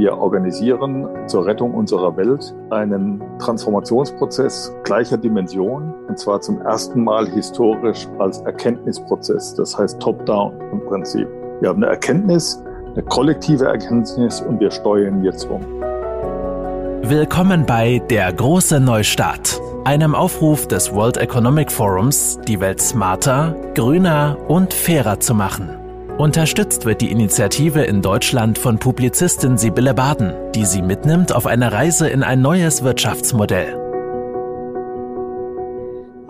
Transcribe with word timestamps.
Wir 0.00 0.16
organisieren 0.16 1.06
zur 1.26 1.44
Rettung 1.44 1.74
unserer 1.74 2.16
Welt 2.16 2.54
einen 2.70 3.22
Transformationsprozess 3.38 4.74
gleicher 4.82 5.18
Dimension, 5.18 5.92
und 6.08 6.18
zwar 6.18 6.40
zum 6.40 6.58
ersten 6.62 7.04
Mal 7.04 7.28
historisch 7.28 8.08
als 8.18 8.40
Erkenntnisprozess, 8.40 9.54
das 9.56 9.76
heißt 9.76 10.00
Top-Down 10.00 10.54
im 10.72 10.82
Prinzip. 10.86 11.28
Wir 11.60 11.68
haben 11.68 11.82
eine 11.82 11.92
Erkenntnis, 11.92 12.64
eine 12.94 13.02
kollektive 13.02 13.66
Erkenntnis 13.66 14.40
und 14.40 14.58
wir 14.58 14.70
steuern 14.70 15.22
jetzt 15.22 15.44
um. 15.50 15.60
Willkommen 17.02 17.66
bei 17.66 17.98
Der 18.08 18.32
große 18.32 18.80
Neustart, 18.80 19.60
einem 19.84 20.14
Aufruf 20.14 20.66
des 20.66 20.94
World 20.94 21.18
Economic 21.18 21.70
Forums, 21.70 22.40
die 22.48 22.58
Welt 22.58 22.80
smarter, 22.80 23.54
grüner 23.74 24.38
und 24.48 24.72
fairer 24.72 25.20
zu 25.20 25.34
machen. 25.34 25.79
Unterstützt 26.20 26.84
wird 26.84 27.00
die 27.00 27.10
Initiative 27.10 27.80
in 27.80 28.02
Deutschland 28.02 28.58
von 28.58 28.78
Publizistin 28.78 29.56
Sibylle 29.56 29.94
Baden, 29.94 30.52
die 30.52 30.66
sie 30.66 30.82
mitnimmt 30.82 31.34
auf 31.34 31.46
eine 31.46 31.72
Reise 31.72 32.10
in 32.10 32.22
ein 32.22 32.42
neues 32.42 32.84
Wirtschaftsmodell. 32.84 33.72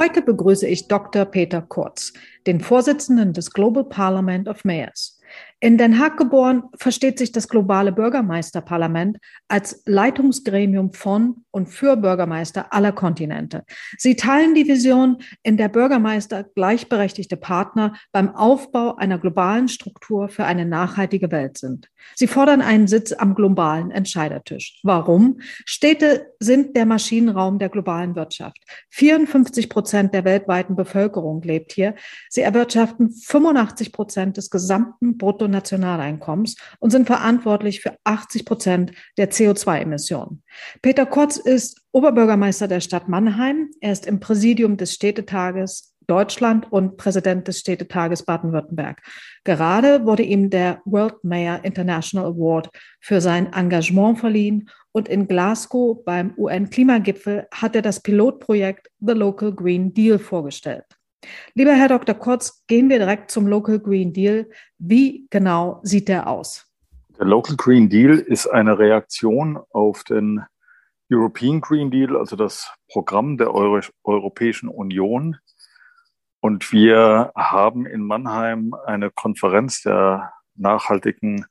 Heute 0.00 0.22
begrüße 0.22 0.68
ich 0.68 0.86
Dr. 0.86 1.24
Peter 1.24 1.60
Kurz, 1.60 2.12
den 2.46 2.60
Vorsitzenden 2.60 3.32
des 3.32 3.50
Global 3.52 3.82
Parliament 3.82 4.46
of 4.46 4.64
Mayors. 4.64 5.18
In 5.58 5.76
Den 5.76 5.98
Haag 5.98 6.16
geboren, 6.16 6.62
versteht 6.76 7.18
sich 7.18 7.32
das 7.32 7.48
globale 7.48 7.90
Bürgermeisterparlament 7.90 9.18
als 9.48 9.82
Leitungsgremium 9.86 10.92
von 10.92 11.44
und 11.50 11.68
für 11.68 11.96
Bürgermeister 11.96 12.72
aller 12.72 12.92
Kontinente. 12.92 13.64
Sie 13.98 14.16
teilen 14.16 14.54
die 14.54 14.68
Vision, 14.68 15.18
in 15.42 15.56
der 15.56 15.68
Bürgermeister 15.68 16.44
gleichberechtigte 16.44 17.36
Partner 17.36 17.94
beim 18.12 18.34
Aufbau 18.34 18.96
einer 18.96 19.18
globalen 19.18 19.68
Struktur 19.68 20.28
für 20.28 20.44
eine 20.44 20.66
nachhaltige 20.66 21.30
Welt 21.30 21.58
sind. 21.58 21.88
Sie 22.14 22.26
fordern 22.26 22.62
einen 22.62 22.88
Sitz 22.88 23.12
am 23.12 23.34
globalen 23.34 23.90
Entscheidertisch. 23.90 24.80
Warum? 24.82 25.40
Städte 25.40 26.32
sind 26.38 26.76
der 26.76 26.86
Maschinenraum 26.86 27.58
der 27.58 27.68
globalen 27.68 28.14
Wirtschaft. 28.14 28.58
54 28.90 29.68
Prozent 29.68 30.14
der 30.14 30.24
weltweiten 30.24 30.76
Bevölkerung 30.76 31.42
lebt 31.42 31.72
hier. 31.72 31.94
Sie 32.28 32.40
erwirtschaften 32.40 33.10
85 33.10 33.92
Prozent 33.92 34.36
des 34.36 34.50
gesamten 34.50 35.18
Bruttonationaleinkommens 35.18 36.56
und 36.78 36.90
sind 36.90 37.06
verantwortlich 37.06 37.80
für 37.80 37.96
80 38.04 38.44
Prozent 38.44 38.92
der 39.18 39.30
CO2-Emissionen. 39.30 40.42
Peter 40.82 41.06
Kotz 41.06 41.36
ist 41.36 41.82
Oberbürgermeister 41.92 42.68
der 42.68 42.80
Stadt 42.80 43.08
Mannheim. 43.08 43.70
Er 43.80 43.92
ist 43.92 44.06
im 44.06 44.20
Präsidium 44.20 44.76
des 44.76 44.94
Städtetages 44.94 45.94
Deutschland 46.06 46.72
und 46.72 46.96
Präsident 46.96 47.46
des 47.46 47.60
Städtetages 47.60 48.24
Baden-Württemberg. 48.24 49.00
Gerade 49.44 50.04
wurde 50.04 50.24
ihm 50.24 50.50
der 50.50 50.82
World 50.84 51.22
Mayor 51.22 51.60
International 51.62 52.32
Award 52.32 52.68
für 53.00 53.20
sein 53.20 53.52
Engagement 53.52 54.18
verliehen 54.18 54.68
und 54.90 55.08
in 55.08 55.28
Glasgow 55.28 56.04
beim 56.04 56.34
UN-Klimagipfel 56.36 57.46
hat 57.52 57.76
er 57.76 57.82
das 57.82 58.00
Pilotprojekt 58.00 58.90
The 58.98 59.12
Local 59.12 59.54
Green 59.54 59.94
Deal 59.94 60.18
vorgestellt. 60.18 60.84
Lieber 61.54 61.74
Herr 61.74 61.88
Dr. 61.88 62.14
Kurz, 62.16 62.64
gehen 62.66 62.88
wir 62.88 62.98
direkt 62.98 63.30
zum 63.30 63.46
Local 63.46 63.78
Green 63.78 64.12
Deal. 64.12 64.48
Wie 64.78 65.26
genau 65.30 65.80
sieht 65.84 66.08
der 66.08 66.26
aus? 66.26 66.69
Der 67.20 67.26
Local 67.26 67.54
Green 67.54 67.90
Deal 67.90 68.12
ist 68.18 68.46
eine 68.46 68.78
Reaktion 68.78 69.58
auf 69.72 70.04
den 70.04 70.42
European 71.12 71.60
Green 71.60 71.90
Deal, 71.90 72.16
also 72.16 72.34
das 72.34 72.72
Programm 72.90 73.36
der 73.36 73.52
Euro 73.52 73.80
Europäischen 74.04 74.70
Union. 74.70 75.36
Und 76.40 76.72
wir 76.72 77.30
haben 77.36 77.84
in 77.84 78.00
Mannheim 78.00 78.74
eine 78.86 79.10
Konferenz 79.10 79.82
der 79.82 80.32
nachhaltigen 80.54 81.44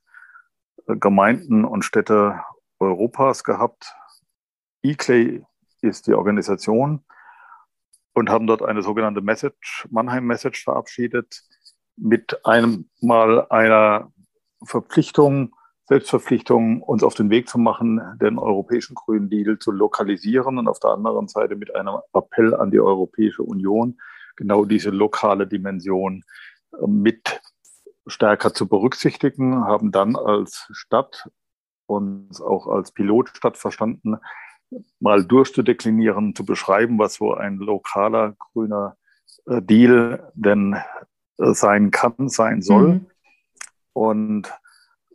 Gemeinden 0.88 1.64
und 1.64 1.84
Städte 1.84 2.40
Europas 2.80 3.44
gehabt. 3.44 3.94
eClay 4.82 5.44
ist 5.82 6.08
die 6.08 6.14
Organisation 6.14 7.04
und 8.12 8.28
haben 8.28 8.48
dort 8.48 8.62
eine 8.62 8.82
sogenannte 8.82 9.20
Message, 9.20 9.86
Mannheim 9.88 10.26
Message 10.26 10.64
verabschiedet 10.64 11.44
mit 11.94 12.44
einem 12.44 12.90
mal 13.00 13.46
einer 13.50 14.10
Verpflichtung, 14.64 15.54
Selbstverpflichtung, 15.90 16.82
uns 16.82 17.02
auf 17.02 17.14
den 17.14 17.30
Weg 17.30 17.48
zu 17.48 17.58
machen, 17.58 18.00
den 18.22 18.38
europäischen 18.38 18.94
Grünen 18.94 19.28
Deal 19.28 19.58
zu 19.58 19.72
lokalisieren 19.72 20.56
und 20.56 20.68
auf 20.68 20.78
der 20.78 20.90
anderen 20.90 21.26
Seite 21.26 21.56
mit 21.56 21.74
einem 21.74 21.96
Appell 22.12 22.54
an 22.54 22.70
die 22.70 22.78
Europäische 22.78 23.42
Union, 23.42 24.00
genau 24.36 24.64
diese 24.64 24.90
lokale 24.90 25.48
Dimension 25.48 26.22
äh, 26.80 26.86
mit 26.86 27.40
stärker 28.06 28.54
zu 28.54 28.68
berücksichtigen, 28.68 29.64
haben 29.64 29.90
dann 29.90 30.14
als 30.14 30.68
Stadt 30.70 31.28
uns 31.86 32.40
auch 32.40 32.68
als 32.68 32.92
Pilotstadt 32.92 33.56
verstanden, 33.56 34.16
mal 35.00 35.24
durchzudeklinieren, 35.24 36.36
zu 36.36 36.44
beschreiben, 36.44 37.00
was 37.00 37.14
so 37.14 37.34
ein 37.34 37.56
lokaler 37.56 38.36
grüner 38.38 38.96
äh, 39.46 39.60
Deal 39.60 40.30
denn 40.34 40.76
äh, 41.38 41.52
sein 41.52 41.90
kann, 41.90 42.28
sein 42.28 42.62
soll. 42.62 42.88
Mhm. 42.88 43.06
Und 43.92 44.52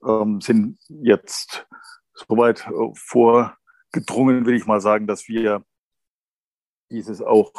ähm, 0.06 0.42
sind 0.42 0.80
jetzt 0.90 1.68
soweit 2.14 2.68
äh, 2.68 2.92
vorgedrungen, 2.96 4.46
will 4.46 4.56
ich 4.56 4.66
mal 4.66 4.82
sagen, 4.82 5.08
dass 5.08 5.28
wir 5.28 5.64
dieses 6.90 7.22
auch 7.22 7.52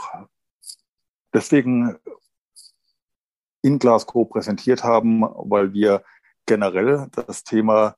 deswegen 1.35 1.97
in 3.63 3.79
Glasgow 3.79 4.29
präsentiert 4.29 4.85
haben, 4.85 5.23
weil 5.23 5.73
wir 5.73 6.05
generell 6.47 7.09
das 7.13 7.43
Thema 7.43 7.97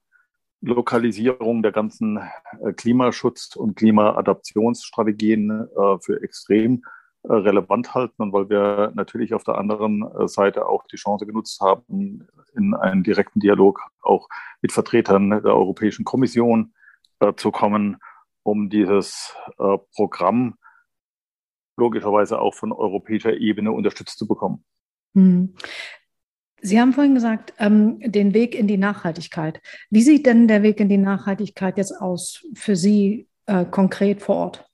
Lokalisierung 0.61 1.63
der 1.63 1.73
ganzen 1.73 2.17
äh, 2.17 2.73
Klimaschutz- 2.73 3.55
und 3.55 3.77
Klimaadaptionsstrategien 3.77 5.51
äh, 5.51 5.99
für 6.01 6.23
extrem 6.23 6.83
relevant 7.29 7.95
halten 7.95 8.23
und 8.23 8.33
weil 8.33 8.49
wir 8.49 8.93
natürlich 8.95 9.35
auf 9.35 9.45
der 9.45 9.59
anderen 9.59 10.05
Seite 10.29 10.67
auch 10.67 10.85
die 10.87 10.97
Chance 10.97 11.27
genutzt 11.27 11.61
haben, 11.61 12.27
in 12.55 12.75
einen 12.75 13.03
direkten 13.03 13.41
Dialog 13.41 13.81
auch 14.01 14.29
mit 14.63 14.73
Vertretern 14.73 15.31
der 15.31 15.55
Europäischen 15.55 16.05
Kommission 16.05 16.73
zu 17.37 17.51
kommen, 17.51 17.99
um 18.43 18.71
dieses 18.71 19.37
Programm 19.95 20.55
logischerweise 21.79 22.41
auch 22.41 22.55
von 22.55 22.73
europäischer 22.73 23.37
Ebene 23.37 23.73
unterstützt 23.73 24.19
zu 24.19 24.27
bekommen. 24.27 24.65
Hm. 25.15 25.55
Sie 26.61 26.81
haben 26.81 26.93
vorhin 26.93 27.15
gesagt, 27.15 27.55
ähm, 27.59 28.01
den 28.01 28.35
Weg 28.35 28.55
in 28.55 28.67
die 28.67 28.79
Nachhaltigkeit. 28.79 29.61
Wie 29.91 30.03
sieht 30.03 30.27
denn 30.27 30.49
der 30.49 30.63
Weg 30.63 30.81
in 30.81 30.89
die 30.89 30.99
Nachhaltigkeit 30.99 31.79
jetzt 31.79 31.93
aus 31.93 32.45
für 32.55 32.75
Sie 32.75 33.29
äh, 33.47 33.65
konkret 33.65 34.21
vor 34.23 34.37
Ort? 34.37 34.68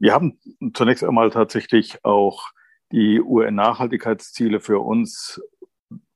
Wir 0.00 0.14
haben 0.14 0.38
zunächst 0.72 1.04
einmal 1.04 1.30
tatsächlich 1.30 2.02
auch 2.06 2.48
die 2.90 3.20
UN-Nachhaltigkeitsziele 3.20 4.58
für 4.58 4.80
uns 4.80 5.42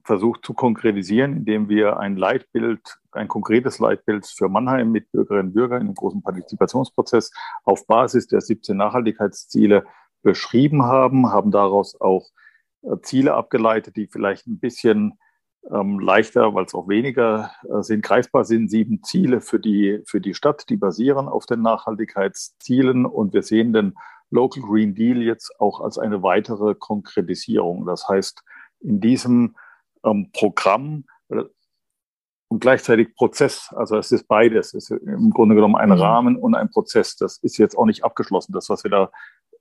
versucht 0.02 0.44
zu 0.44 0.54
konkretisieren, 0.54 1.36
indem 1.36 1.68
wir 1.68 1.98
ein 1.98 2.16
Leitbild, 2.16 2.98
ein 3.12 3.28
konkretes 3.28 3.78
Leitbild 3.78 4.26
für 4.26 4.48
Mannheim 4.48 4.90
mit 4.90 5.12
Bürgerinnen 5.12 5.48
und 5.48 5.54
Bürgern 5.54 5.82
in 5.82 5.88
einem 5.88 5.94
großen 5.94 6.22
Partizipationsprozess 6.22 7.30
auf 7.64 7.86
Basis 7.86 8.26
der 8.26 8.40
17 8.40 8.74
Nachhaltigkeitsziele 8.74 9.84
beschrieben 10.22 10.84
haben, 10.84 11.30
haben 11.30 11.50
daraus 11.50 12.00
auch 12.00 12.30
Ziele 13.02 13.34
abgeleitet, 13.34 13.96
die 13.96 14.06
vielleicht 14.06 14.46
ein 14.46 14.58
bisschen 14.58 15.18
ähm, 15.70 15.98
leichter, 15.98 16.54
weil 16.54 16.64
es 16.64 16.74
auch 16.74 16.88
weniger 16.88 17.50
äh, 17.68 17.82
sind, 17.82 18.02
greifbar 18.02 18.44
sind. 18.44 18.70
Sieben 18.70 19.02
Ziele 19.02 19.40
für 19.40 19.58
die, 19.58 20.02
für 20.06 20.20
die 20.20 20.34
Stadt, 20.34 20.68
die 20.68 20.76
basieren 20.76 21.28
auf 21.28 21.46
den 21.46 21.62
Nachhaltigkeitszielen. 21.62 23.06
Und 23.06 23.32
wir 23.32 23.42
sehen 23.42 23.72
den 23.72 23.94
Local 24.30 24.62
Green 24.62 24.94
Deal 24.94 25.22
jetzt 25.22 25.60
auch 25.60 25.80
als 25.80 25.98
eine 25.98 26.22
weitere 26.22 26.74
Konkretisierung. 26.74 27.86
Das 27.86 28.08
heißt, 28.08 28.42
in 28.80 29.00
diesem 29.00 29.56
ähm, 30.04 30.30
Programm 30.32 31.04
äh, 31.28 31.44
und 32.48 32.60
gleichzeitig 32.60 33.14
Prozess, 33.16 33.72
also 33.74 33.96
es 33.96 34.12
ist 34.12 34.28
beides, 34.28 34.74
es 34.74 34.90
ist 34.90 35.02
im 35.02 35.30
Grunde 35.30 35.54
genommen 35.54 35.76
ein 35.76 35.88
mhm. 35.88 35.96
Rahmen 35.96 36.36
und 36.36 36.54
ein 36.54 36.70
Prozess. 36.70 37.16
Das 37.16 37.38
ist 37.38 37.56
jetzt 37.56 37.76
auch 37.76 37.86
nicht 37.86 38.04
abgeschlossen. 38.04 38.52
Das, 38.52 38.68
was 38.68 38.84
wir 38.84 38.90
da 38.90 39.10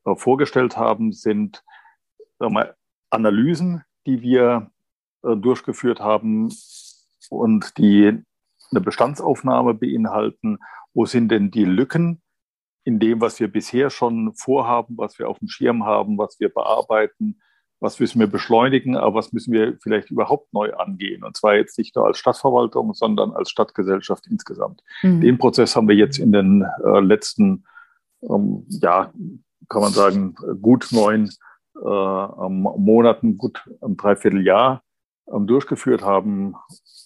äh, 0.05 0.15
vorgestellt 0.15 0.77
haben, 0.77 1.13
sind 1.13 1.63
wir, 2.39 2.75
Analysen, 3.09 3.83
die 4.05 4.21
wir 4.21 4.71
äh, 5.23 5.35
durchgeführt 5.35 5.99
haben 5.99 6.49
und 7.29 7.77
die 7.77 8.23
eine 8.71 8.81
Bestandsaufnahme 8.81 9.73
beinhalten. 9.73 10.59
Wo 10.93 11.05
sind 11.05 11.29
denn 11.29 11.51
die 11.51 11.65
Lücken 11.65 12.21
in 12.83 12.99
dem, 12.99 13.21
was 13.21 13.39
wir 13.39 13.51
bisher 13.51 13.89
schon 13.89 14.33
vorhaben, 14.35 14.97
was 14.97 15.17
wir 15.17 15.29
auf 15.29 15.39
dem 15.39 15.47
Schirm 15.47 15.85
haben, 15.85 16.17
was 16.17 16.39
wir 16.39 16.49
bearbeiten, 16.49 17.41
was 17.79 17.99
müssen 17.99 18.19
wir 18.19 18.27
beschleunigen, 18.27 18.95
aber 18.95 19.15
was 19.15 19.33
müssen 19.33 19.51
wir 19.51 19.77
vielleicht 19.81 20.09
überhaupt 20.11 20.53
neu 20.53 20.73
angehen? 20.73 21.23
Und 21.23 21.35
zwar 21.35 21.55
jetzt 21.55 21.77
nicht 21.77 21.95
nur 21.95 22.05
als 22.05 22.17
Stadtverwaltung, 22.17 22.93
sondern 22.93 23.31
als 23.31 23.49
Stadtgesellschaft 23.49 24.27
insgesamt. 24.27 24.81
Mhm. 25.01 25.21
Den 25.21 25.37
Prozess 25.37 25.75
haben 25.75 25.87
wir 25.87 25.95
jetzt 25.95 26.17
in 26.17 26.31
den 26.31 26.65
äh, 26.85 26.99
letzten, 26.99 27.65
ähm, 28.21 28.65
ja, 28.69 29.13
kann 29.69 29.81
man 29.81 29.91
sagen, 29.91 30.35
gut 30.61 30.89
neun 30.91 31.29
äh, 31.75 32.49
Monaten, 32.49 33.37
gut 33.37 33.63
ein 33.81 33.97
Dreivierteljahr 33.97 34.75
ähm, 34.75 34.92
durchgeführt 35.25 36.03
haben 36.03 36.55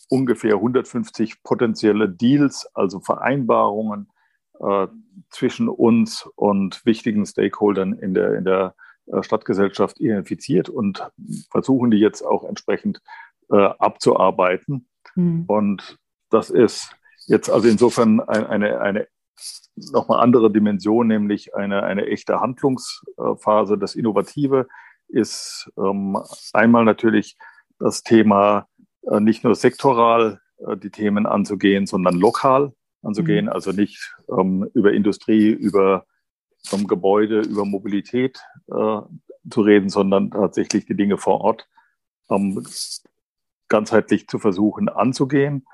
ungefähr 0.09 0.55
150 0.55 1.43
potenzielle 1.43 2.09
Deals, 2.09 2.67
also 2.73 2.99
Vereinbarungen 2.99 4.09
äh, 4.59 4.87
zwischen 5.29 5.69
uns 5.69 6.27
und 6.35 6.85
wichtigen 6.85 7.25
Stakeholdern 7.25 7.93
in 7.93 8.13
der, 8.13 8.35
in 8.35 8.45
der 8.45 8.75
äh, 9.07 9.21
Stadtgesellschaft 9.23 9.99
identifiziert 9.99 10.69
und 10.69 11.09
versuchen 11.51 11.91
die 11.91 11.97
jetzt 11.97 12.21
auch 12.23 12.43
entsprechend 12.43 13.01
äh, 13.49 13.55
abzuarbeiten. 13.57 14.87
Mhm. 15.15 15.45
Und 15.47 15.97
das 16.29 16.49
ist 16.49 16.95
jetzt 17.25 17.49
also 17.49 17.67
insofern 17.67 18.21
eine, 18.21 18.49
eine, 18.49 18.81
eine 18.81 19.07
nochmal 19.75 20.21
andere 20.21 20.51
Dimension, 20.51 21.07
nämlich 21.07 21.55
eine, 21.55 21.83
eine 21.83 22.07
echte 22.07 22.39
Handlungsphase. 22.39 23.77
Das 23.77 23.95
Innovative 23.95 24.67
ist 25.07 25.71
ähm, 25.77 26.17
einmal 26.53 26.83
natürlich 26.83 27.37
das 27.79 28.03
Thema 28.03 28.67
äh, 29.09 29.19
nicht 29.19 29.43
nur 29.43 29.55
sektoral 29.55 30.39
äh, 30.65 30.77
die 30.77 30.89
Themen 30.89 31.25
anzugehen, 31.25 31.85
sondern 31.85 32.15
lokal 32.15 32.73
anzugehen, 33.01 33.45
mhm. 33.45 33.51
also 33.51 33.71
nicht 33.71 34.15
ähm, 34.29 34.69
über 34.73 34.93
Industrie, 34.93 35.49
über 35.49 36.05
ähm, 36.71 36.87
Gebäude, 36.87 37.41
über 37.41 37.65
Mobilität 37.65 38.39
äh, 38.67 38.99
zu 39.49 39.61
reden, 39.61 39.89
sondern 39.89 40.31
tatsächlich 40.31 40.85
die 40.85 40.95
Dinge 40.95 41.17
vor 41.17 41.41
Ort 41.41 41.67
ähm, 42.29 42.65
ganzheitlich 43.69 44.27
zu 44.27 44.39
versuchen 44.39 44.89
anzugehen, 44.89 45.65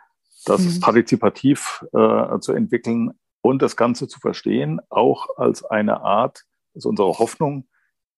das 0.45 0.61
mhm. 0.61 0.79
partizipativ 0.81 1.85
äh, 1.93 2.39
zu 2.39 2.53
entwickeln 2.53 3.11
und 3.41 3.61
das 3.61 3.75
Ganze 3.75 4.07
zu 4.07 4.19
verstehen, 4.19 4.79
auch 4.89 5.37
als 5.37 5.63
eine 5.63 6.01
Art, 6.01 6.45
das 6.73 6.81
ist 6.81 6.85
unsere 6.85 7.09
Hoffnung, 7.19 7.67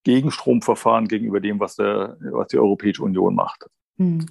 Gegenstromverfahren 0.06 1.08
gegenüber 1.08 1.42
dem, 1.42 1.60
was, 1.60 1.76
der, 1.76 2.18
was 2.32 2.48
die 2.48 2.58
Europäische 2.58 3.04
Union 3.04 3.36
macht. 3.36 3.66
Mhm. 3.98 4.28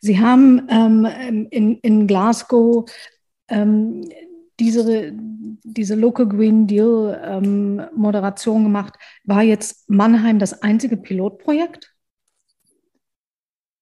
Sie 0.00 0.18
haben 0.18 0.66
ähm, 0.70 1.04
in, 1.50 1.76
in 1.80 2.06
Glasgow 2.06 2.90
ähm, 3.48 4.08
diese, 4.58 5.12
diese 5.14 5.94
Local 5.94 6.28
Green 6.28 6.66
Deal 6.66 7.20
ähm, 7.24 7.82
Moderation 7.94 8.62
gemacht. 8.62 8.94
War 9.24 9.42
jetzt 9.42 9.90
Mannheim 9.90 10.38
das 10.38 10.62
einzige 10.62 10.96
Pilotprojekt? 10.96 11.94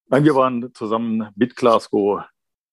Nein, 0.07 0.23
wir 0.23 0.35
waren 0.35 0.73
zusammen 0.73 1.29
mit 1.35 1.55
Glasgow 1.55 2.23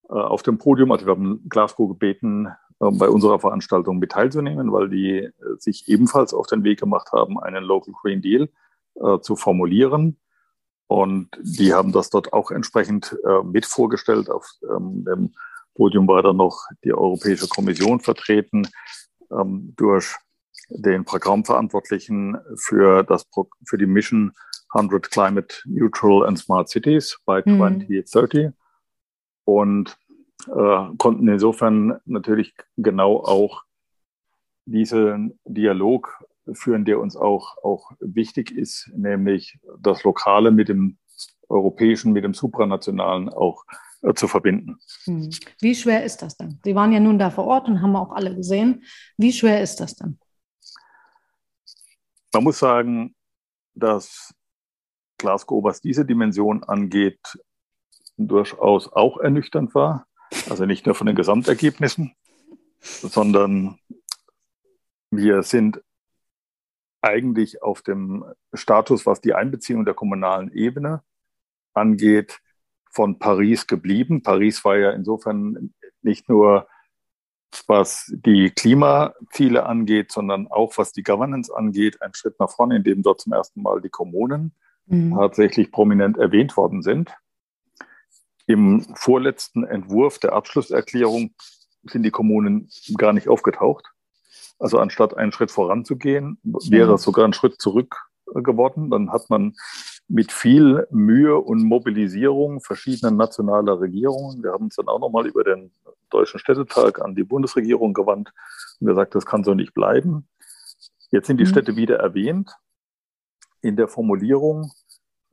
äh, 0.09 0.15
auf 0.15 0.43
dem 0.43 0.57
Podium. 0.57 0.93
Also 0.93 1.05
wir 1.05 1.13
haben 1.13 1.47
Glasgow 1.49 1.89
gebeten, 1.89 2.49
bei 2.79 3.09
unserer 3.09 3.39
Veranstaltung 3.39 3.99
mit 3.99 4.13
teilzunehmen, 4.13 4.73
weil 4.73 4.89
die 4.89 5.19
äh, 5.19 5.33
sich 5.59 5.89
ebenfalls 5.89 6.35
auf 6.35 6.47
den 6.47 6.65
Weg 6.65 6.79
gemacht 6.81 7.13
haben, 7.13 7.41
einen 7.41 7.65
Local 7.65 7.95
Green 8.03 8.21
Deal 8.21 8.49
äh, 8.97 9.19
zu 9.21 9.37
formulieren. 9.37 10.19
Und 10.89 11.31
die 11.41 11.75
haben 11.75 11.93
das 11.93 12.11
dort 12.11 12.33
auch 12.33 12.51
entsprechend 12.51 13.17
äh, 13.25 13.43
mit 13.43 13.67
vorgestellt 13.67 14.31
auf 14.31 14.49
ähm, 14.71 15.05
dem 15.05 15.35
Podium 15.77 16.09
war 16.09 16.23
dann 16.23 16.37
noch 16.37 16.65
die 16.85 16.93
Europäische 16.93 17.49
Kommission 17.49 18.01
vertreten 18.01 18.69
ähm, 19.31 19.75
durch 19.77 20.17
den 20.69 21.05
Programmverantwortlichen 21.05 22.39
für, 22.57 23.05
das, 23.05 23.27
für 23.65 23.79
die 23.79 23.87
Mission 23.87 24.33
100 24.71 25.11
Climate 25.11 25.55
Neutral 25.67 26.27
and 26.27 26.39
Smart 26.39 26.69
Cities 26.69 27.19
by 27.25 27.43
mhm. 27.45 27.87
2030 27.87 28.53
und 29.45 29.97
äh, 30.47 30.97
konnten 30.99 31.29
insofern 31.29 32.01
natürlich 32.05 32.55
genau 32.77 33.19
auch 33.19 33.63
diesen 34.67 35.39
Dialog 35.45 36.25
führen, 36.53 36.85
der 36.85 37.01
uns 37.01 37.17
auch, 37.17 37.57
auch 37.63 37.93
wichtig 38.01 38.51
ist, 38.51 38.91
nämlich 38.95 39.59
das 39.81 40.05
Lokale 40.05 40.51
mit 40.51 40.69
dem 40.69 40.99
Europäischen, 41.49 42.13
mit 42.13 42.25
dem 42.25 42.35
Supranationalen 42.35 43.29
auch 43.29 43.65
äh, 44.03 44.15
zu 44.15 44.29
verbinden. 44.29 44.79
Hm. 45.05 45.31
Wie 45.61 45.75
schwer 45.75 46.05
ist 46.05 46.23
das 46.23 46.37
denn? 46.37 46.61
Sie 46.65 46.75
waren 46.75 46.93
ja 46.93 47.01
nun 47.01 47.19
da 47.19 47.31
vor 47.31 47.45
Ort 47.45 47.69
und 47.69 47.83
haben 47.83 47.97
auch 47.97 48.13
alle 48.13 48.35
gesehen. 48.35 48.85
Wie 49.17 49.33
schwer 49.33 49.63
ist 49.63 49.81
das 49.81 49.95
denn? 49.95 50.19
Man 52.33 52.45
muss 52.45 52.59
sagen, 52.59 53.15
dass 53.75 54.35
Glasgow, 55.19 55.65
was 55.65 55.81
diese 55.81 56.05
Dimension 56.05 56.63
angeht, 56.65 57.21
durchaus 58.17 58.93
auch 58.93 59.19
ernüchternd 59.19 59.75
war. 59.75 60.06
Also 60.49 60.67
nicht 60.67 60.87
nur 60.87 60.95
von 60.95 61.07
den 61.07 61.17
Gesamtergebnissen, 61.17 62.15
sondern 62.81 63.79
wir 65.11 65.43
sind 65.43 65.83
eigentlich 67.01 67.63
auf 67.63 67.83
dem 67.83 68.25
Status, 68.53 69.07
was 69.07 69.21
die 69.21 69.35
Einbeziehung 69.35 69.85
der 69.85 69.95
kommunalen 69.95 70.53
Ebene 70.53 71.03
angeht, 71.75 72.41
von 72.91 73.19
Paris 73.19 73.67
geblieben. 73.67 74.23
Paris 74.23 74.65
war 74.65 74.77
ja 74.77 74.91
insofern 74.91 75.75
nicht 76.03 76.29
nur 76.29 76.67
was 77.67 78.13
die 78.13 78.51
Klimaziele 78.51 79.67
angeht, 79.67 80.13
sondern 80.13 80.47
auch 80.49 80.77
was 80.77 80.93
die 80.93 81.03
Governance 81.03 81.55
angeht, 81.55 82.03
ein 82.03 82.15
Schritt 82.15 82.39
nach 82.39 82.51
vorne, 82.51 82.77
in 82.77 82.85
dem 82.85 83.03
dort 83.03 83.21
zum 83.21 83.33
ersten 83.33 83.63
Mal 83.63 83.81
die 83.81 83.89
Kommunen 83.89 84.55
mhm. 84.87 85.15
tatsächlich 85.15 85.71
prominent 85.71 86.19
erwähnt 86.19 86.57
worden 86.57 86.83
sind. 86.83 87.17
Im 88.47 88.87
vorletzten 88.95 89.65
Entwurf 89.65 90.19
der 90.19 90.33
Abschlusserklärung 90.33 91.35
sind 91.83 92.03
die 92.03 92.11
Kommunen 92.11 92.69
gar 92.97 93.13
nicht 93.13 93.29
aufgetaucht. 93.29 93.87
Also 94.59 94.79
anstatt 94.79 95.17
einen 95.17 95.33
Schritt 95.33 95.51
voranzugehen, 95.51 96.39
wäre 96.43 96.95
es 96.95 97.03
sogar 97.03 97.27
ein 97.27 97.33
Schritt 97.33 97.61
zurück 97.61 98.09
geworden. 98.35 98.91
Dann 98.91 99.13
hat 99.13 99.29
man 99.29 99.55
mit 100.09 100.33
viel 100.33 100.87
Mühe 100.91 101.37
und 101.37 101.65
Mobilisierung 101.65 102.61
verschiedener 102.61 103.11
nationaler 103.11 103.81
Regierungen. 103.81 104.43
Wir 104.43 104.53
haben 104.53 104.65
uns 104.65 104.77
dann 104.77 104.89
auch 104.89 105.01
nochmal 105.01 105.27
über 105.27 105.45
den 105.45 105.73
Deutschen 106.11 106.39
Städtetag 106.39 107.01
an 107.01 107.15
die 107.15 107.25
Bundesregierung 107.25 107.93
gewandt 107.93 108.33
und 108.81 108.87
gesagt, 108.87 109.15
das 109.15 109.27
kann 109.27 109.45
so 109.45 109.55
nicht 109.55 109.75
bleiben. 109.75 110.29
Jetzt 111.11 111.27
sind 111.27 111.39
die 111.39 111.45
mhm. 111.45 111.49
Städte 111.49 111.77
wieder 111.77 111.97
erwähnt 111.97 112.53
in 113.61 113.77
der 113.77 113.89
Formulierung. 113.89 114.71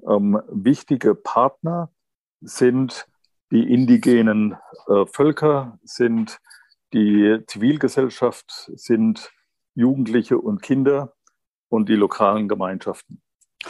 Ähm, 0.07 0.41
wichtige 0.49 1.15
Partner 1.15 1.89
sind 2.43 3.07
die 3.51 3.71
indigenen 3.71 4.55
äh, 4.87 5.05
Völker, 5.05 5.79
sind 5.83 6.39
die 6.93 7.39
Zivilgesellschaft, 7.47 8.71
sind 8.75 9.31
Jugendliche 9.75 10.37
und 10.37 10.61
Kinder 10.61 11.13
und 11.69 11.89
die 11.89 11.95
lokalen 11.95 12.47
Gemeinschaften 12.47 13.21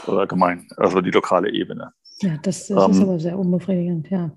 oder 0.07 0.27
gemein, 0.27 0.67
also 0.77 1.01
die 1.01 1.11
lokale 1.11 1.51
Ebene. 1.51 1.93
Ja, 2.21 2.37
das, 2.37 2.67
das 2.67 2.85
ähm, 2.85 2.91
ist 2.91 3.01
aber 3.01 3.19
sehr 3.19 3.37
unbefriedigend, 3.37 4.09
ja. 4.09 4.31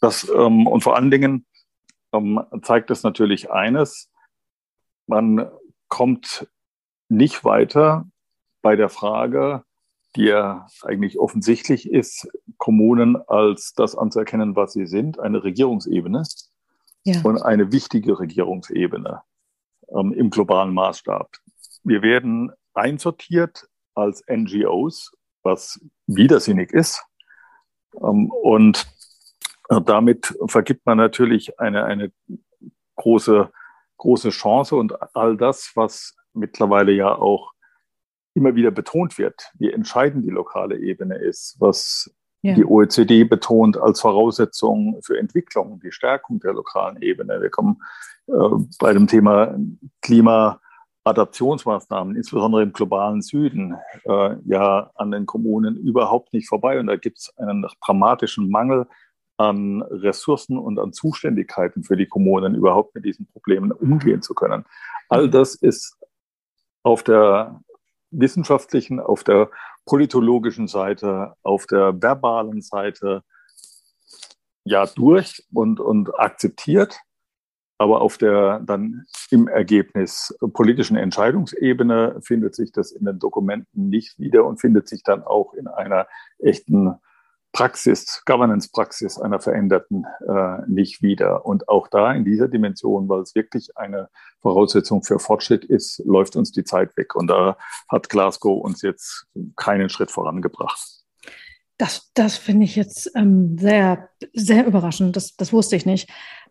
Das, 0.00 0.28
ähm, 0.28 0.66
und 0.66 0.82
vor 0.82 0.96
allen 0.96 1.10
Dingen 1.10 1.46
ähm, 2.12 2.40
zeigt 2.62 2.90
es 2.90 3.02
natürlich 3.02 3.50
eines, 3.50 4.10
man 5.06 5.50
kommt 5.88 6.48
nicht 7.08 7.44
weiter 7.44 8.08
bei 8.62 8.76
der 8.76 8.88
Frage, 8.88 9.64
die 10.16 10.24
ja 10.24 10.66
eigentlich 10.82 11.18
offensichtlich 11.18 11.90
ist, 11.90 12.28
Kommunen 12.58 13.16
als 13.28 13.74
das 13.74 13.96
anzuerkennen, 13.96 14.56
was 14.56 14.72
sie 14.72 14.86
sind, 14.86 15.18
eine 15.18 15.42
Regierungsebene 15.44 16.22
ja. 17.04 17.20
und 17.22 17.42
eine 17.42 17.72
wichtige 17.72 18.18
Regierungsebene 18.18 19.22
ähm, 19.88 20.12
im 20.12 20.30
globalen 20.30 20.74
Maßstab. 20.74 21.30
Wir 21.84 22.02
werden 22.02 22.52
einsortiert 22.74 23.68
als 23.94 24.22
NGOs, 24.28 25.12
was 25.42 25.80
widersinnig 26.06 26.72
ist. 26.72 27.04
Ähm, 28.02 28.30
und 28.30 28.86
äh, 29.68 29.80
damit 29.80 30.36
vergibt 30.46 30.84
man 30.86 30.98
natürlich 30.98 31.58
eine, 31.60 31.84
eine 31.84 32.12
große, 32.96 33.50
große 33.98 34.30
Chance 34.30 34.76
und 34.76 34.94
all 35.14 35.36
das, 35.36 35.72
was 35.74 36.14
mittlerweile 36.32 36.92
ja 36.92 37.14
auch 37.14 37.52
immer 38.34 38.54
wieder 38.54 38.70
betont 38.70 39.16
wird, 39.16 39.50
wie 39.54 39.72
entscheidend 39.72 40.24
die 40.24 40.30
lokale 40.30 40.78
Ebene 40.78 41.16
ist, 41.16 41.56
was 41.58 42.14
die 42.54 42.64
OECD 42.64 43.24
betont 43.24 43.76
als 43.76 44.00
Voraussetzung 44.00 44.98
für 45.02 45.18
Entwicklung, 45.18 45.80
die 45.80 45.92
Stärkung 45.92 46.40
der 46.40 46.52
lokalen 46.54 47.00
Ebene. 47.02 47.40
Wir 47.40 47.50
kommen 47.50 47.82
äh, 48.28 48.32
bei 48.78 48.92
dem 48.92 49.06
Thema 49.06 49.56
Klima 50.02 50.60
Adaptionsmaßnahmen, 51.04 52.16
insbesondere 52.16 52.62
im 52.62 52.72
globalen 52.72 53.22
Süden, 53.22 53.76
äh, 54.04 54.36
ja 54.44 54.90
an 54.96 55.12
den 55.12 55.24
Kommunen 55.24 55.76
überhaupt 55.76 56.32
nicht 56.32 56.48
vorbei. 56.48 56.80
Und 56.80 56.88
da 56.88 56.96
gibt 56.96 57.18
es 57.18 57.32
einen 57.38 57.64
dramatischen 57.84 58.50
Mangel 58.50 58.86
an 59.36 59.82
Ressourcen 59.82 60.58
und 60.58 60.80
an 60.80 60.92
Zuständigkeiten 60.92 61.84
für 61.84 61.96
die 61.96 62.06
Kommunen, 62.06 62.54
überhaupt 62.54 62.94
mit 62.94 63.04
diesen 63.04 63.26
Problemen 63.26 63.70
umgehen 63.70 64.22
zu 64.22 64.34
können. 64.34 64.64
All 65.08 65.30
das 65.30 65.54
ist 65.54 65.96
auf 66.82 67.02
der 67.02 67.60
wissenschaftlichen, 68.10 69.00
auf 69.00 69.24
der 69.24 69.50
politologischen 69.84 70.68
Seite, 70.68 71.34
auf 71.42 71.66
der 71.66 72.00
verbalen 72.00 72.62
Seite 72.62 73.22
ja 74.64 74.86
durch 74.86 75.44
und, 75.52 75.80
und 75.80 76.18
akzeptiert 76.18 77.00
aber 77.78 78.00
auf 78.00 78.16
der 78.16 78.60
dann 78.60 79.04
im 79.30 79.48
Ergebnis 79.48 80.36
politischen 80.52 80.96
Entscheidungsebene 80.96 82.20
findet 82.22 82.54
sich 82.54 82.72
das 82.72 82.90
in 82.92 83.04
den 83.04 83.18
Dokumenten 83.18 83.88
nicht 83.88 84.18
wieder 84.18 84.44
und 84.44 84.60
findet 84.60 84.88
sich 84.88 85.02
dann 85.02 85.22
auch 85.22 85.52
in 85.52 85.66
einer 85.66 86.06
echten 86.38 86.94
Praxis, 87.56 88.22
Governance-Praxis 88.26 89.18
einer 89.18 89.40
veränderten 89.40 90.04
äh, 90.28 90.58
nicht 90.68 91.00
wieder. 91.00 91.46
Und 91.46 91.70
auch 91.70 91.88
da 91.88 92.12
in 92.12 92.22
dieser 92.22 92.48
Dimension, 92.48 93.08
weil 93.08 93.22
es 93.22 93.34
wirklich 93.34 93.78
eine 93.78 94.10
Voraussetzung 94.42 95.02
für 95.02 95.18
Fortschritt 95.18 95.64
ist, 95.64 96.02
läuft 96.04 96.36
uns 96.36 96.52
die 96.52 96.64
Zeit 96.64 96.94
weg. 96.98 97.14
Und 97.14 97.28
da 97.28 97.56
hat 97.88 98.10
Glasgow 98.10 98.62
uns 98.62 98.82
jetzt 98.82 99.26
keinen 99.56 99.88
Schritt 99.88 100.10
vorangebracht. 100.10 100.78
Das, 101.78 102.10
das 102.12 102.36
finde 102.36 102.64
ich 102.64 102.76
jetzt 102.76 103.10
ähm, 103.14 103.56
sehr, 103.58 104.10
sehr 104.34 104.66
überraschend. 104.66 105.16
Das, 105.16 105.34
das 105.36 105.50
wusste 105.50 105.76
ich 105.76 105.86
nicht. 105.86 106.10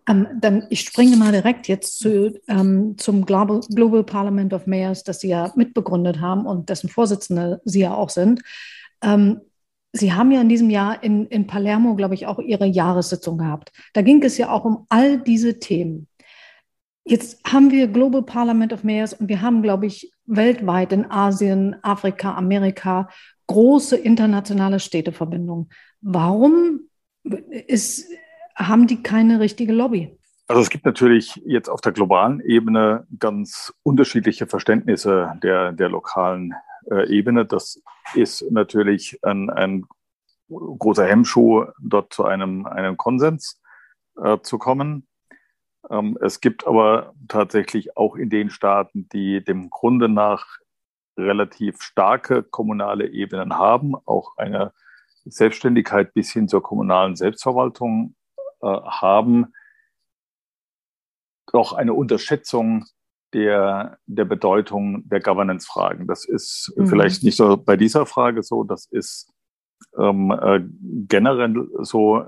Ähm, 0.10 0.26
dann 0.42 0.66
ich 0.72 0.82
springe 0.82 1.18
mal 1.18 1.32
direkt 1.32 1.68
jetzt 1.68 2.00
zu, 2.00 2.40
ähm, 2.48 2.96
zum 2.98 3.28
Global, 3.28 3.60
Global 3.76 4.04
Parliament 4.04 4.54
of 4.54 4.66
Mayors, 4.66 5.04
das 5.04 5.20
Sie 5.20 5.30
ja 5.30 5.54
mitbegründet 5.56 6.20
haben 6.20 6.48
und 6.48 6.70
dessen 6.70 6.90
Vorsitzende 6.90 7.62
Sie 7.64 7.82
ja 7.82 7.94
auch 7.94 8.10
sind. 8.10 8.42
Sie 9.98 10.12
haben 10.12 10.30
ja 10.32 10.42
in 10.42 10.50
diesem 10.50 10.70
Jahr 10.70 11.02
in, 11.04 11.26
in 11.28 11.48
Palermo, 11.48 11.96
glaube 11.96 12.16
ich, 12.16 12.28
auch 12.28 12.40
Ihre 12.40 12.66
Jahressitzung 12.66 13.38
gehabt. 13.38 13.72
Da 13.94 14.02
ging 14.02 14.22
es 14.24 14.38
ja 14.38 14.50
auch 14.50 14.66
um 14.66 14.86
all 14.90 15.18
diese 15.18 15.60
Themen. 15.60 16.08
Jetzt 17.06 17.40
haben 17.50 17.72
wir 17.72 17.88
Global 17.88 18.24
Parliament 18.24 18.74
of 18.74 18.84
Mayors 18.84 19.14
und 19.14 19.30
wir 19.30 19.42
haben, 19.42 19.62
glaube 19.62 19.86
ich, 19.86 20.12
weltweit 20.26 20.92
in 20.92 21.10
Asien, 21.10 21.78
Afrika, 21.82 22.34
Amerika 22.34 23.08
große 23.48 23.96
internationale 23.96 24.82
Städteverbindungen. 24.82 25.70
Warum 26.02 26.90
ist, 27.68 28.06
haben 28.56 28.88
die 28.88 29.02
keine 29.02 29.40
richtige 29.40 29.72
Lobby? 29.72 30.18
Also 30.48 30.62
es 30.62 30.70
gibt 30.70 30.86
natürlich 30.86 31.42
jetzt 31.46 31.70
auf 31.70 31.80
der 31.80 31.94
globalen 31.94 32.42
Ebene 32.42 33.08
ganz 33.18 33.74
unterschiedliche 33.84 34.46
Verständnisse 34.46 35.32
der, 35.42 35.72
der 35.72 35.90
lokalen 35.90 36.54
äh, 36.90 37.08
Ebene. 37.10 37.46
Das 37.46 37.82
ist 38.14 38.50
natürlich 38.52 39.20
ein, 39.24 39.50
ein 39.50 39.86
großer 40.50 41.06
Hemmschuh, 41.06 41.66
dort 41.80 42.14
zu 42.14 42.26
einem, 42.26 42.66
einem 42.66 42.98
Konsens 42.98 43.62
äh, 44.22 44.40
zu 44.42 44.58
kommen. 44.58 45.08
Ähm, 45.90 46.18
es 46.22 46.42
gibt 46.42 46.68
aber 46.68 47.14
tatsächlich 47.28 47.98
auch 47.98 48.16
in 48.16 48.30
den 48.30 48.50
Staaten, 48.50 49.10
die 49.10 49.44
dem 49.44 49.70
Grunde 49.70 50.10
nach 50.10 50.60
relativ 51.18 51.82
starke 51.82 52.44
kommunale 52.44 53.08
Ebenen 53.08 53.58
haben, 53.58 53.96
auch 54.06 54.38
eine 54.38 54.74
Selbstständigkeit 55.26 56.14
bis 56.14 56.32
hin 56.32 56.48
zur 56.48 56.62
kommunalen 56.62 57.16
Selbstverwaltung 57.16 58.16
äh, 58.62 58.68
haben, 58.68 59.54
doch 61.52 61.74
eine 61.74 61.94
Unterschätzung 61.94 62.86
der, 63.36 64.00
der 64.06 64.24
Bedeutung 64.24 65.08
der 65.10 65.20
Governance-Fragen. 65.20 66.08
Das 66.08 66.24
ist 66.24 66.74
mhm. 66.78 66.88
vielleicht 66.88 67.22
nicht 67.22 67.36
so 67.36 67.58
bei 67.58 67.76
dieser 67.76 68.06
Frage 68.06 68.42
so, 68.44 68.64
das 68.64 68.86
ist 68.86 69.30
ähm, 69.98 70.32
äh, 70.32 70.62
generell 71.10 71.68
so 71.82 72.26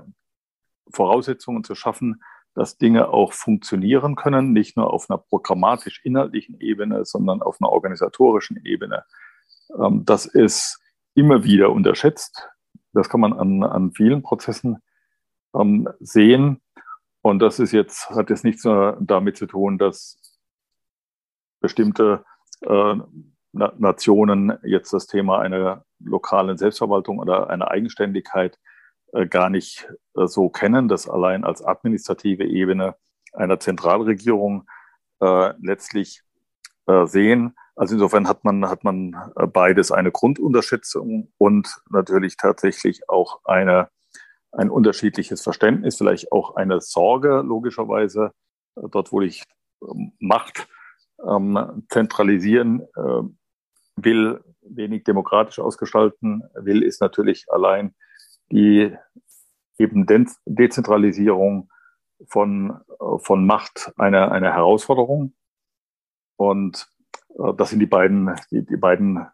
Voraussetzungen 0.92 1.64
zu 1.64 1.74
schaffen, 1.74 2.22
dass 2.54 2.76
Dinge 2.76 3.08
auch 3.08 3.32
funktionieren 3.32 4.16
können, 4.16 4.52
nicht 4.52 4.76
nur 4.76 4.92
auf 4.92 5.08
einer 5.08 5.16
programmatisch-inhaltlichen 5.16 6.60
Ebene, 6.60 7.06
sondern 7.06 7.40
auf 7.40 7.56
einer 7.58 7.70
organisatorischen 7.70 8.60
Ebene. 8.66 9.04
Ähm, 9.82 10.04
das 10.04 10.26
ist 10.26 10.78
immer 11.14 11.42
wieder 11.42 11.72
unterschätzt. 11.72 12.50
Das 12.92 13.08
kann 13.08 13.20
man 13.20 13.32
an, 13.32 13.62
an 13.62 13.92
vielen 13.92 14.22
Prozessen 14.22 14.82
ähm, 15.54 15.88
sehen. 16.00 16.60
Und 17.22 17.38
das 17.38 17.60
ist 17.60 17.72
jetzt, 17.72 18.10
hat 18.10 18.28
jetzt 18.28 18.44
nichts 18.44 18.62
damit 18.62 19.38
zu 19.38 19.46
tun, 19.46 19.78
dass 19.78 20.27
bestimmte 21.60 22.24
äh, 22.62 22.94
Nationen 23.52 24.58
jetzt 24.62 24.92
das 24.92 25.06
Thema 25.06 25.40
einer 25.40 25.84
lokalen 26.00 26.58
Selbstverwaltung 26.58 27.18
oder 27.18 27.50
einer 27.50 27.70
Eigenständigkeit 27.70 28.58
äh, 29.12 29.26
gar 29.26 29.50
nicht 29.50 29.88
äh, 30.16 30.26
so 30.26 30.48
kennen, 30.48 30.88
das 30.88 31.08
allein 31.08 31.44
als 31.44 31.64
administrative 31.64 32.44
Ebene 32.44 32.94
einer 33.32 33.58
Zentralregierung 33.58 34.68
äh, 35.20 35.52
letztlich 35.60 36.22
äh, 36.86 37.06
sehen. 37.06 37.56
Also 37.74 37.94
insofern 37.94 38.28
hat 38.28 38.44
man, 38.44 38.68
hat 38.68 38.84
man 38.84 39.14
äh, 39.36 39.46
beides 39.46 39.92
eine 39.92 40.10
Grundunterschätzung 40.10 41.32
und 41.38 41.80
natürlich 41.90 42.36
tatsächlich 42.36 43.08
auch 43.08 43.40
eine, 43.44 43.88
ein 44.52 44.70
unterschiedliches 44.70 45.42
Verständnis, 45.42 45.96
vielleicht 45.96 46.32
auch 46.32 46.56
eine 46.56 46.80
Sorge 46.80 47.42
logischerweise, 47.42 48.32
äh, 48.76 48.82
dort 48.90 49.12
wo 49.12 49.20
ich 49.20 49.44
ähm, 49.82 50.12
Macht 50.18 50.68
ähm, 51.26 51.84
zentralisieren 51.88 52.82
äh, 52.96 53.22
will, 53.96 54.40
wenig 54.60 55.04
demokratisch 55.04 55.58
ausgestalten 55.58 56.42
will, 56.54 56.82
ist 56.82 57.00
natürlich 57.00 57.46
allein 57.48 57.94
die 58.50 58.94
eben 59.78 60.06
De 60.06 60.26
Dezentralisierung 60.46 61.70
von, 62.26 62.80
von 63.18 63.46
Macht 63.46 63.92
eine, 63.96 64.30
eine 64.30 64.52
Herausforderung. 64.52 65.34
Und 66.36 66.88
äh, 67.38 67.54
das 67.56 67.70
sind 67.70 67.80
die 67.80 67.86
beiden, 67.86 68.34
die, 68.50 68.64
die 68.64 68.76
beiden 68.76 69.26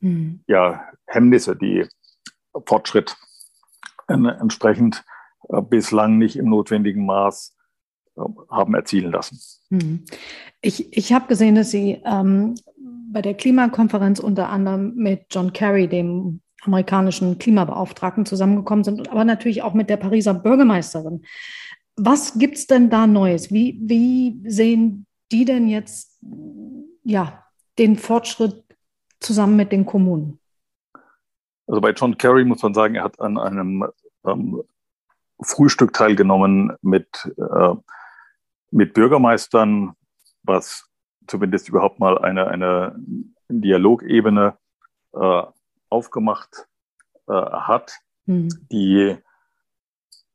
mhm. 0.00 0.44
ja, 0.46 0.88
Hemmnisse, 1.06 1.56
die 1.56 1.86
Fortschritt 2.66 3.16
äh, 4.08 4.14
entsprechend 4.14 5.04
äh, 5.48 5.60
bislang 5.60 6.18
nicht 6.18 6.36
im 6.36 6.50
notwendigen 6.50 7.04
Maß 7.04 7.56
äh, 7.58 7.63
haben 8.50 8.74
erzielen 8.74 9.12
lassen. 9.12 9.38
Mhm. 9.70 10.04
Ich, 10.60 10.96
ich 10.96 11.12
habe 11.12 11.26
gesehen, 11.26 11.54
dass 11.54 11.70
Sie 11.70 12.00
ähm, 12.04 12.54
bei 13.12 13.22
der 13.22 13.34
Klimakonferenz 13.34 14.18
unter 14.18 14.48
anderem 14.48 14.94
mit 14.96 15.26
John 15.30 15.52
Kerry, 15.52 15.88
dem 15.88 16.40
amerikanischen 16.62 17.38
Klimabeauftragten, 17.38 18.26
zusammengekommen 18.26 18.84
sind, 18.84 19.10
aber 19.10 19.24
natürlich 19.24 19.62
auch 19.62 19.74
mit 19.74 19.90
der 19.90 19.96
Pariser 19.96 20.34
Bürgermeisterin. 20.34 21.24
Was 21.96 22.38
gibt 22.38 22.56
es 22.56 22.66
denn 22.66 22.90
da 22.90 23.06
Neues? 23.06 23.52
Wie, 23.52 23.78
wie 23.82 24.40
sehen 24.50 25.06
die 25.30 25.44
denn 25.44 25.68
jetzt 25.68 26.18
ja, 27.04 27.44
den 27.78 27.96
Fortschritt 27.96 28.64
zusammen 29.20 29.56
mit 29.56 29.72
den 29.72 29.86
Kommunen? 29.86 30.38
Also 31.66 31.80
bei 31.80 31.90
John 31.92 32.16
Kerry 32.18 32.44
muss 32.44 32.62
man 32.62 32.74
sagen, 32.74 32.94
er 32.96 33.04
hat 33.04 33.20
an 33.20 33.38
einem 33.38 33.84
ähm, 34.26 34.62
Frühstück 35.40 35.92
teilgenommen 35.92 36.72
mit, 36.82 37.08
äh, 37.36 37.74
mit 38.74 38.92
Bürgermeistern, 38.92 39.94
was 40.42 40.90
zumindest 41.28 41.68
überhaupt 41.68 42.00
mal 42.00 42.18
eine, 42.18 42.48
eine 42.48 42.96
Dialogebene 43.48 44.58
äh, 45.12 45.42
aufgemacht 45.88 46.66
äh, 47.28 47.32
hat. 47.32 47.92
Mhm. 48.26 48.48
Die 48.72 49.16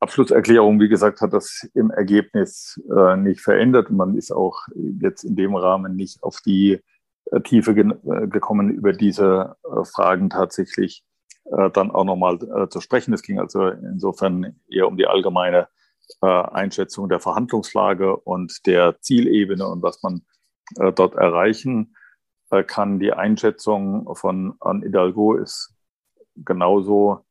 Abschlusserklärung, 0.00 0.80
wie 0.80 0.88
gesagt, 0.88 1.20
hat 1.20 1.34
das 1.34 1.68
im 1.74 1.90
Ergebnis 1.90 2.80
äh, 2.90 3.16
nicht 3.16 3.42
verändert. 3.42 3.90
Man 3.90 4.16
ist 4.16 4.32
auch 4.32 4.66
jetzt 4.74 5.22
in 5.22 5.36
dem 5.36 5.54
Rahmen 5.54 5.94
nicht 5.94 6.22
auf 6.22 6.40
die 6.40 6.80
äh, 7.26 7.40
Tiefe 7.42 7.72
äh, 7.72 8.26
gekommen, 8.26 8.70
über 8.70 8.94
diese 8.94 9.56
äh, 9.64 9.84
Fragen 9.84 10.30
tatsächlich 10.30 11.04
dann 11.72 11.90
auch 11.90 12.04
nochmal 12.04 12.38
zu 12.68 12.80
sprechen. 12.80 13.12
Es 13.12 13.22
ging 13.22 13.40
also 13.40 13.66
insofern 13.66 14.60
eher 14.68 14.86
um 14.86 14.96
die 14.96 15.08
allgemeine 15.08 15.66
Einschätzung 16.20 17.08
der 17.08 17.20
Verhandlungslage 17.20 18.16
und 18.16 18.66
der 18.66 19.00
Zielebene 19.00 19.66
und 19.66 19.82
was 19.82 20.02
man 20.02 20.22
dort 20.76 21.14
erreichen 21.14 21.94
kann. 22.66 22.98
Die 22.98 23.12
Einschätzung 23.12 24.14
von 24.14 24.54
Anne 24.60 24.84
Hidalgo 24.84 25.34
ist 25.34 25.74
genauso 26.36 27.24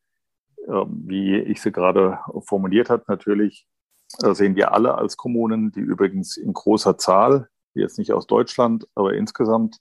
ähm, 0.69 1.03
wie 1.07 1.37
ich 1.37 1.61
sie 1.61 1.71
gerade 1.71 2.19
formuliert 2.41 2.89
habe, 2.89 3.03
natürlich 3.07 3.65
äh, 4.21 4.33
sehen 4.33 4.55
wir 4.55 4.73
alle 4.73 4.95
als 4.95 5.17
Kommunen, 5.17 5.71
die 5.71 5.79
übrigens 5.79 6.37
in 6.37 6.53
großer 6.53 6.97
Zahl, 6.97 7.47
jetzt 7.73 7.97
nicht 7.97 8.13
aus 8.13 8.27
Deutschland, 8.27 8.87
aber 8.93 9.13
insgesamt 9.13 9.77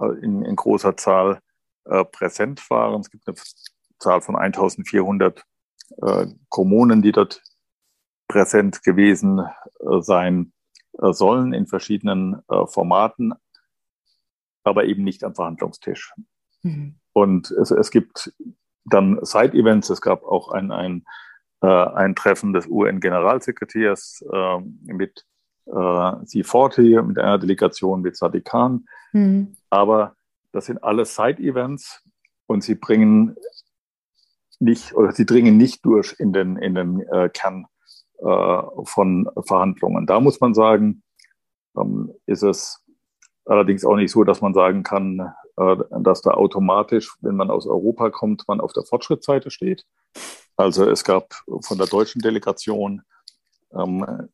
äh, 0.00 0.06
in, 0.22 0.42
in 0.44 0.56
großer 0.56 0.96
Zahl 0.96 1.40
äh, 1.84 2.04
präsent 2.04 2.68
waren. 2.70 3.00
Es 3.00 3.10
gibt 3.10 3.28
eine 3.28 3.36
Zahl 3.98 4.20
von 4.20 4.36
1400 4.36 5.44
Kommunen, 6.48 7.02
die 7.02 7.12
dort 7.12 7.42
präsent 8.34 8.82
gewesen 8.82 9.46
sein 10.00 10.52
sollen 10.98 11.52
in 11.52 11.68
verschiedenen 11.68 12.42
Formaten, 12.66 13.32
aber 14.64 14.86
eben 14.86 15.04
nicht 15.04 15.22
am 15.22 15.36
Verhandlungstisch. 15.36 16.12
Mhm. 16.62 16.96
Und 17.12 17.52
es, 17.52 17.70
es 17.70 17.92
gibt 17.92 18.34
dann 18.84 19.18
Side-Events. 19.22 19.90
Es 19.90 20.00
gab 20.00 20.24
auch 20.24 20.50
ein, 20.50 20.72
ein, 20.72 21.04
äh, 21.62 21.66
ein 21.66 22.16
Treffen 22.16 22.52
des 22.52 22.66
UN-Generalsekretärs 22.66 24.24
äh, 24.32 24.58
mit 24.82 25.24
äh, 25.66 25.70
C40, 25.70 27.02
mit 27.02 27.18
einer 27.18 27.38
Delegation 27.38 28.02
mit 28.02 28.16
Sadiq 28.16 28.44
Khan. 28.44 28.86
Mhm. 29.12 29.56
Aber 29.70 30.16
das 30.52 30.66
sind 30.66 30.82
alles 30.82 31.14
Side-Events 31.14 32.02
und 32.46 32.64
sie 32.64 32.74
bringen 32.74 33.36
nicht 34.60 34.94
oder 34.94 35.12
sie 35.12 35.26
dringen 35.26 35.56
nicht 35.56 35.84
durch 35.84 36.16
in 36.18 36.32
den, 36.32 36.56
in 36.56 36.74
den 36.74 37.00
äh, 37.00 37.28
Kern 37.28 37.64
äh, 37.64 37.73
von 38.16 39.28
Verhandlungen. 39.44 40.06
Da 40.06 40.20
muss 40.20 40.40
man 40.40 40.54
sagen, 40.54 41.02
ähm, 41.76 42.12
ist 42.26 42.42
es 42.42 42.84
allerdings 43.44 43.84
auch 43.84 43.96
nicht 43.96 44.10
so, 44.10 44.24
dass 44.24 44.40
man 44.40 44.54
sagen 44.54 44.82
kann, 44.82 45.32
äh, 45.56 45.76
dass 46.00 46.22
da 46.22 46.32
automatisch, 46.32 47.12
wenn 47.20 47.36
man 47.36 47.50
aus 47.50 47.66
Europa 47.66 48.10
kommt, 48.10 48.44
man 48.48 48.60
auf 48.60 48.72
der 48.72 48.84
Fortschrittsseite 48.84 49.50
steht. 49.50 49.84
Also 50.56 50.88
es 50.88 51.04
gab 51.04 51.34
von 51.60 51.78
der 51.78 51.86
deutschen 51.86 52.22
Delegation 52.22 53.02
ähm, 53.72 54.28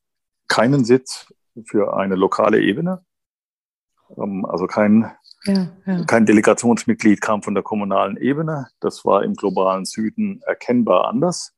keinen 0.49 0.85
Sitz 0.85 1.33
für 1.65 1.97
eine 1.97 2.15
lokale 2.15 2.61
Ebene. 2.61 3.05
Ähm, 4.17 4.45
also 4.45 4.67
kein, 4.67 5.11
ja, 5.45 5.69
ja. 5.87 6.05
kein 6.05 6.27
Delegationsmitglied 6.27 7.21
kam 7.21 7.43
von 7.43 7.55
der 7.55 7.63
kommunalen 7.63 8.17
Ebene. 8.17 8.69
Das 8.81 9.05
war 9.05 9.25
im 9.25 9.35
globalen 9.35 9.85
Süden 9.87 10.43
erkennbar 10.47 11.09
anders. 11.09 11.55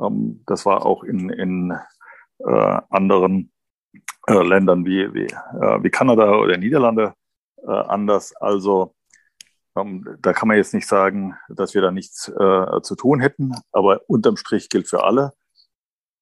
Ähm, 0.00 0.42
das 0.46 0.66
war 0.66 0.86
auch 0.86 1.04
in, 1.04 1.30
in 1.30 1.72
äh, 2.38 2.80
anderen 2.90 3.52
äh, 4.26 4.42
Ländern 4.42 4.84
wie, 4.84 5.12
wie, 5.14 5.26
äh, 5.26 5.82
wie 5.82 5.90
Kanada 5.90 6.36
oder 6.36 6.56
Niederlande 6.56 7.14
äh, 7.66 7.70
anders. 7.70 8.34
Also 8.36 8.94
ähm, 9.76 10.16
da 10.20 10.32
kann 10.32 10.48
man 10.48 10.56
jetzt 10.56 10.74
nicht 10.74 10.86
sagen, 10.86 11.34
dass 11.48 11.74
wir 11.74 11.82
da 11.82 11.90
nichts 11.90 12.28
äh, 12.28 12.80
zu 12.82 12.94
tun 12.96 13.20
hätten, 13.20 13.52
aber 13.72 14.02
unterm 14.06 14.36
Strich 14.36 14.68
gilt 14.68 14.88
für 14.88 15.04
alle. 15.04 15.32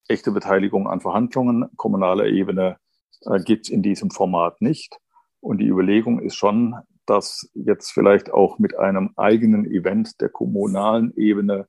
Echte 0.07 0.31
Beteiligung 0.31 0.87
an 0.87 1.01
Verhandlungen 1.01 1.69
kommunaler 1.77 2.25
Ebene 2.25 2.77
äh, 3.25 3.39
gibt 3.39 3.65
es 3.65 3.69
in 3.69 3.83
diesem 3.83 4.11
Format 4.11 4.61
nicht. 4.61 4.97
Und 5.39 5.59
die 5.59 5.67
Überlegung 5.67 6.19
ist 6.19 6.35
schon, 6.35 6.75
dass 7.05 7.49
jetzt 7.53 7.91
vielleicht 7.91 8.31
auch 8.31 8.59
mit 8.59 8.77
einem 8.77 9.11
eigenen 9.17 9.65
Event 9.65 10.21
der 10.21 10.29
kommunalen 10.29 11.13
Ebene 11.15 11.67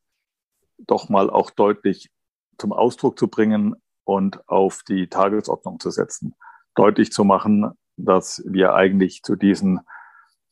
doch 0.86 1.08
mal 1.08 1.30
auch 1.30 1.50
deutlich 1.50 2.10
zum 2.58 2.72
Ausdruck 2.72 3.18
zu 3.18 3.28
bringen 3.28 3.76
und 4.04 4.48
auf 4.48 4.82
die 4.82 5.08
Tagesordnung 5.08 5.80
zu 5.80 5.90
setzen. 5.90 6.34
Deutlich 6.74 7.12
zu 7.12 7.24
machen, 7.24 7.72
dass 7.96 8.42
wir 8.46 8.74
eigentlich 8.74 9.22
zu 9.22 9.36
diesen 9.36 9.80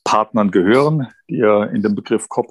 Partnern 0.05 0.51
gehören, 0.51 1.09
die 1.29 1.39
ja 1.39 1.65
in 1.65 1.83
dem 1.83 1.95
Begriff 1.95 2.29
COP 2.29 2.51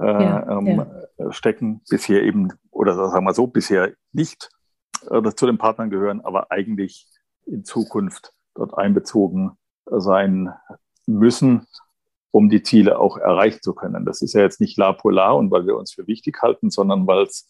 äh, 0.00 0.04
ja, 0.04 0.58
ähm, 0.58 0.86
ja. 1.18 1.32
stecken, 1.32 1.82
bisher 1.88 2.22
eben, 2.22 2.52
oder 2.70 2.94
sagen 2.94 3.24
wir 3.24 3.34
so, 3.34 3.46
bisher 3.46 3.92
nicht 4.12 4.50
äh, 5.10 5.30
zu 5.34 5.46
den 5.46 5.58
Partnern 5.58 5.90
gehören, 5.90 6.20
aber 6.20 6.50
eigentlich 6.50 7.06
in 7.46 7.64
Zukunft 7.64 8.32
dort 8.54 8.76
einbezogen 8.76 9.52
sein 9.86 10.52
müssen, 11.06 11.66
um 12.34 12.48
die 12.48 12.64
Ziele 12.64 12.98
auch 12.98 13.16
erreichen 13.16 13.62
zu 13.62 13.74
können. 13.74 14.04
Das 14.04 14.20
ist 14.20 14.32
ja 14.32 14.40
jetzt 14.40 14.60
nicht 14.60 14.76
la 14.76 14.92
polar 14.92 15.36
und 15.36 15.52
weil 15.52 15.68
wir 15.68 15.76
uns 15.76 15.92
für 15.92 16.08
wichtig 16.08 16.42
halten, 16.42 16.68
sondern 16.68 17.06
weil 17.06 17.22
es 17.22 17.48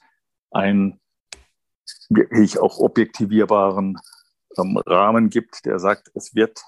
ein 0.50 1.00
wirklich 2.11 2.59
auch 2.59 2.79
objektivierbaren 2.79 3.97
ähm, 4.59 4.76
Rahmen 4.85 5.31
gibt, 5.31 5.64
der 5.64 5.79
sagt, 5.79 6.11
es 6.12 6.35
wird 6.35 6.62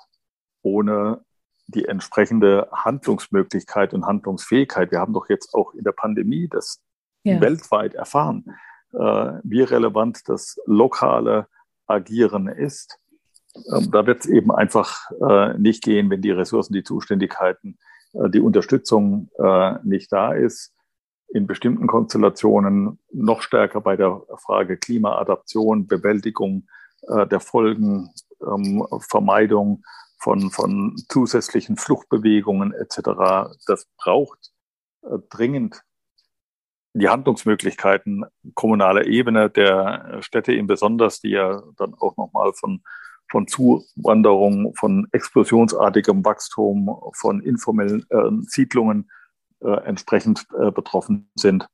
ohne 0.62 1.26
die 1.66 1.84
entsprechende 1.84 2.70
Handlungsmöglichkeit 2.72 3.92
und 3.92 4.06
Handlungsfähigkeit. 4.06 4.90
Wir 4.92 5.00
haben 5.00 5.12
doch 5.12 5.28
jetzt 5.28 5.52
auch 5.52 5.74
in 5.74 5.84
der 5.84 5.92
Pandemie 5.92 6.48
das 6.48 6.82
ja. 7.22 7.38
weltweit 7.38 7.92
erfahren, 7.92 8.46
äh, 8.94 9.32
wie 9.42 9.60
relevant 9.60 10.26
das 10.26 10.58
lokale 10.64 11.48
Agieren 11.86 12.48
ist. 12.48 12.98
Ähm, 13.74 13.90
da 13.90 14.06
wird 14.06 14.20
es 14.20 14.26
eben 14.26 14.50
einfach 14.52 15.10
äh, 15.20 15.58
nicht 15.58 15.82
gehen, 15.82 16.08
wenn 16.08 16.22
die 16.22 16.30
Ressourcen, 16.30 16.72
die 16.72 16.82
Zuständigkeiten, 16.82 17.78
die 18.12 18.40
Unterstützung 18.40 19.30
äh, 19.38 19.74
nicht 19.84 20.12
da 20.12 20.32
ist. 20.32 20.72
In 21.28 21.46
bestimmten 21.46 21.86
Konstellationen 21.86 22.98
noch 23.12 23.42
stärker 23.42 23.80
bei 23.80 23.96
der 23.96 24.22
Frage 24.44 24.76
Klimaadaption, 24.76 25.86
Bewältigung 25.86 26.66
äh, 27.08 27.26
der 27.26 27.40
Folgen, 27.40 28.10
ähm, 28.40 28.86
Vermeidung 29.00 29.82
von, 30.18 30.50
von 30.50 30.96
zusätzlichen 31.08 31.76
Fluchtbewegungen 31.76 32.72
etc. 32.72 33.50
Das 33.66 33.86
braucht 33.96 34.52
äh, 35.02 35.18
dringend 35.30 35.82
die 36.94 37.08
Handlungsmöglichkeiten 37.08 38.24
kommunaler 38.54 39.06
Ebene, 39.06 39.50
der 39.50 40.18
Städte 40.22 40.54
im 40.54 40.66
Besonders, 40.66 41.20
die 41.20 41.30
ja 41.30 41.62
dann 41.76 41.94
auch 41.94 42.16
nochmal 42.16 42.52
von, 42.54 42.82
von 43.30 43.48
Zuwanderung, 43.48 44.74
von 44.76 45.06
explosionsartigem 45.12 46.24
Wachstum, 46.24 46.90
von 47.14 47.40
informellen 47.40 48.06
äh, 48.10 48.30
Siedlungen 48.42 49.10
äh, 49.60 49.84
entsprechend 49.84 50.46
äh, 50.58 50.70
betroffen 50.70 51.30
sind. 51.34 51.68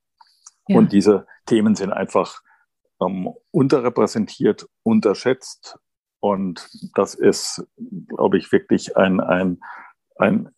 Ja. 0.67 0.77
Und 0.77 0.91
diese 0.91 1.27
Themen 1.45 1.75
sind 1.75 1.91
einfach 1.91 2.41
ähm, 3.01 3.29
unterrepräsentiert, 3.51 4.67
unterschätzt 4.83 5.77
und 6.23 6.69
das 6.95 7.15
ist, 7.15 7.67
glaube 8.07 8.37
ich, 8.37 8.49
wirklich 8.53 8.95
ein, 8.95 9.19
ein, 9.19 9.59
ein 10.15 10.49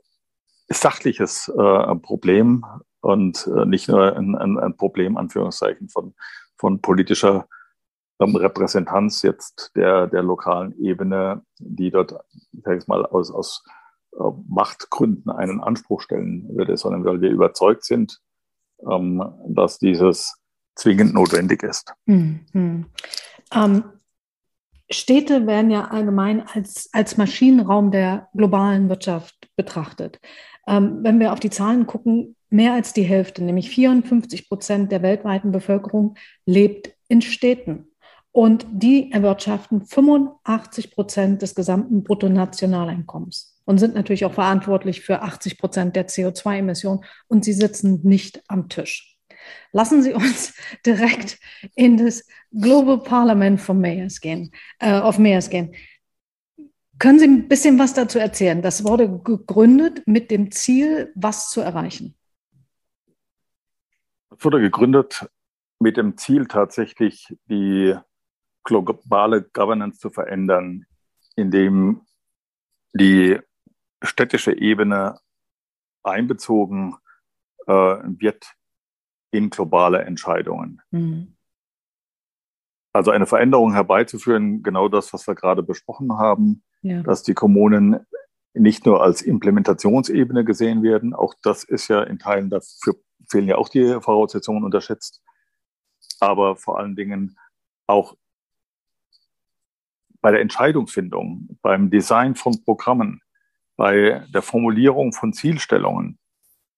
sachliches 0.67 1.47
äh, 1.47 1.95
Problem 1.95 2.63
und 3.01 3.47
äh, 3.47 3.65
nicht 3.65 3.89
nur 3.89 4.15
ein, 4.15 4.35
ein, 4.35 4.59
ein, 4.59 4.77
Problem, 4.77 5.17
Anführungszeichen, 5.17 5.89
von, 5.89 6.13
von 6.55 6.81
politischer 6.81 7.47
Repräsentanz 8.19 9.21
jetzt 9.21 9.71
der, 9.75 10.07
der 10.07 10.23
lokalen 10.23 10.77
Ebene, 10.79 11.43
die 11.59 11.91
dort, 11.91 12.15
ich 12.51 12.87
mal, 12.87 13.05
aus, 13.05 13.31
aus 13.31 13.63
äh, 14.13 14.23
Machtgründen 14.47 15.31
einen 15.31 15.61
Anspruch 15.61 16.01
stellen 16.01 16.47
würde, 16.55 16.77
sondern 16.77 17.03
weil 17.03 17.21
wir 17.21 17.29
überzeugt 17.29 17.83
sind, 17.83 18.21
ähm, 18.89 19.23
dass 19.47 19.79
dieses 19.79 20.37
zwingend 20.75 21.13
notwendig 21.13 21.63
ist. 21.63 21.93
Mhm. 22.05 22.85
Ähm, 23.53 23.83
Städte 24.89 25.47
werden 25.47 25.71
ja 25.71 25.85
allgemein 25.85 26.47
als, 26.47 26.89
als 26.93 27.17
Maschinenraum 27.17 27.91
der 27.91 28.29
globalen 28.33 28.87
Wirtschaft 28.89 29.35
betrachtet. 29.55 30.19
Ähm, 30.67 30.99
wenn 31.01 31.19
wir 31.19 31.33
auf 31.33 31.39
die 31.39 31.49
Zahlen 31.49 31.87
gucken, 31.87 32.35
mehr 32.49 32.73
als 32.73 32.93
die 32.93 33.03
Hälfte, 33.03 33.43
nämlich 33.43 33.69
54 33.69 34.47
Prozent 34.47 34.91
der 34.91 35.01
weltweiten 35.01 35.51
Bevölkerung 35.51 36.15
lebt 36.45 36.93
in 37.07 37.21
Städten. 37.21 37.87
Und 38.35 38.65
die 38.69 39.13
erwirtschaften 39.13 39.85
85 39.85 40.91
Prozent 40.91 41.41
des 41.41 41.55
gesamten 41.55 42.03
Bruttonationaleinkommens 42.03 43.61
und 43.63 43.77
sind 43.77 43.95
natürlich 43.95 44.25
auch 44.25 44.33
verantwortlich 44.33 44.99
für 44.99 45.21
80 45.21 45.57
Prozent 45.57 45.95
der 45.95 46.09
CO2-Emissionen. 46.09 47.05
Und 47.29 47.45
sie 47.45 47.53
sitzen 47.53 48.01
nicht 48.03 48.43
am 48.49 48.67
Tisch. 48.67 49.17
Lassen 49.71 50.03
Sie 50.03 50.11
uns 50.11 50.53
direkt 50.85 51.39
in 51.75 51.95
das 51.95 52.27
Global 52.51 52.99
Parliament 52.99 53.61
von 53.61 53.79
Mayors 53.79 54.19
gehen, 54.19 54.51
äh, 54.79 54.99
of 54.99 55.17
Mayors 55.17 55.49
gehen. 55.49 55.73
Können 56.99 57.19
Sie 57.19 57.27
ein 57.27 57.47
bisschen 57.47 57.79
was 57.79 57.93
dazu 57.93 58.19
erzählen? 58.19 58.61
Das 58.61 58.83
wurde 58.83 59.17
gegründet 59.21 60.01
mit 60.07 60.29
dem 60.29 60.51
Ziel, 60.51 61.13
was 61.15 61.51
zu 61.51 61.61
erreichen. 61.61 62.17
Es 64.37 64.43
wurde 64.43 64.59
gegründet 64.59 65.25
mit 65.79 65.95
dem 65.95 66.17
Ziel, 66.17 66.47
tatsächlich 66.47 67.33
die 67.45 67.95
globale 68.65 69.43
Governance 69.43 69.99
zu 69.99 70.09
verändern, 70.09 70.85
indem 71.35 72.01
die 72.93 73.39
städtische 74.03 74.57
Ebene 74.57 75.19
einbezogen 76.03 76.95
äh, 77.67 77.71
wird 77.71 78.45
in 79.31 79.49
globale 79.49 80.01
Entscheidungen. 80.03 80.81
Mhm. 80.91 81.35
Also 82.93 83.11
eine 83.11 83.25
Veränderung 83.25 83.73
herbeizuführen, 83.73 84.63
genau 84.63 84.87
das, 84.87 85.11
was 85.11 85.27
wir 85.27 85.35
gerade 85.35 85.63
besprochen 85.63 86.13
haben, 86.17 86.63
ja. 86.81 87.03
dass 87.03 87.23
die 87.23 87.33
Kommunen 87.33 88.05
nicht 88.53 88.85
nur 88.85 89.03
als 89.03 89.21
Implementationsebene 89.21 90.45
gesehen 90.45 90.81
werden, 90.81 91.13
auch 91.13 91.33
das 91.43 91.65
ist 91.65 91.89
ja 91.89 92.03
in 92.03 92.19
Teilen, 92.19 92.49
dafür 92.49 92.95
fehlen 93.29 93.47
ja 93.47 93.57
auch 93.57 93.67
die 93.67 93.99
Voraussetzungen 93.99 94.63
unterschätzt, 94.63 95.21
aber 96.21 96.55
vor 96.55 96.79
allen 96.79 96.95
Dingen 96.95 97.37
auch 97.85 98.15
bei 100.25 100.31
der 100.31 100.41
Entscheidungsfindung, 100.41 101.59
beim 101.61 101.91
Design 101.91 102.33
von 102.33 102.63
Programmen, 102.63 103.21
bei 103.77 104.25
der 104.33 104.41
Formulierung 104.41 105.13
von 105.13 105.33
Zielstellungen 105.33 106.17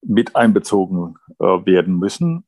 mit 0.01 0.35
einbezogen 0.35 1.15
äh, 1.39 1.45
werden 1.45 1.97
müssen 1.97 2.43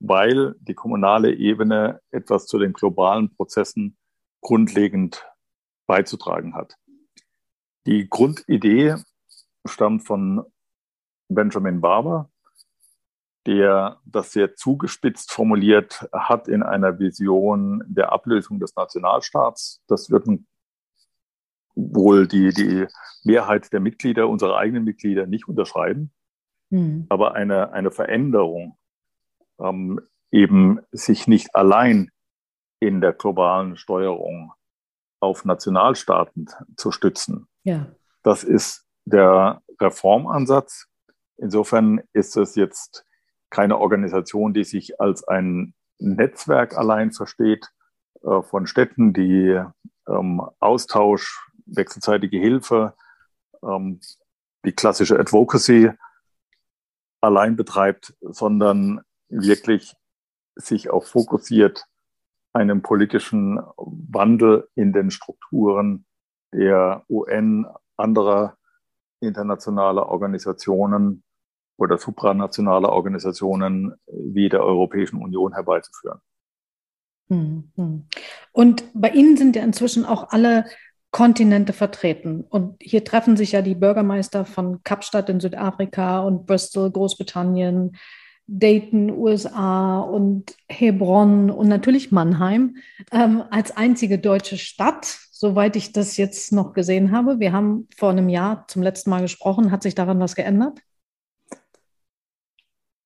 weil 0.00 0.54
die 0.60 0.74
kommunale 0.74 1.34
Ebene 1.34 2.00
etwas 2.10 2.46
zu 2.46 2.58
den 2.58 2.72
globalen 2.72 3.34
Prozessen 3.34 3.96
grundlegend 4.42 5.26
beizutragen 5.86 6.54
hat. 6.54 6.76
Die 7.86 8.08
Grundidee 8.08 8.96
stammt 9.66 10.06
von 10.06 10.44
Benjamin 11.28 11.80
Barber, 11.80 12.30
der 13.46 14.00
das 14.04 14.32
sehr 14.32 14.54
zugespitzt 14.56 15.30
formuliert 15.32 16.08
hat 16.12 16.48
in 16.48 16.62
einer 16.62 16.98
Vision 16.98 17.82
der 17.86 18.12
Ablösung 18.12 18.58
des 18.58 18.74
Nationalstaats. 18.74 19.82
Das 19.86 20.10
würden 20.10 20.46
wohl 21.74 22.26
die, 22.26 22.50
die 22.50 22.86
Mehrheit 23.24 23.72
der 23.72 23.80
Mitglieder, 23.80 24.28
unserer 24.28 24.56
eigenen 24.56 24.84
Mitglieder, 24.84 25.26
nicht 25.26 25.48
unterschreiben. 25.48 26.12
Mhm. 26.70 27.06
Aber 27.08 27.34
eine, 27.34 27.72
eine 27.72 27.90
Veränderung 27.90 28.78
ähm, 29.58 30.00
eben 30.30 30.80
sich 30.92 31.26
nicht 31.26 31.54
allein 31.54 32.10
in 32.80 33.00
der 33.00 33.12
globalen 33.12 33.76
Steuerung 33.76 34.52
auf 35.20 35.44
Nationalstaaten 35.44 36.48
zu 36.76 36.90
stützen. 36.90 37.48
Ja. 37.62 37.86
Das 38.22 38.44
ist 38.44 38.86
der 39.04 39.62
Reformansatz. 39.80 40.86
Insofern 41.36 42.02
ist 42.12 42.36
es 42.36 42.54
jetzt 42.56 43.06
keine 43.54 43.78
Organisation, 43.78 44.52
die 44.52 44.64
sich 44.64 45.00
als 45.00 45.26
ein 45.28 45.74
Netzwerk 46.00 46.76
allein 46.76 47.12
versteht 47.12 47.70
äh, 48.22 48.42
von 48.42 48.66
Städten, 48.66 49.12
die 49.12 49.62
ähm, 50.08 50.42
Austausch, 50.58 51.48
wechselseitige 51.64 52.36
Hilfe, 52.36 52.94
ähm, 53.62 54.00
die 54.64 54.72
klassische 54.72 55.18
Advocacy 55.18 55.92
allein 57.20 57.54
betreibt, 57.54 58.14
sondern 58.20 59.02
wirklich 59.28 59.94
sich 60.56 60.90
auch 60.90 61.04
fokussiert, 61.04 61.86
einen 62.52 62.82
politischen 62.82 63.60
Wandel 63.76 64.68
in 64.74 64.92
den 64.92 65.12
Strukturen 65.12 66.06
der 66.52 67.04
UN, 67.08 67.66
anderer 67.96 68.56
internationaler 69.20 70.06
Organisationen 70.06 71.22
oder 71.76 71.98
supranationaler 71.98 72.90
Organisationen 72.90 73.94
wie 74.06 74.48
der 74.48 74.62
Europäischen 74.62 75.22
Union 75.22 75.52
herbeizuführen. 75.52 76.20
Hm, 77.28 77.70
hm. 77.76 78.06
Und 78.52 78.84
bei 78.94 79.10
Ihnen 79.10 79.36
sind 79.36 79.56
ja 79.56 79.62
inzwischen 79.62 80.04
auch 80.04 80.30
alle 80.30 80.66
Kontinente 81.10 81.72
vertreten. 81.72 82.44
Und 82.48 82.76
hier 82.82 83.04
treffen 83.04 83.36
sich 83.36 83.52
ja 83.52 83.62
die 83.62 83.76
Bürgermeister 83.76 84.44
von 84.44 84.82
Kapstadt 84.82 85.30
in 85.30 85.40
Südafrika 85.40 86.20
und 86.20 86.44
Bristol, 86.44 86.90
Großbritannien, 86.90 87.96
Dayton, 88.46 89.10
USA 89.10 90.00
und 90.00 90.56
Hebron 90.68 91.50
und 91.50 91.68
natürlich 91.68 92.12
Mannheim 92.12 92.76
ähm, 93.10 93.42
als 93.50 93.76
einzige 93.76 94.18
deutsche 94.18 94.58
Stadt, 94.58 95.04
soweit 95.30 95.76
ich 95.76 95.92
das 95.92 96.16
jetzt 96.16 96.52
noch 96.52 96.74
gesehen 96.74 97.12
habe. 97.12 97.38
Wir 97.38 97.52
haben 97.52 97.88
vor 97.96 98.10
einem 98.10 98.28
Jahr 98.28 98.66
zum 98.68 98.82
letzten 98.82 99.10
Mal 99.10 99.22
gesprochen. 99.22 99.70
Hat 99.70 99.82
sich 99.82 99.94
daran 99.94 100.20
was 100.20 100.34
geändert? 100.34 100.80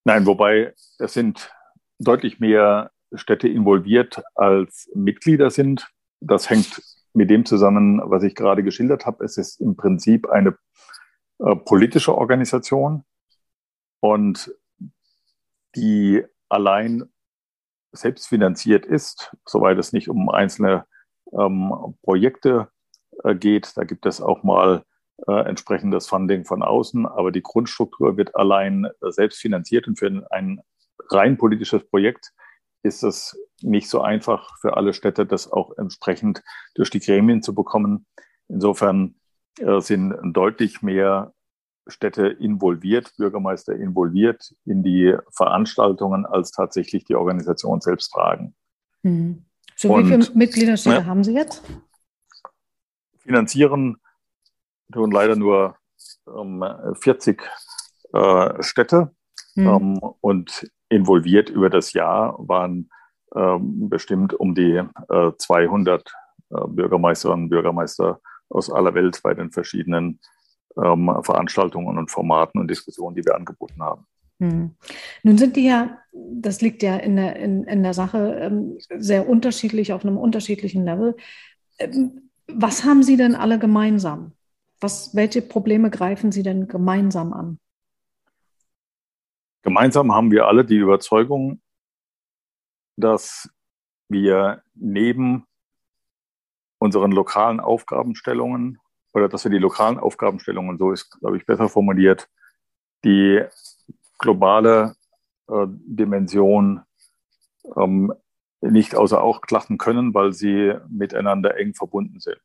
Nein, 0.09 0.25
wobei 0.25 0.73
es 0.99 1.12
sind 1.12 1.53
deutlich 1.99 2.40
mehr 2.40 2.92
Städte 3.12 3.47
involviert 3.47 4.23
als 4.37 4.90
Mitglieder 4.94 5.51
sind. 5.51 5.87
Das 6.21 6.49
hängt 6.49 6.83
mit 7.12 7.29
dem 7.29 7.44
zusammen, 7.44 8.01
was 8.03 8.23
ich 8.23 8.35
gerade 8.35 8.62
geschildert 8.62 9.05
habe. 9.05 9.23
Es 9.23 9.37
ist 9.37 9.61
im 9.61 9.77
Prinzip 9.77 10.27
eine 10.31 10.57
äh, 11.40 11.55
politische 11.57 12.16
Organisation 12.16 13.05
und 14.01 14.51
die 15.77 16.25
allein 16.49 17.05
selbstfinanziert 17.92 18.87
ist, 18.87 19.37
soweit 19.44 19.77
es 19.77 19.92
nicht 19.92 20.09
um 20.09 20.31
einzelne 20.31 20.87
ähm, 21.38 21.71
Projekte 22.01 22.68
äh, 23.25 23.35
geht. 23.35 23.77
Da 23.77 23.85
gibt 23.85 24.07
es 24.07 24.23
auch 24.23 24.42
mal 24.42 24.87
äh, 25.27 25.49
entsprechendes 25.49 26.07
Funding 26.07 26.45
von 26.45 26.63
außen, 26.63 27.07
aber 27.07 27.33
die 27.33 27.43
Grundstruktur 27.43 28.17
wird 28.17 28.37
allein 28.37 28.85
äh, 28.85 29.11
selbst 29.11 29.41
finanziert 29.41 29.89
und 29.89 29.99
für 29.99 30.27
ein 30.31 30.61
rein 31.11 31.37
politisches 31.37 31.89
Projekt 31.89 32.33
ist 32.83 33.03
es 33.03 33.37
nicht 33.61 33.89
so 33.89 34.01
einfach 34.01 34.57
für 34.61 34.77
alle 34.77 34.93
Städte, 34.93 35.27
das 35.27 35.51
auch 35.51 35.77
entsprechend 35.77 36.43
durch 36.75 36.91
die 36.91 37.01
Gremien 37.01 37.43
zu 37.43 37.55
bekommen. 37.55 38.07
Insofern 38.49 39.17
äh, 39.59 39.81
sind 39.81 40.15
deutlich 40.33 40.83
mehr 40.83 41.33
Städte 41.89 42.27
involviert, 42.29 43.13
Bürgermeister 43.17 43.75
involviert 43.75 44.55
in 44.65 44.83
die 44.83 45.17
Veranstaltungen, 45.35 46.27
als 46.27 46.51
tatsächlich 46.51 47.05
die 47.05 47.17
Organisation 47.17 47.81
selbst 47.81 48.11
tragen. 48.11 48.55
Hm. 49.03 49.45
So, 49.75 49.95
Und, 49.95 50.05
wie 50.05 50.09
viele 50.09 50.35
Mitgliederstädte 50.35 50.97
ja, 50.97 51.07
haben 51.07 51.25
Sie 51.25 51.33
jetzt? 51.33 51.63
Finanzieren 53.19 53.97
tun 54.92 55.11
leider 55.11 55.37
nur 55.37 55.77
ähm, 56.27 56.64
40 57.01 57.42
äh, 58.12 58.62
Städte. 58.62 59.14
Hm. 59.55 59.66
Ähm, 59.66 59.98
und 60.20 60.70
involviert 60.88 61.51
über 61.51 61.70
das 61.70 61.92
Jahr 61.92 62.37
waren 62.38 62.90
ähm, 63.35 63.88
bestimmt 63.88 64.35
um 64.35 64.55
die 64.55 64.83
äh, 65.11 65.33
200 65.37 66.12
äh, 66.51 66.55
Bürgermeisterinnen 66.68 67.44
und 67.44 67.51
Bürgermeister 67.51 68.20
aus 68.48 68.70
aller 68.70 68.94
Welt 68.94 69.20
bei 69.22 69.35
den 69.35 69.51
verschiedenen 69.51 70.20
ähm, 70.83 71.14
Veranstaltungen 71.22 71.98
und 71.98 72.11
Formaten 72.11 72.61
und 72.61 72.68
Diskussionen, 72.68 73.16
die 73.16 73.24
wir 73.24 73.35
angeboten 73.35 73.83
haben. 73.83 74.07
Hm. 74.40 74.77
Nun 75.24 75.38
sind 75.38 75.57
die 75.57 75.66
ja, 75.66 75.98
das 76.12 76.61
liegt 76.61 76.83
ja 76.83 76.96
in 76.96 77.16
der, 77.16 77.37
in, 77.37 77.64
in 77.64 77.83
der 77.83 77.94
Sache, 77.94 78.38
ähm, 78.40 78.79
sehr 78.96 79.29
unterschiedlich, 79.29 79.92
auf 79.92 80.05
einem 80.05 80.16
unterschiedlichen 80.16 80.85
Level. 80.85 81.16
Ähm, 81.79 82.31
was 82.46 82.85
haben 82.85 83.03
Sie 83.03 83.16
denn 83.16 83.35
alle 83.35 83.59
gemeinsam? 83.59 84.33
Was, 84.81 85.14
welche 85.14 85.43
Probleme 85.43 85.91
greifen 85.91 86.31
Sie 86.31 86.43
denn 86.43 86.69
gemeinsam 86.69 87.33
an? 87.33 87.59
Gemeinsam 89.62 90.12
haben 90.12 90.31
wir 90.31 90.47
alle 90.47 90.64
die 90.64 90.77
Überzeugung, 90.77 91.61
dass 92.97 93.51
wir 94.09 94.62
neben 94.75 95.47
unseren 96.79 97.12
lokalen 97.12 97.61
Aufgabenstellungen 97.61 98.79
oder 99.12 99.29
dass 99.29 99.45
wir 99.45 99.51
die 99.51 99.59
lokalen 99.59 99.99
Aufgabenstellungen, 99.99 100.79
so 100.79 100.93
ist, 100.93 101.11
glaube 101.19 101.37
ich, 101.37 101.45
besser 101.45 101.69
formuliert, 101.69 102.29
die 103.05 103.45
globale 104.19 104.95
äh, 105.49 105.67
Dimension 105.69 106.83
ähm, 107.77 108.12
nicht 108.61 108.95
außer 108.95 109.23
Acht 109.23 109.51
lassen 109.51 109.79
können, 109.79 110.14
weil 110.14 110.33
sie 110.33 110.75
miteinander 110.88 111.57
eng 111.57 111.75
verbunden 111.75 112.21
sind. 112.21 112.43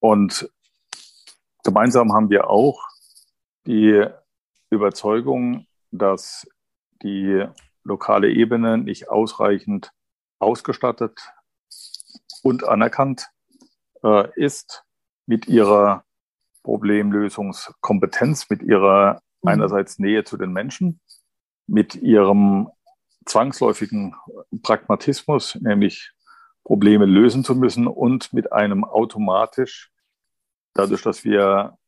Und 0.00 0.50
gemeinsam 1.62 2.12
haben 2.12 2.30
wir 2.30 2.48
auch 2.48 2.82
die 3.66 4.04
Überzeugung, 4.70 5.66
dass 5.90 6.46
die 7.02 7.46
lokale 7.84 8.30
Ebene 8.30 8.78
nicht 8.78 9.08
ausreichend 9.08 9.92
ausgestattet 10.38 11.20
und 12.42 12.64
anerkannt 12.64 13.28
äh, 14.02 14.28
ist 14.34 14.84
mit 15.26 15.46
ihrer 15.46 16.04
Problemlösungskompetenz, 16.62 18.50
mit 18.50 18.62
ihrer 18.62 19.20
mhm. 19.42 19.48
einerseits 19.48 19.98
Nähe 19.98 20.24
zu 20.24 20.36
den 20.36 20.52
Menschen, 20.52 21.00
mit 21.66 21.94
ihrem 21.94 22.68
zwangsläufigen 23.24 24.16
Pragmatismus, 24.62 25.56
nämlich 25.60 26.12
Probleme 26.64 27.06
lösen 27.06 27.44
zu 27.44 27.54
müssen 27.54 27.86
und 27.86 28.32
mit 28.32 28.52
einem 28.52 28.84
automatisch, 28.84 29.91
dadurch, 30.74 31.02
dass 31.02 31.24
wir 31.24 31.78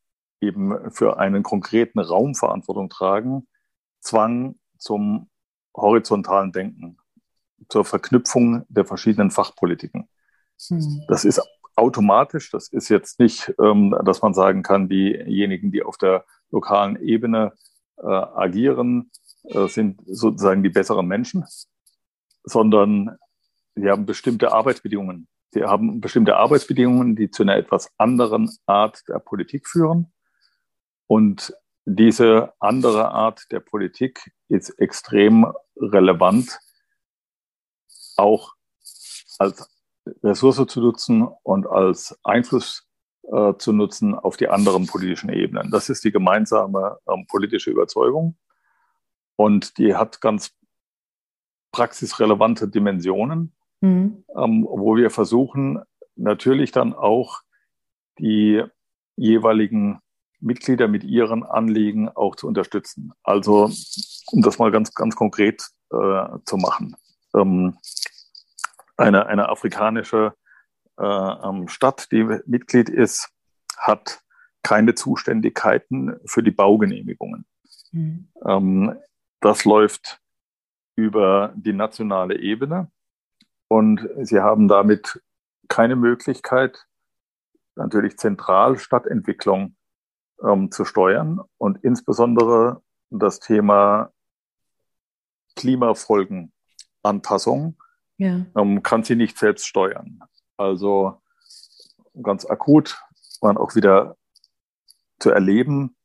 eben 0.40 0.90
für 0.90 1.18
einen 1.18 1.42
konkreten 1.42 2.00
Raum 2.00 2.34
Verantwortung 2.34 2.88
tragen, 2.88 3.46
Zwang 4.00 4.56
zum 4.78 5.30
horizontalen 5.74 6.52
Denken, 6.52 6.98
zur 7.68 7.84
Verknüpfung 7.84 8.64
der 8.68 8.84
verschiedenen 8.84 9.30
Fachpolitiken. 9.30 10.08
Hm. 10.68 11.04
Das 11.08 11.24
ist 11.24 11.40
automatisch, 11.76 12.50
das 12.50 12.68
ist 12.68 12.88
jetzt 12.88 13.18
nicht, 13.18 13.52
ähm, 13.60 13.96
dass 14.04 14.22
man 14.22 14.34
sagen 14.34 14.62
kann, 14.62 14.88
diejenigen, 14.88 15.72
die 15.72 15.82
auf 15.82 15.96
der 15.96 16.24
lokalen 16.50 16.96
Ebene 17.00 17.52
äh, 17.96 18.06
agieren, 18.06 19.10
äh, 19.44 19.66
sind 19.66 20.00
sozusagen 20.06 20.62
die 20.62 20.68
besseren 20.68 21.06
Menschen, 21.06 21.44
sondern 22.44 23.16
sie 23.74 23.90
haben 23.90 24.06
bestimmte 24.06 24.52
Arbeitsbedingungen. 24.52 25.26
Sie 25.54 25.62
haben 25.62 26.00
bestimmte 26.00 26.36
Arbeitsbedingungen, 26.36 27.14
die 27.14 27.30
zu 27.30 27.44
einer 27.44 27.54
etwas 27.56 27.88
anderen 27.96 28.50
Art 28.66 29.04
der 29.06 29.20
Politik 29.20 29.68
führen. 29.68 30.12
Und 31.06 31.54
diese 31.84 32.52
andere 32.58 33.12
Art 33.12 33.44
der 33.52 33.60
Politik 33.60 34.32
ist 34.48 34.70
extrem 34.80 35.46
relevant, 35.76 36.58
auch 38.16 38.54
als 39.38 39.70
Ressource 40.24 40.66
zu 40.66 40.80
nutzen 40.80 41.28
und 41.44 41.68
als 41.68 42.18
Einfluss 42.24 42.88
äh, 43.22 43.54
zu 43.56 43.72
nutzen 43.72 44.16
auf 44.16 44.36
die 44.36 44.48
anderen 44.48 44.88
politischen 44.88 45.30
Ebenen. 45.30 45.70
Das 45.70 45.88
ist 45.88 46.02
die 46.02 46.10
gemeinsame 46.10 46.98
ähm, 47.08 47.28
politische 47.28 47.70
Überzeugung 47.70 48.36
und 49.36 49.78
die 49.78 49.94
hat 49.94 50.20
ganz 50.20 50.50
praxisrelevante 51.70 52.66
Dimensionen, 52.66 53.54
mhm. 53.84 54.24
ähm, 54.36 54.66
wo 54.68 54.96
wir 54.96 55.10
versuchen 55.10 55.82
natürlich 56.16 56.72
dann 56.72 56.94
auch 56.94 57.40
die 58.18 58.62
jeweiligen 59.16 60.00
Mitglieder 60.40 60.88
mit 60.88 61.04
ihren 61.04 61.42
Anliegen 61.42 62.08
auch 62.08 62.36
zu 62.36 62.46
unterstützen. 62.46 63.12
Also, 63.22 63.70
um 64.32 64.42
das 64.42 64.58
mal 64.58 64.70
ganz, 64.70 64.92
ganz 64.94 65.16
konkret 65.16 65.62
äh, 65.90 66.26
zu 66.44 66.56
machen. 66.56 66.96
Ähm, 67.34 67.78
eine, 68.96 69.26
eine 69.26 69.48
afrikanische 69.48 70.34
äh, 70.98 71.04
ähm, 71.04 71.68
Stadt, 71.68 72.12
die 72.12 72.24
Mitglied 72.46 72.88
ist, 72.88 73.30
hat 73.76 74.20
keine 74.62 74.94
Zuständigkeiten 74.94 76.16
für 76.26 76.42
die 76.42 76.50
Baugenehmigungen. 76.50 77.46
Mhm. 77.92 78.28
Ähm, 78.46 78.96
das 79.40 79.64
läuft 79.64 80.20
über 80.96 81.52
die 81.56 81.72
nationale 81.72 82.38
Ebene 82.38 82.90
und 83.68 84.08
sie 84.22 84.40
haben 84.40 84.68
damit 84.68 85.20
keine 85.68 85.96
Möglichkeit, 85.96 86.86
natürlich 87.74 88.18
zentral 88.18 88.78
Stadtentwicklung 88.78 89.76
ähm, 90.42 90.70
zu 90.70 90.84
steuern 90.84 91.40
und 91.58 91.82
insbesondere 91.82 92.82
das 93.10 93.40
Thema 93.40 94.12
Klimafolgenanpassung 95.56 97.76
ja. 98.18 98.46
ähm, 98.56 98.82
kann 98.82 99.04
sie 99.04 99.16
nicht 99.16 99.38
selbst 99.38 99.66
steuern. 99.66 100.20
Also 100.56 101.20
ganz 102.22 102.46
akut 102.46 103.00
waren 103.40 103.56
auch 103.56 103.74
wieder 103.74 104.16
zu 105.18 105.30
erleben, 105.30 105.96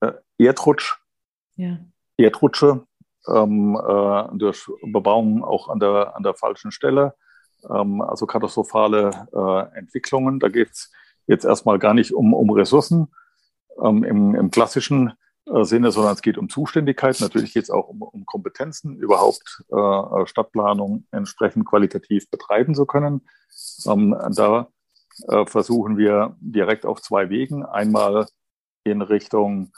äh, 0.00 0.12
Erdrutsch, 0.38 0.98
ja. 1.56 1.78
Erdrutsche 2.16 2.86
ähm, 3.28 3.76
äh, 3.76 4.36
durch 4.36 4.70
Bebauung 4.82 5.44
auch 5.44 5.68
an 5.68 5.80
der, 5.80 6.16
an 6.16 6.22
der 6.22 6.34
falschen 6.34 6.72
Stelle, 6.72 7.14
ähm, 7.68 8.00
also 8.00 8.26
katastrophale 8.26 9.28
äh, 9.32 9.78
Entwicklungen. 9.78 10.40
Da 10.40 10.48
geht 10.48 10.70
es 10.70 10.92
jetzt 11.26 11.44
erstmal 11.44 11.78
gar 11.78 11.94
nicht 11.94 12.12
um, 12.12 12.34
um 12.34 12.50
Ressourcen 12.50 13.08
ähm, 13.82 14.04
im, 14.04 14.34
im 14.34 14.50
klassischen 14.50 15.12
äh, 15.46 15.64
Sinne, 15.64 15.90
sondern 15.92 16.14
es 16.14 16.22
geht 16.22 16.38
um 16.38 16.48
Zuständigkeit. 16.48 17.20
Natürlich 17.20 17.52
geht 17.52 17.64
es 17.64 17.70
auch 17.70 17.88
um, 17.88 18.02
um 18.02 18.26
Kompetenzen, 18.26 18.96
überhaupt 18.96 19.62
äh, 19.70 20.26
Stadtplanung 20.26 21.06
entsprechend 21.10 21.66
qualitativ 21.66 22.30
betreiben 22.30 22.74
zu 22.74 22.86
können. 22.86 23.22
Ähm, 23.86 24.16
da 24.34 24.68
äh, 25.28 25.46
versuchen 25.46 25.96
wir 25.98 26.36
direkt 26.40 26.86
auf 26.86 27.02
zwei 27.02 27.30
Wegen. 27.30 27.64
Einmal 27.64 28.26
in 28.84 29.02
Richtung 29.02 29.72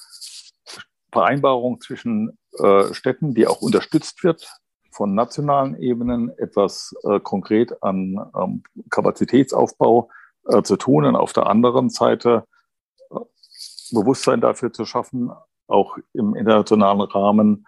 Vereinbarung 1.13 1.81
zwischen 1.81 2.39
äh, 2.59 2.93
Städten, 2.93 3.35
die 3.35 3.47
auch 3.47 3.61
unterstützt 3.61 4.25
wird 4.25 4.51
von 4.91 5.15
nationalen 5.15 5.81
Ebenen, 5.81 6.37
etwas 6.39 6.95
äh, 7.05 7.21
konkret 7.21 7.83
an 7.83 8.19
ähm, 8.37 8.63
Kapazitätsaufbau 8.91 10.11
äh, 10.49 10.63
zu 10.63 10.77
tun 10.77 11.05
und 11.05 11.17
auf 11.17 11.33
der 11.33 11.47
anderen 11.47 11.89
Seite 11.89 12.45
äh, 13.11 13.17
Bewusstsein 13.93 14.41
dafür 14.41 14.73
zu 14.73 14.85
schaffen, 14.85 15.31
auch 15.67 15.97
im 16.13 16.35
internationalen 16.35 17.01
Rahmen, 17.01 17.67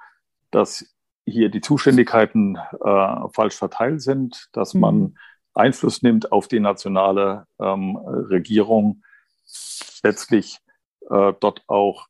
dass 0.50 0.86
hier 1.26 1.48
die 1.48 1.60
Zuständigkeiten 1.60 2.56
äh, 2.56 3.28
falsch 3.32 3.56
verteilt 3.56 4.02
sind, 4.02 4.48
dass 4.52 4.74
mhm. 4.74 4.80
man 4.80 5.18
Einfluss 5.54 6.02
nimmt 6.02 6.32
auf 6.32 6.48
die 6.48 6.60
nationale 6.60 7.46
ähm, 7.60 7.96
Regierung, 7.96 9.02
letztlich 10.02 10.58
äh, 11.10 11.32
dort 11.40 11.62
auch 11.68 12.06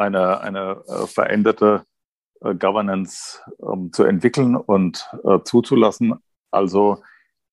eine, 0.00 0.40
eine 0.40 0.82
äh, 0.88 1.06
veränderte 1.06 1.84
äh, 2.40 2.54
Governance 2.54 3.40
ähm, 3.62 3.92
zu 3.92 4.04
entwickeln 4.04 4.56
und 4.56 5.08
äh, 5.24 5.38
zuzulassen. 5.44 6.14
Also 6.50 7.02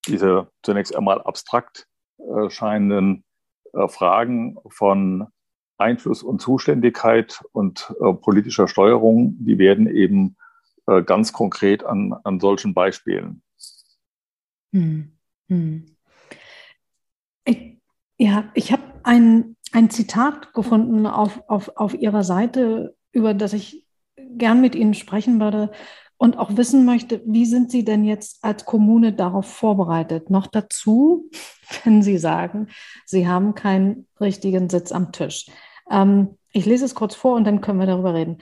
diese 0.08 0.50
zunächst 0.64 0.96
einmal 0.96 1.22
abstrakt 1.22 1.88
äh, 2.18 2.50
scheinenden 2.50 3.26
äh, 3.74 3.88
Fragen 3.90 4.58
von 4.70 5.28
Einfluss 5.78 6.24
und 6.24 6.42
Zuständigkeit 6.42 7.44
und 7.52 7.94
äh, 8.02 8.14
politischer 8.14 8.68
Steuerung, 8.68 9.36
die 9.40 9.60
werden 9.60 9.88
eben 9.88 10.38
ganz 11.06 11.34
konkret 11.34 11.84
an, 11.84 12.16
an 12.24 12.40
solchen 12.40 12.74
Beispielen. 12.74 13.42
Hm. 14.72 15.18
Hm. 15.50 15.98
Ich, 17.44 17.78
ja, 18.18 18.50
ich 18.54 18.72
habe 18.72 18.84
ein, 19.04 19.57
ein 19.74 19.90
Zitat 19.90 20.54
gefunden 20.54 21.06
auf, 21.06 21.42
auf, 21.48 21.72
auf 21.76 21.94
Ihrer 21.94 22.24
Seite, 22.24 22.96
über 23.12 23.34
das 23.34 23.54
ich 23.54 23.86
gern 24.16 24.62
mit 24.62 24.76
Ihnen 24.76 24.94
sprechen 24.94 25.40
würde 25.40 25.72
und 26.18 26.38
auch 26.38 26.58
wissen 26.58 26.86
möchte, 26.86 27.22
wie 27.26 27.46
sind 27.46 27.72
Sie 27.72 27.86
denn 27.86 28.04
jetzt 28.04 28.44
als 28.44 28.66
Kommune 28.66 29.14
darauf 29.14 29.46
vorbereitet? 29.46 30.30
Noch 30.30 30.48
dazu, 30.48 31.30
wenn 31.84 32.02
Sie 32.02 32.18
sagen, 32.18 32.68
Sie 33.06 33.28
haben 33.28 33.56
keinen 33.56 34.08
richtigen 34.20 34.70
Sitz 34.70 34.92
am 34.92 35.12
Tisch. 35.12 35.48
Ähm, 35.90 36.38
ich 36.52 36.66
lese 36.66 36.86
es 36.86 36.96
kurz 36.96 37.16
vor 37.16 37.36
und 37.36 37.46
dann 37.46 37.62
können 37.62 37.80
wir 37.80 37.86
darüber 37.86 38.14
reden. 38.14 38.40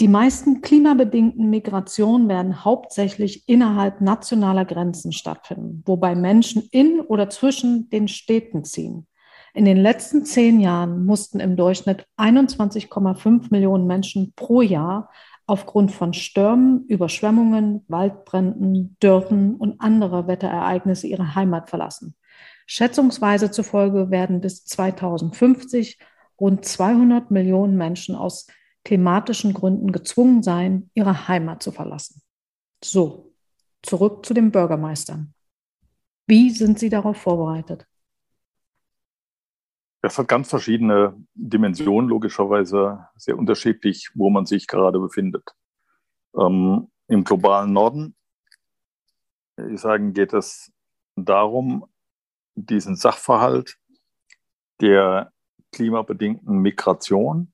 Die 0.00 0.08
meisten 0.08 0.62
klimabedingten 0.62 1.50
Migrationen 1.50 2.28
werden 2.28 2.64
hauptsächlich 2.64 3.46
innerhalb 3.48 4.00
nationaler 4.00 4.64
Grenzen 4.64 5.12
stattfinden, 5.12 5.82
wobei 5.86 6.14
Menschen 6.14 6.66
in 6.72 7.00
oder 7.00 7.28
zwischen 7.28 7.90
den 7.90 8.08
Städten 8.08 8.64
ziehen. 8.64 9.06
In 9.54 9.66
den 9.66 9.76
letzten 9.76 10.24
zehn 10.24 10.60
Jahren 10.60 11.04
mussten 11.04 11.38
im 11.38 11.56
Durchschnitt 11.56 12.06
21,5 12.16 13.48
Millionen 13.50 13.86
Menschen 13.86 14.32
pro 14.34 14.62
Jahr 14.62 15.10
aufgrund 15.46 15.92
von 15.92 16.14
Stürmen, 16.14 16.86
Überschwemmungen, 16.86 17.84
Waldbränden, 17.88 18.96
Dürren 19.02 19.56
und 19.56 19.80
anderer 19.80 20.26
Wetterereignisse 20.26 21.06
ihre 21.06 21.34
Heimat 21.34 21.68
verlassen. 21.68 22.14
Schätzungsweise 22.66 23.50
zufolge 23.50 24.10
werden 24.10 24.40
bis 24.40 24.64
2050 24.64 25.98
rund 26.40 26.64
200 26.64 27.30
Millionen 27.30 27.76
Menschen 27.76 28.14
aus 28.14 28.46
klimatischen 28.84 29.52
Gründen 29.52 29.92
gezwungen 29.92 30.42
sein, 30.42 30.90
ihre 30.94 31.28
Heimat 31.28 31.62
zu 31.62 31.72
verlassen. 31.72 32.22
So, 32.82 33.32
zurück 33.82 34.24
zu 34.24 34.32
den 34.32 34.50
Bürgermeistern. 34.50 35.34
Wie 36.26 36.50
sind 36.50 36.78
Sie 36.78 36.88
darauf 36.88 37.18
vorbereitet? 37.18 37.86
Das 40.02 40.18
hat 40.18 40.26
ganz 40.26 40.50
verschiedene 40.50 41.14
Dimensionen, 41.34 42.10
logischerweise 42.10 43.06
sehr 43.16 43.38
unterschiedlich, 43.38 44.10
wo 44.14 44.30
man 44.30 44.46
sich 44.46 44.66
gerade 44.66 44.98
befindet. 44.98 45.54
Ähm, 46.36 46.90
Im 47.06 47.22
globalen 47.22 47.72
Norden, 47.72 48.16
ich 49.56 49.80
sagen, 49.80 50.12
geht 50.12 50.32
es 50.32 50.72
darum, 51.14 51.86
diesen 52.54 52.96
Sachverhalt 52.96 53.78
der 54.80 55.32
klimabedingten 55.70 56.58
Migration, 56.58 57.52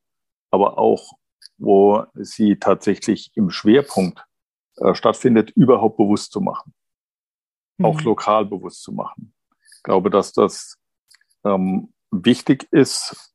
aber 0.51 0.79
auch, 0.79 1.19
wo 1.59 2.07
sie 2.15 2.57
tatsächlich 2.57 3.31
im 3.35 3.51
Schwerpunkt 3.51 4.25
äh, 4.77 4.95
stattfindet, 4.95 5.51
überhaupt 5.51 5.99
bewusst 5.99 6.33
zu 6.33 6.41
machen. 6.41 6.73
Mhm. 7.77 7.85
Auch 7.85 8.01
lokal 8.01 8.47
bewusst 8.47 8.83
zu 8.83 8.93
machen. 8.93 9.35
Ich 9.77 9.83
glaube, 9.83 10.09
dass 10.09 10.33
das 10.33 10.79
ähm, 11.45 11.93
wichtig 12.11 12.69
ist 12.71 13.35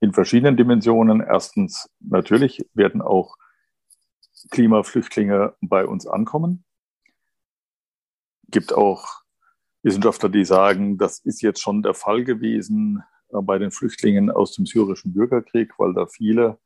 in 0.00 0.12
verschiedenen 0.12 0.56
Dimensionen. 0.56 1.20
Erstens, 1.20 1.88
natürlich 2.00 2.68
werden 2.74 3.02
auch 3.02 3.36
Klimaflüchtlinge 4.50 5.54
bei 5.60 5.86
uns 5.86 6.06
ankommen. 6.06 6.64
Gibt 8.48 8.72
auch 8.72 9.22
Wissenschaftler, 9.82 10.28
die 10.28 10.44
sagen, 10.44 10.98
das 10.98 11.18
ist 11.20 11.42
jetzt 11.42 11.60
schon 11.60 11.82
der 11.82 11.94
Fall 11.94 12.24
gewesen 12.24 13.02
äh, 13.30 13.40
bei 13.42 13.58
den 13.58 13.70
Flüchtlingen 13.70 14.30
aus 14.30 14.52
dem 14.52 14.66
syrischen 14.66 15.12
Bürgerkrieg, 15.12 15.72
weil 15.78 15.94
da 15.94 16.06
viele, 16.06 16.58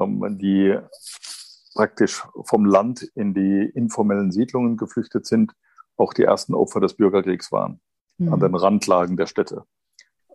ähm, 0.00 0.38
die 0.38 0.78
praktisch 1.74 2.22
vom 2.44 2.64
Land 2.64 3.02
in 3.14 3.34
die 3.34 3.70
informellen 3.74 4.30
Siedlungen 4.30 4.76
geflüchtet 4.76 5.26
sind, 5.26 5.52
auch 5.96 6.12
die 6.12 6.24
ersten 6.24 6.54
Opfer 6.54 6.80
des 6.80 6.94
Bürgerkriegs 6.94 7.52
waren, 7.52 7.80
mhm. 8.18 8.32
an 8.32 8.40
den 8.40 8.54
Randlagen 8.54 9.16
der 9.16 9.26
Städte. 9.26 9.64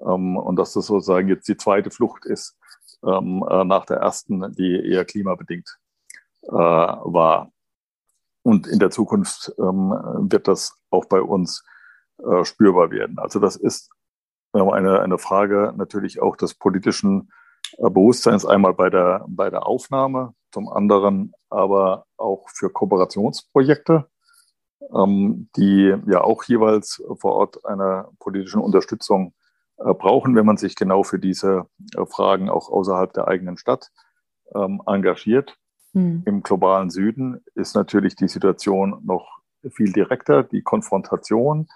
Ähm, 0.01 0.37
und 0.37 0.57
dass 0.57 0.73
das 0.73 0.87
sozusagen 0.87 1.27
jetzt 1.27 1.47
die 1.47 1.57
zweite 1.57 1.91
Flucht 1.91 2.25
ist 2.25 2.57
ähm, 3.05 3.43
äh, 3.49 3.63
nach 3.63 3.85
der 3.85 3.97
ersten, 3.97 4.53
die 4.53 4.89
eher 4.89 5.05
klimabedingt 5.05 5.77
äh, 6.43 6.51
war. 6.51 7.51
Und 8.43 8.67
in 8.67 8.79
der 8.79 8.91
Zukunft 8.91 9.53
ähm, 9.59 9.91
wird 10.31 10.47
das 10.47 10.73
auch 10.89 11.05
bei 11.05 11.21
uns 11.21 11.63
äh, 12.19 12.45
spürbar 12.45 12.91
werden. 12.91 13.19
Also 13.19 13.39
das 13.39 13.55
ist 13.55 13.91
eine, 14.53 15.01
eine 15.01 15.17
Frage 15.17 15.73
natürlich 15.75 16.21
auch 16.21 16.35
des 16.37 16.55
politischen 16.55 17.31
Bewusstseins, 17.77 18.45
einmal 18.45 18.73
bei 18.73 18.89
der, 18.89 19.25
bei 19.27 19.49
der 19.49 19.67
Aufnahme, 19.67 20.33
zum 20.51 20.69
anderen 20.69 21.33
aber 21.49 22.05
auch 22.15 22.47
für 22.49 22.69
Kooperationsprojekte, 22.69 24.09
die 24.79 25.95
ja 26.07 26.21
auch 26.21 26.43
jeweils 26.45 27.03
vor 27.19 27.33
Ort 27.33 27.65
einer 27.65 28.09
politischen 28.19 28.61
Unterstützung 28.61 29.33
brauchen, 29.77 30.35
wenn 30.35 30.45
man 30.45 30.57
sich 30.57 30.75
genau 30.75 31.03
für 31.03 31.19
diese 31.19 31.67
äh, 31.95 32.05
Fragen 32.05 32.49
auch 32.49 32.69
außerhalb 32.69 33.13
der 33.13 33.27
eigenen 33.27 33.57
Stadt 33.57 33.91
ähm, 34.55 34.81
engagiert. 34.85 35.57
Mhm. 35.93 36.23
Im 36.25 36.43
globalen 36.43 36.89
Süden 36.89 37.43
ist 37.55 37.75
natürlich 37.75 38.15
die 38.15 38.27
Situation 38.27 39.01
noch 39.05 39.39
viel 39.69 39.91
direkter. 39.91 40.43
Die 40.43 40.61
Konfrontation 40.61 41.67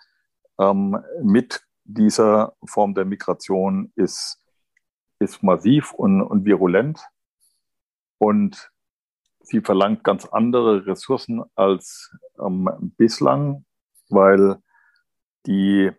ähm, 0.59 0.97
mit 1.23 1.63
dieser 1.83 2.53
Form 2.65 2.93
der 2.93 3.05
Migration 3.05 3.91
ist, 3.95 4.39
ist 5.19 5.43
massiv 5.43 5.93
und, 5.93 6.21
und 6.21 6.45
virulent 6.45 7.05
und 8.17 8.71
sie 9.39 9.61
verlangt 9.61 10.03
ganz 10.03 10.25
andere 10.25 10.85
Ressourcen 10.85 11.43
als 11.55 12.15
ähm, 12.39 12.93
bislang, 12.97 13.65
weil 14.09 14.57
die 15.45 15.91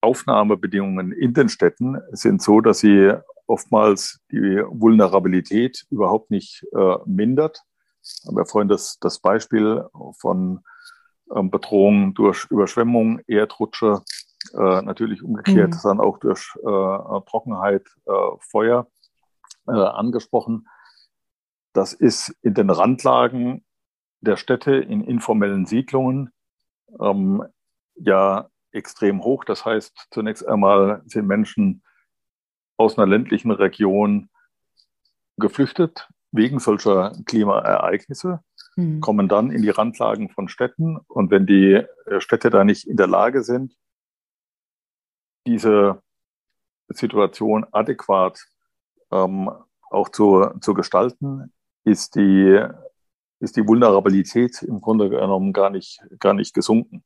Aufnahmebedingungen 0.00 1.12
in 1.12 1.34
den 1.34 1.48
Städten 1.48 1.98
sind 2.12 2.42
so, 2.42 2.60
dass 2.60 2.80
sie 2.80 3.12
oftmals 3.46 4.20
die 4.30 4.62
Vulnerabilität 4.68 5.86
überhaupt 5.90 6.30
nicht 6.30 6.64
äh, 6.76 6.96
mindert. 7.06 7.62
Haben 8.26 8.36
wir 8.36 8.46
vorhin 8.46 8.68
das, 8.68 8.98
das 9.00 9.20
Beispiel 9.20 9.84
von 10.18 10.60
ähm, 11.34 11.50
Bedrohungen 11.50 12.14
durch 12.14 12.46
Überschwemmung, 12.50 13.20
Erdrutsche, 13.26 14.02
äh, 14.54 14.82
natürlich 14.82 15.22
umgekehrt 15.22 15.74
mhm. 15.74 15.80
dann 15.82 16.00
auch 16.00 16.18
durch 16.18 16.54
äh, 16.56 17.20
Trockenheit, 17.28 17.86
äh, 18.06 18.12
Feuer 18.40 18.86
äh, 19.66 19.72
angesprochen. 19.72 20.68
Das 21.72 21.92
ist 21.92 22.34
in 22.42 22.54
den 22.54 22.70
Randlagen 22.70 23.64
der 24.20 24.36
Städte 24.36 24.76
in 24.76 25.02
informellen 25.02 25.66
Siedlungen 25.66 26.30
ähm, 27.00 27.42
ja 27.96 28.48
extrem 28.76 29.24
hoch. 29.24 29.44
Das 29.44 29.64
heißt, 29.64 30.08
zunächst 30.10 30.46
einmal 30.46 31.02
sind 31.06 31.26
Menschen 31.26 31.82
aus 32.76 32.98
einer 32.98 33.06
ländlichen 33.06 33.50
Region 33.50 34.28
geflüchtet 35.38 36.08
wegen 36.32 36.58
solcher 36.58 37.12
Klimaereignisse, 37.24 38.40
mhm. 38.76 39.00
kommen 39.00 39.28
dann 39.28 39.50
in 39.50 39.62
die 39.62 39.70
Randlagen 39.70 40.28
von 40.28 40.48
Städten. 40.48 40.98
Und 41.08 41.30
wenn 41.30 41.46
die 41.46 41.82
äh, 42.06 42.20
Städte 42.20 42.50
da 42.50 42.64
nicht 42.64 42.86
in 42.86 42.96
der 42.96 43.06
Lage 43.06 43.42
sind, 43.42 43.74
diese 45.46 46.02
Situation 46.88 47.66
adäquat 47.72 48.44
ähm, 49.10 49.50
auch 49.90 50.08
zu, 50.08 50.50
zu 50.60 50.74
gestalten, 50.74 51.52
ist 51.84 52.16
die, 52.16 52.60
ist 53.40 53.56
die 53.56 53.66
Vulnerabilität 53.66 54.62
im 54.62 54.80
Grunde 54.80 55.08
genommen 55.08 55.52
gar 55.52 55.70
nicht, 55.70 56.00
gar 56.18 56.34
nicht 56.34 56.52
gesunken. 56.54 57.04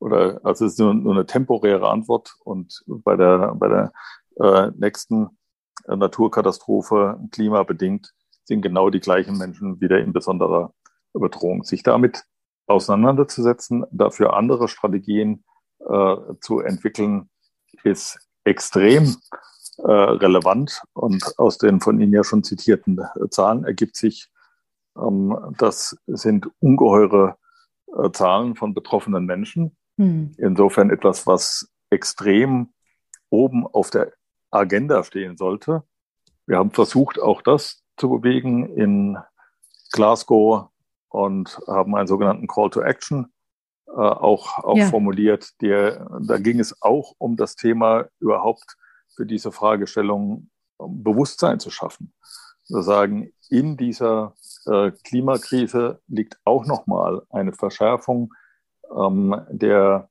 Oder 0.00 0.40
also 0.44 0.64
es 0.64 0.72
ist 0.72 0.78
nur, 0.80 0.94
nur 0.94 1.12
eine 1.12 1.26
temporäre 1.26 1.88
Antwort 1.88 2.34
und 2.44 2.82
bei 2.86 3.16
der, 3.16 3.54
bei 3.54 3.68
der 3.68 3.92
äh, 4.40 4.72
nächsten 4.76 5.28
Naturkatastrophe 5.86 7.18
klimabedingt 7.30 8.12
sind 8.44 8.62
genau 8.62 8.90
die 8.90 9.00
gleichen 9.00 9.38
Menschen 9.38 9.80
wieder 9.80 10.00
in 10.00 10.12
besonderer 10.12 10.74
Bedrohung. 11.12 11.64
Sich 11.64 11.82
damit 11.82 12.24
auseinanderzusetzen, 12.66 13.84
dafür 13.90 14.34
andere 14.34 14.68
Strategien 14.68 15.44
äh, 15.80 16.16
zu 16.40 16.60
entwickeln, 16.60 17.28
ist 17.84 18.18
extrem 18.44 19.16
äh, 19.78 19.92
relevant. 19.92 20.82
Und 20.92 21.38
aus 21.38 21.58
den 21.58 21.80
von 21.80 22.00
Ihnen 22.00 22.12
ja 22.12 22.24
schon 22.24 22.42
zitierten 22.42 22.98
äh, 22.98 23.28
Zahlen 23.28 23.64
ergibt 23.64 23.96
sich, 23.96 24.30
ähm, 24.96 25.54
das 25.58 25.96
sind 26.06 26.48
ungeheure 26.60 27.36
äh, 27.96 28.10
Zahlen 28.12 28.56
von 28.56 28.74
betroffenen 28.74 29.26
Menschen. 29.26 29.76
Hm. 30.00 30.32
Insofern 30.38 30.88
etwas, 30.88 31.26
was 31.26 31.70
extrem 31.90 32.72
oben 33.28 33.66
auf 33.66 33.90
der 33.90 34.14
Agenda 34.50 35.04
stehen 35.04 35.36
sollte. 35.36 35.82
Wir 36.46 36.56
haben 36.56 36.70
versucht, 36.70 37.20
auch 37.20 37.42
das 37.42 37.82
zu 37.98 38.08
bewegen 38.08 38.74
in 38.76 39.18
Glasgow 39.92 40.70
und 41.10 41.60
haben 41.66 41.94
einen 41.96 42.06
sogenannten 42.06 42.46
Call 42.46 42.70
to 42.70 42.80
Action 42.80 43.30
äh, 43.88 43.90
auch, 43.90 44.64
auch 44.64 44.78
ja. 44.78 44.86
formuliert. 44.86 45.60
Der, 45.60 46.08
da 46.26 46.38
ging 46.38 46.60
es 46.60 46.80
auch 46.80 47.12
um 47.18 47.36
das 47.36 47.54
Thema 47.54 48.08
überhaupt 48.20 48.78
für 49.14 49.26
diese 49.26 49.52
Fragestellung 49.52 50.48
Bewusstsein 50.78 51.60
zu 51.60 51.68
schaffen. 51.68 52.14
Wir 52.70 52.82
sagen, 52.82 53.32
in 53.50 53.76
dieser 53.76 54.34
äh, 54.64 54.92
Klimakrise 55.04 56.00
liegt 56.08 56.38
auch 56.44 56.64
nochmal 56.64 57.20
eine 57.28 57.52
Verschärfung 57.52 58.32
ähm, 58.94 59.40
der, 59.50 60.08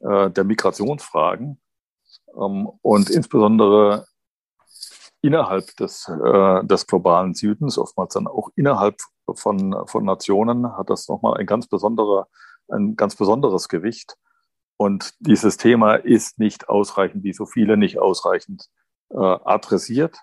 äh, 0.00 0.30
der 0.30 0.44
Migrationsfragen 0.44 1.60
ähm, 2.36 2.70
und 2.82 3.10
insbesondere 3.10 4.06
innerhalb 5.22 5.76
des, 5.76 6.08
äh, 6.08 6.64
des 6.64 6.86
globalen 6.86 7.34
Südens, 7.34 7.78
oftmals 7.78 8.14
dann 8.14 8.26
auch 8.26 8.50
innerhalb 8.54 9.00
von, 9.34 9.74
von 9.86 10.04
Nationen, 10.04 10.76
hat 10.76 10.90
das 10.90 11.08
nochmal 11.08 11.38
ein 11.38 11.46
ganz 11.46 11.66
besonderer, 11.66 12.28
ein 12.68 12.96
ganz 12.96 13.16
besonderes 13.16 13.68
Gewicht. 13.68 14.16
Und 14.76 15.14
dieses 15.20 15.56
Thema 15.56 15.94
ist 15.94 16.38
nicht 16.38 16.68
ausreichend, 16.68 17.24
wie 17.24 17.32
so 17.32 17.46
viele 17.46 17.76
nicht 17.76 17.98
ausreichend 17.98 18.68
äh, 19.10 19.16
adressiert 19.16 20.18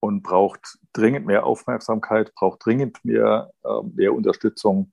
und 0.00 0.22
braucht 0.22 0.78
dringend 0.92 1.26
mehr 1.26 1.44
Aufmerksamkeit, 1.44 2.32
braucht 2.34 2.64
dringend 2.64 3.04
mehr, 3.04 3.50
äh, 3.64 3.82
mehr 3.94 4.12
Unterstützung. 4.12 4.92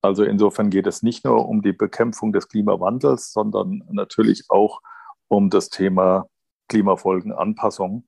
Also 0.00 0.22
insofern 0.24 0.70
geht 0.70 0.86
es 0.86 1.02
nicht 1.02 1.24
nur 1.24 1.48
um 1.48 1.62
die 1.62 1.72
Bekämpfung 1.72 2.32
des 2.32 2.48
Klimawandels, 2.48 3.32
sondern 3.32 3.82
natürlich 3.90 4.44
auch 4.48 4.80
um 5.28 5.50
das 5.50 5.70
Thema 5.70 6.28
Klimafolgenanpassung. 6.68 8.06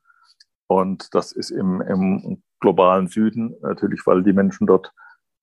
Und 0.68 1.14
das 1.14 1.32
ist 1.32 1.50
im, 1.50 1.80
im 1.80 2.42
globalen 2.60 3.08
Süden 3.08 3.56
natürlich, 3.60 4.06
weil 4.06 4.22
die 4.22 4.32
Menschen 4.32 4.66
dort 4.66 4.92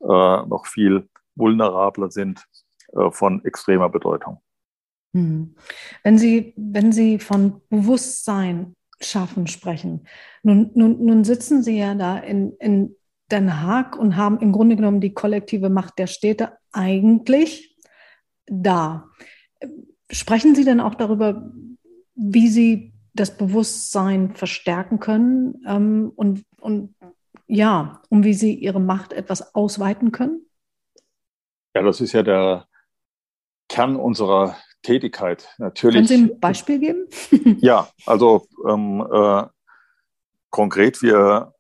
äh, 0.02 0.06
noch 0.08 0.66
viel 0.68 1.10
vulnerabler 1.36 2.12
sind, 2.12 2.46
äh, 2.94 3.12
von 3.12 3.44
extremer 3.44 3.90
Bedeutung. 3.90 4.42
Hm. 5.14 5.56
Wenn 6.04 6.18
Sie, 6.18 6.54
wenn 6.56 6.92
Sie 6.92 7.20
von 7.20 7.62
Bewusstsein 7.70 8.74
schaffen 9.00 9.48
sprechen, 9.48 10.08
nun, 10.44 10.72
nun, 10.76 11.04
nun 11.04 11.24
sitzen 11.24 11.64
Sie 11.64 11.78
ja 11.78 11.96
da 11.96 12.18
in, 12.18 12.54
in 12.60 12.96
Den 13.32 13.62
Haag 13.62 13.98
und 13.98 14.16
haben 14.16 14.40
im 14.40 14.52
Grunde 14.52 14.76
genommen 14.76 15.02
die 15.02 15.14
kollektive 15.14 15.70
Macht 15.70 16.00
der 16.00 16.08
Städte 16.08 16.58
eigentlich 16.72 17.78
da. 18.46 19.10
Sprechen 20.10 20.56
Sie 20.56 20.64
denn 20.64 20.80
auch 20.80 20.96
darüber, 20.96 21.52
wie 22.16 22.48
Sie 22.48 22.94
das 23.14 23.36
Bewusstsein 23.36 24.36
verstärken 24.36 25.00
können 25.00 25.62
ähm, 25.68 26.12
und, 26.16 26.46
und 26.62 26.96
ja, 27.48 28.02
um 28.10 28.24
wie 28.24 28.34
sie 28.34 28.54
ihre 28.54 28.80
Macht 28.80 29.14
etwas 29.14 29.56
ausweiten 29.56 30.12
können? 30.12 30.46
Ja, 31.74 31.82
das 31.82 32.02
ist 32.02 32.14
ja 32.14 32.24
der 32.24 32.68
Kern 33.70 33.96
unserer 33.96 34.58
Tätigkeit. 34.84 35.50
Natürlich. 35.58 35.96
Können 35.96 36.28
Sie 36.28 36.34
ein 36.34 36.40
Beispiel 36.40 36.80
geben? 36.80 37.08
ja, 37.62 37.90
also 38.06 38.48
ähm, 38.68 39.06
äh, 39.12 39.44
konkret, 40.50 41.02
wir 41.02 41.54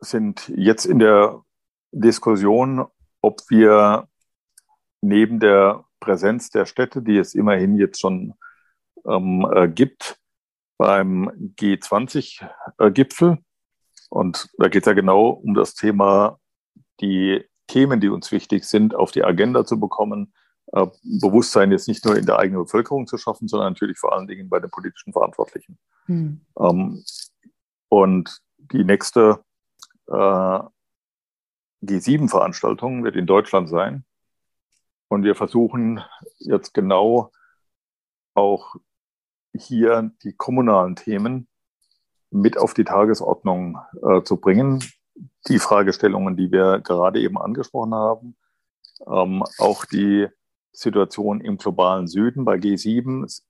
sind 0.00 0.52
jetzt 0.56 0.84
in 0.84 0.98
der 0.98 1.42
Diskussion, 1.92 2.86
ob 3.20 3.40
wir 3.48 4.08
neben 5.00 5.40
der 5.40 5.84
Präsenz 6.00 6.50
der 6.50 6.66
Städte, 6.66 7.02
die 7.02 7.16
es 7.16 7.34
immerhin 7.34 7.76
jetzt 7.76 8.00
schon 8.00 8.34
ähm, 9.06 9.46
äh, 9.52 9.68
gibt, 9.68 10.18
beim 10.76 11.28
G20-Gipfel. 11.58 13.38
Und 14.10 14.48
da 14.58 14.68
geht 14.68 14.82
es 14.82 14.86
ja 14.86 14.92
genau 14.92 15.30
um 15.30 15.54
das 15.54 15.74
Thema, 15.74 16.38
die 17.00 17.44
Themen, 17.66 18.00
die 18.00 18.08
uns 18.08 18.32
wichtig 18.32 18.64
sind, 18.64 18.94
auf 18.94 19.10
die 19.10 19.24
Agenda 19.24 19.64
zu 19.64 19.78
bekommen, 19.78 20.32
äh, 20.72 20.86
Bewusstsein 21.20 21.72
jetzt 21.72 21.88
nicht 21.88 22.04
nur 22.04 22.16
in 22.16 22.26
der 22.26 22.38
eigenen 22.38 22.62
Bevölkerung 22.62 23.06
zu 23.06 23.18
schaffen, 23.18 23.48
sondern 23.48 23.72
natürlich 23.72 23.98
vor 23.98 24.14
allen 24.14 24.26
Dingen 24.26 24.48
bei 24.48 24.60
den 24.60 24.70
politischen 24.70 25.12
Verantwortlichen. 25.12 25.78
Hm. 26.06 26.40
Ähm, 26.58 27.04
und 27.88 28.40
die 28.58 28.84
nächste 28.84 29.44
G7-Veranstaltung 30.08 33.04
wird 33.04 33.16
in 33.16 33.26
Deutschland 33.26 33.68
sein. 33.68 34.04
Und 35.08 35.24
wir 35.24 35.34
versuchen 35.34 36.02
jetzt 36.38 36.74
genau 36.74 37.32
auch 38.34 38.76
hier 39.54 40.12
die 40.22 40.34
kommunalen 40.34 40.96
Themen 40.96 41.48
mit 42.30 42.58
auf 42.58 42.74
die 42.74 42.84
Tagesordnung 42.84 43.78
äh, 44.02 44.22
zu 44.22 44.36
bringen. 44.36 44.84
Die 45.48 45.58
Fragestellungen, 45.58 46.36
die 46.36 46.52
wir 46.52 46.80
gerade 46.80 47.20
eben 47.20 47.38
angesprochen 47.38 47.94
haben, 47.94 48.36
ähm, 49.06 49.42
auch 49.58 49.84
die 49.84 50.28
Situation 50.72 51.40
im 51.40 51.56
globalen 51.56 52.06
Süden 52.06 52.44
bei 52.44 52.56
G7 52.56 53.42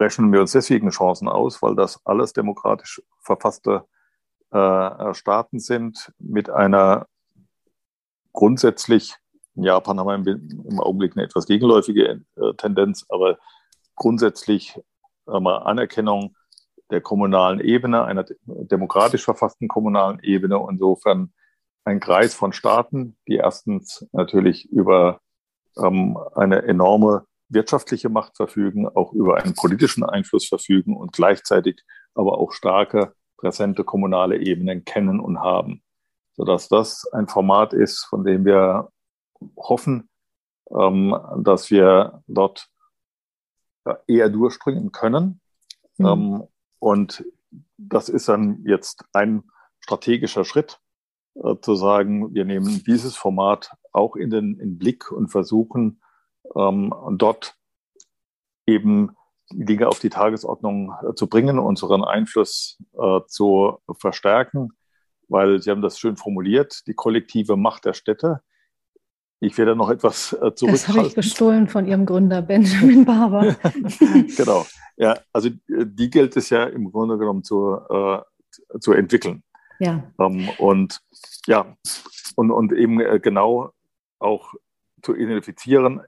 rechnen 0.00 0.32
wir 0.32 0.40
uns 0.40 0.52
deswegen 0.52 0.90
Chancen 0.90 1.28
aus, 1.28 1.62
weil 1.62 1.74
das 1.74 2.04
alles 2.04 2.32
demokratisch 2.32 3.02
verfasste 3.20 3.86
äh, 4.50 5.14
Staaten 5.14 5.58
sind 5.58 6.12
mit 6.18 6.50
einer 6.50 7.06
grundsätzlich, 8.32 9.14
in 9.54 9.64
Japan 9.64 9.98
haben 9.98 10.26
wir 10.26 10.34
im 10.34 10.80
Augenblick 10.80 11.16
eine 11.16 11.24
etwas 11.24 11.46
gegenläufige 11.46 12.22
äh, 12.36 12.54
Tendenz, 12.56 13.06
aber 13.08 13.38
grundsätzlich 13.94 14.78
mal, 15.26 15.58
Anerkennung 15.58 16.36
der 16.90 17.00
kommunalen 17.00 17.60
Ebene, 17.60 18.04
einer 18.04 18.24
demokratisch 18.44 19.24
verfassten 19.24 19.68
kommunalen 19.68 20.20
Ebene. 20.22 20.64
Insofern 20.70 21.32
ein 21.84 22.00
Kreis 22.00 22.34
von 22.34 22.52
Staaten, 22.52 23.16
die 23.26 23.36
erstens 23.36 24.06
natürlich 24.12 24.66
über 24.70 25.20
ähm, 25.76 26.18
eine 26.34 26.62
enorme 26.62 27.26
wirtschaftliche 27.48 28.08
Macht 28.08 28.36
verfügen, 28.36 28.88
auch 28.88 29.12
über 29.12 29.36
einen 29.36 29.54
politischen 29.54 30.04
Einfluss 30.04 30.48
verfügen 30.48 30.96
und 30.96 31.12
gleichzeitig 31.12 31.82
aber 32.14 32.38
auch 32.38 32.52
starke, 32.52 33.14
präsente 33.36 33.84
kommunale 33.84 34.38
Ebenen 34.38 34.84
kennen 34.84 35.20
und 35.20 35.40
haben. 35.40 35.82
Sodass 36.34 36.68
das 36.68 37.06
ein 37.12 37.28
Format 37.28 37.72
ist, 37.72 38.04
von 38.04 38.24
dem 38.24 38.44
wir 38.44 38.90
hoffen, 39.56 40.08
ähm, 40.70 41.16
dass 41.38 41.70
wir 41.70 42.22
dort 42.26 42.68
eher 44.06 44.28
durchspringen 44.28 44.92
können. 44.92 45.40
Mhm. 45.98 46.06
Ähm, 46.06 46.44
und 46.78 47.24
das 47.78 48.08
ist 48.08 48.28
dann 48.28 48.64
jetzt 48.64 49.04
ein 49.12 49.44
strategischer 49.80 50.44
Schritt, 50.44 50.80
äh, 51.34 51.56
zu 51.60 51.74
sagen, 51.74 52.34
wir 52.34 52.44
nehmen 52.44 52.82
dieses 52.84 53.16
Format 53.16 53.72
auch 53.92 54.16
in 54.16 54.30
den 54.30 54.58
in 54.58 54.78
Blick 54.78 55.10
und 55.10 55.28
versuchen 55.28 56.00
ähm, 56.54 56.94
dort 57.12 57.56
eben 58.66 59.16
Dinge 59.52 59.88
auf 59.88 59.98
die 59.98 60.10
Tagesordnung 60.10 60.92
äh, 61.02 61.14
zu 61.14 61.28
bringen, 61.28 61.58
unseren 61.58 62.04
Einfluss 62.04 62.78
äh, 62.98 63.20
zu 63.28 63.78
verstärken, 63.98 64.70
weil 65.28 65.62
Sie 65.62 65.70
haben 65.70 65.82
das 65.82 65.98
schön 65.98 66.16
formuliert, 66.16 66.86
die 66.86 66.94
kollektive 66.94 67.56
Macht 67.56 67.84
der 67.84 67.94
Städte 67.94 68.40
ich 69.40 69.58
werde 69.58 69.76
noch 69.76 69.90
etwas 69.90 70.32
äh, 70.32 70.54
zurückhalten. 70.54 70.72
Das 70.72 70.88
habe 70.88 71.06
ich 71.06 71.14
gestohlen 71.14 71.68
von 71.68 71.86
Ihrem 71.86 72.06
Gründer 72.06 72.42
Benjamin 72.42 73.04
Barber. 73.04 73.56
genau. 74.36 74.66
Ja, 74.96 75.18
also 75.32 75.50
die 75.68 76.10
gilt 76.10 76.36
es 76.36 76.48
ja 76.50 76.64
im 76.64 76.90
Grunde 76.90 77.18
genommen 77.18 77.44
zu, 77.44 77.78
äh, 77.90 78.20
zu 78.80 78.92
entwickeln. 78.92 79.42
Ja. 79.78 80.10
Ähm, 80.18 80.48
und 80.58 81.00
ja, 81.46 81.76
und, 82.34 82.50
und 82.50 82.72
eben 82.72 83.00
äh, 83.00 83.20
genau 83.20 83.72
auch 84.18 84.54
zu 85.02 85.14
identifizieren, 85.14 86.00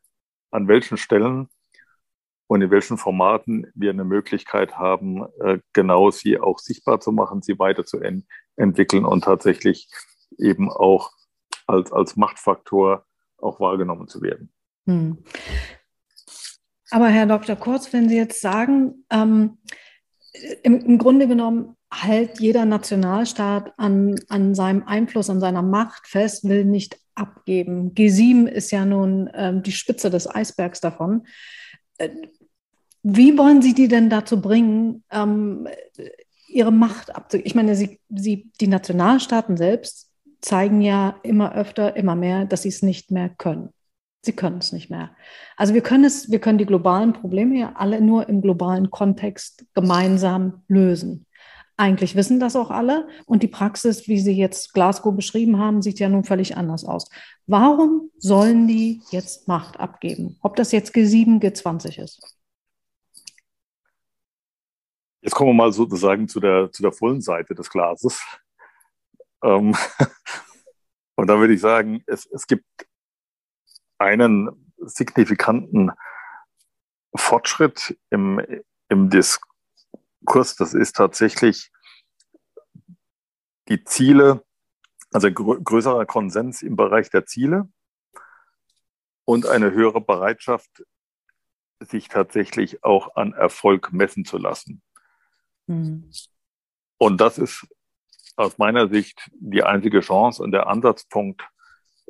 an 0.50 0.66
welchen 0.66 0.96
Stellen 0.96 1.48
und 2.48 2.62
in 2.62 2.70
welchen 2.70 2.98
Formaten 2.98 3.70
wir 3.74 3.90
eine 3.90 4.04
Möglichkeit 4.04 4.76
haben, 4.76 5.26
äh, 5.40 5.58
genau 5.72 6.10
sie 6.10 6.40
auch 6.40 6.58
sichtbar 6.58 6.98
zu 6.98 7.12
machen, 7.12 7.42
sie 7.42 7.58
weiterzuentwickeln 7.58 9.04
und 9.04 9.24
tatsächlich 9.24 9.88
eben 10.38 10.70
auch 10.70 11.12
als, 11.66 11.92
als 11.92 12.16
Machtfaktor 12.16 13.04
auch 13.36 13.60
wahrgenommen 13.60 14.08
zu 14.08 14.22
werden. 14.22 14.50
Hm. 14.86 15.18
Aber 16.90 17.08
Herr 17.08 17.26
Dr. 17.26 17.54
Kurz, 17.54 17.92
wenn 17.92 18.08
Sie 18.08 18.16
jetzt 18.16 18.40
sagen, 18.40 19.04
ähm, 19.10 19.58
im, 20.62 20.80
im, 20.80 20.98
Grunde 20.98 21.28
genommen 21.28 21.76
hält 21.92 22.40
jeder 22.40 22.64
Nationalstaat 22.64 23.74
an, 23.76 24.18
an 24.28 24.54
seinem 24.54 24.84
Einfluss, 24.84 25.28
an 25.28 25.40
seiner 25.40 25.62
Macht 25.62 26.06
fest, 26.06 26.48
will 26.48 26.64
nicht 26.64 26.98
abgeben. 27.14 27.92
G7 27.92 28.46
ist 28.46 28.70
ja 28.70 28.86
nun 28.86 29.28
ähm, 29.34 29.62
die 29.62 29.72
Spitze 29.72 30.08
des 30.08 30.32
Eisbergs 30.32 30.80
davon. 30.80 31.26
Äh, 31.98 32.10
wie 33.02 33.38
wollen 33.38 33.62
Sie 33.62 33.74
die 33.74 33.88
denn 33.88 34.10
dazu 34.10 34.40
bringen, 34.40 35.04
ähm, 35.10 35.68
ihre 36.48 36.72
Macht 36.72 37.14
abzugeben? 37.14 37.46
Ich 37.46 37.54
meine, 37.54 37.74
sie, 37.74 38.00
sie, 38.08 38.50
die 38.60 38.68
Nationalstaaten 38.68 39.56
selbst 39.56 40.10
zeigen 40.40 40.80
ja 40.80 41.16
immer 41.22 41.54
öfter, 41.54 41.96
immer 41.96 42.14
mehr, 42.14 42.44
dass 42.44 42.62
sie 42.62 42.68
es 42.68 42.82
nicht 42.82 43.10
mehr 43.10 43.28
können. 43.28 43.70
Sie 44.22 44.32
können 44.32 44.58
es 44.58 44.72
nicht 44.72 44.90
mehr. 44.90 45.10
Also 45.56 45.74
wir 45.74 45.80
können 45.80 46.04
es, 46.04 46.30
wir 46.30 46.40
können 46.40 46.58
die 46.58 46.66
globalen 46.66 47.12
Probleme 47.12 47.58
ja 47.58 47.72
alle 47.76 48.00
nur 48.00 48.28
im 48.28 48.42
globalen 48.42 48.90
Kontext 48.90 49.64
gemeinsam 49.74 50.62
lösen. 50.68 51.26
Eigentlich 51.76 52.16
wissen 52.16 52.40
das 52.40 52.56
auch 52.56 52.72
alle 52.72 53.06
und 53.26 53.44
die 53.44 53.48
Praxis, 53.48 54.08
wie 54.08 54.18
Sie 54.18 54.32
jetzt 54.32 54.74
Glasgow 54.74 55.14
beschrieben 55.14 55.58
haben, 55.58 55.80
sieht 55.80 56.00
ja 56.00 56.08
nun 56.08 56.24
völlig 56.24 56.56
anders 56.56 56.84
aus. 56.84 57.08
Warum 57.46 58.10
sollen 58.18 58.66
die 58.66 59.00
jetzt 59.12 59.46
Macht 59.46 59.78
abgeben? 59.78 60.36
Ob 60.42 60.56
das 60.56 60.72
jetzt 60.72 60.92
G7, 60.96 61.40
G20 61.40 62.02
ist? 62.02 62.37
Jetzt 65.20 65.34
kommen 65.34 65.50
wir 65.50 65.54
mal 65.54 65.72
sozusagen 65.72 66.28
zu 66.28 66.40
der, 66.40 66.70
zu 66.70 66.82
der 66.82 66.92
vollen 66.92 67.20
Seite 67.20 67.54
des 67.54 67.70
Glases. 67.70 68.22
Ähm, 69.42 69.76
und 71.16 71.26
da 71.26 71.38
würde 71.38 71.54
ich 71.54 71.60
sagen, 71.60 72.02
es, 72.06 72.26
es 72.26 72.46
gibt 72.46 72.64
einen 73.98 74.72
signifikanten 74.78 75.90
Fortschritt 77.14 77.98
im, 78.10 78.40
im 78.88 79.10
Diskurs. 79.10 80.54
Das 80.56 80.74
ist 80.74 80.94
tatsächlich 80.96 81.72
die 83.68 83.84
Ziele, 83.84 84.44
also 85.12 85.32
grö 85.32 85.60
größerer 85.60 86.06
Konsens 86.06 86.62
im 86.62 86.76
Bereich 86.76 87.10
der 87.10 87.26
Ziele 87.26 87.68
und 89.24 89.46
eine 89.46 89.72
höhere 89.72 90.00
Bereitschaft, 90.00 90.84
sich 91.80 92.08
tatsächlich 92.08 92.82
auch 92.82 93.14
an 93.16 93.32
Erfolg 93.32 93.92
messen 93.92 94.24
zu 94.24 94.38
lassen. 94.38 94.82
Mhm. 95.68 96.10
Und 96.98 97.20
das 97.20 97.38
ist 97.38 97.66
aus 98.36 98.58
meiner 98.58 98.88
Sicht 98.88 99.30
die 99.38 99.62
einzige 99.62 100.00
Chance 100.00 100.42
und 100.42 100.52
der 100.52 100.66
Ansatzpunkt, 100.66 101.42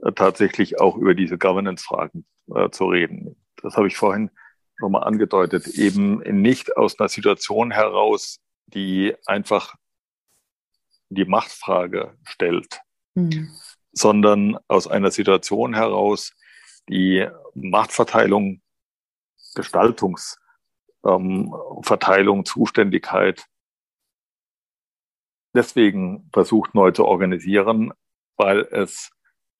äh, 0.02 0.12
tatsächlich 0.12 0.80
auch 0.80 0.96
über 0.96 1.14
diese 1.14 1.38
Governance-Fragen 1.38 2.26
äh, 2.54 2.70
zu 2.70 2.86
reden. 2.86 3.36
Das 3.62 3.76
habe 3.76 3.88
ich 3.88 3.96
vorhin 3.96 4.30
schon 4.78 4.92
mal 4.92 5.02
angedeutet, 5.02 5.66
eben 5.66 6.18
nicht 6.40 6.76
aus 6.76 6.98
einer 6.98 7.08
Situation 7.08 7.70
heraus, 7.70 8.38
die 8.66 9.14
einfach 9.26 9.74
die 11.08 11.24
Machtfrage 11.24 12.16
stellt, 12.24 12.80
mhm. 13.14 13.50
sondern 13.92 14.58
aus 14.68 14.86
einer 14.86 15.10
Situation 15.10 15.74
heraus, 15.74 16.32
die 16.88 17.26
Machtverteilung, 17.54 18.62
Gestaltungsverteilung, 19.54 20.47
ähm, 21.08 22.44
Zuständigkeit 22.44 23.46
deswegen 25.54 26.28
versucht 26.32 26.74
neu 26.74 26.90
zu 26.90 27.04
organisieren, 27.04 27.92
weil 28.36 28.60
es 28.70 29.10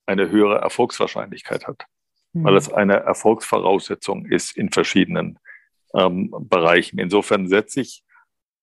eine 0.07 0.31
höhere 0.31 0.59
Erfolgswahrscheinlichkeit 0.59 1.67
hat, 1.67 1.85
mhm. 2.33 2.45
weil 2.45 2.57
es 2.57 2.73
eine 2.73 3.01
Erfolgsvoraussetzung 3.01 4.27
ist 4.27 4.57
in 4.57 4.71
verschiedenen 4.71 5.39
ähm, 5.95 6.33
Bereichen. 6.41 6.99
Insofern 6.99 7.49
setze 7.49 7.81
ich 7.81 8.05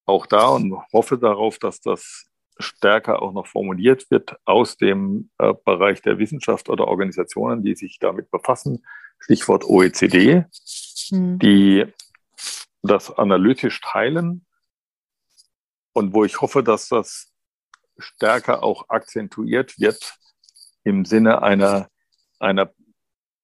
auch 0.06 0.26
da 0.26 0.48
und 0.48 0.76
hoffe 0.92 1.18
darauf, 1.18 1.58
dass 1.58 1.80
das 1.80 2.26
stärker 2.58 3.20
auch 3.20 3.32
noch 3.32 3.46
formuliert 3.46 4.10
wird 4.10 4.36
aus 4.44 4.76
dem 4.76 5.30
äh, 5.38 5.52
Bereich 5.64 6.00
der 6.00 6.18
Wissenschaft 6.18 6.70
oder 6.70 6.88
Organisationen, 6.88 7.62
die 7.62 7.74
sich 7.74 7.98
damit 7.98 8.30
befassen. 8.30 8.86
Stichwort 9.18 9.64
OECD, 9.64 10.44
mhm. 11.10 11.38
die 11.38 11.86
das 12.86 13.16
analytisch 13.16 13.80
teilen 13.80 14.46
und 15.92 16.14
wo 16.14 16.24
ich 16.24 16.40
hoffe, 16.40 16.62
dass 16.62 16.88
das 16.88 17.32
stärker 17.98 18.62
auch 18.62 18.88
akzentuiert 18.88 19.78
wird 19.78 20.18
im 20.84 21.04
Sinne 21.04 21.42
einer, 21.42 21.88
einer 22.38 22.72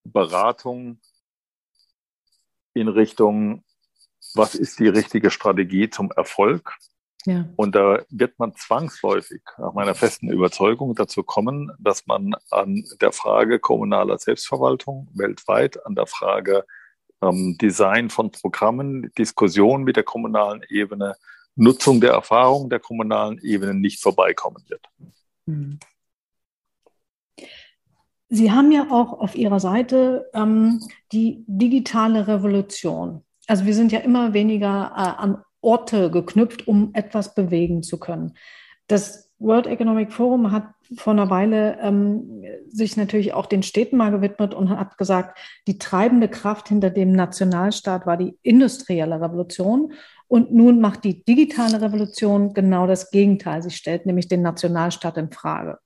Beratung 0.05 1.01
in 2.75 2.89
Richtung, 2.89 3.65
was 4.35 4.55
ist 4.55 4.79
die 4.79 4.89
richtige 4.89 5.31
Strategie 5.31 5.91
zum 5.91 6.11
Erfolg? 6.13 6.77
Ja. 7.25 7.49
Und 7.57 7.75
da 7.75 8.05
wird 8.11 8.39
man 8.39 8.55
zwangsläufig, 8.55 9.43
nach 9.57 9.75
meiner 9.75 9.95
festen 9.95 10.29
Überzeugung, 10.29 10.95
dazu 10.95 11.23
kommen, 11.23 11.73
dass 11.79 12.07
man 12.07 12.35
an 12.51 12.85
der 13.01 13.13
Frage 13.13 13.61
kommunaler 13.61 14.19
Selbstverwaltung 14.19 15.09
weltweit, 15.15 15.85
an 15.87 15.95
der 15.95 16.07
Frage 16.07 16.67
ähm, 17.23 17.57
Design 17.61 18.11
von 18.11 18.31
Programmen, 18.31 19.11
Diskussion 19.17 19.85
mit 19.85 19.97
der 19.97 20.03
kommunalen 20.03 20.63
Ebene, 20.69 21.15
Nutzung 21.55 22.01
der 22.01 22.13
Erfahrungen 22.13 22.71
der 22.71 22.81
kommunalen 22.81 23.39
Ebene 23.43 23.75
nicht 23.75 24.01
vorbeikommen 24.01 24.65
wird. 24.69 24.87
Hm. 25.47 25.79
Sie 28.29 28.51
haben 28.51 28.73
ja 28.73 28.91
auch 28.91 29.13
auf 29.13 29.35
Ihrer 29.35 29.61
Seite 29.61 30.31
ähm, 30.33 30.81
die 31.13 31.45
digitale 31.47 32.27
Revolution. 32.27 33.23
Also 33.47 33.67
wir 33.67 33.75
sind 33.75 33.93
ja 33.93 33.99
immer 33.99 34.33
weniger 34.33 34.93
äh, 34.97 35.23
an 35.23 35.43
Orte 35.61 36.11
geknüpft, 36.11 36.67
um 36.67 36.91
etwas 36.95 37.35
bewegen 37.35 37.83
zu 37.83 37.99
können. 37.99 38.35
Das 38.87 39.31
World 39.39 39.67
Economic 39.67 40.13
Forum 40.13 40.51
hat 40.51 40.65
vor 40.97 41.13
einer 41.13 41.31
Weile 41.31 41.79
ähm, 41.81 42.43
sich 42.69 42.97
natürlich 42.97 43.35
auch 43.35 43.47
den 43.47 43.63
Städten 43.63 43.97
mal 43.97 44.11
gewidmet 44.11 44.55
und 44.55 44.71
hat 44.71 44.99
gesagt, 44.99 45.39
die 45.67 45.79
treibende 45.79 46.29
Kraft 46.29 46.69
hinter 46.69 46.91
dem 46.91 47.13
Nationalstaat 47.13 48.07
war 48.07 48.17
die 48.17 48.37
industrielle 48.43 49.21
Revolution. 49.21 49.93
Und 50.29 50.53
nun 50.53 50.81
macht 50.81 51.05
die 51.05 51.25
digitale 51.25 51.81
Revolution 51.81 52.55
genau 52.55 52.87
das 52.87 53.11
Gegenteil. 53.11 53.63
Sie 53.63 53.71
stellt 53.71 54.07
nämlich 54.07 54.29
den 54.29 54.43
Nationalstaat 54.43 55.19
in 55.19 55.31
Frage. 55.31 55.79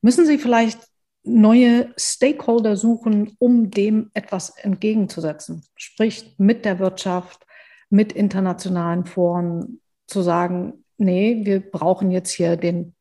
Müssen 0.00 0.24
Sie 0.24 0.38
vielleicht 0.38 0.80
neue 1.22 1.92
Stakeholder 1.98 2.76
suchen, 2.76 3.36
um 3.38 3.70
dem 3.70 4.10
etwas 4.14 4.56
entgegenzusetzen? 4.56 5.64
Sprich, 5.76 6.34
mit 6.38 6.64
der 6.64 6.78
Wirtschaft, 6.78 7.46
mit 7.90 8.12
internationalen 8.12 9.04
Foren 9.04 9.80
zu 10.06 10.22
sagen, 10.22 10.84
nee, 10.96 11.40
wir 11.44 11.60
brauchen 11.60 12.10
jetzt 12.10 12.30
hier 12.30 12.56
den 12.56 12.94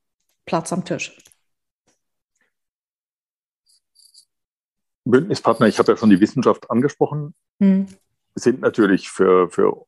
Platz 0.46 0.74
am 0.74 0.84
Tisch. 0.84 1.16
Bündnispartner, 5.12 5.68
ich 5.68 5.80
habe 5.80 5.92
ja 5.92 5.98
schon 5.98 6.10
die 6.10 6.20
Wissenschaft 6.20 6.70
angesprochen, 6.70 7.34
hm. 7.60 7.88
sind 8.36 8.62
natürlich 8.62 9.10
für, 9.10 9.50
für 9.50 9.86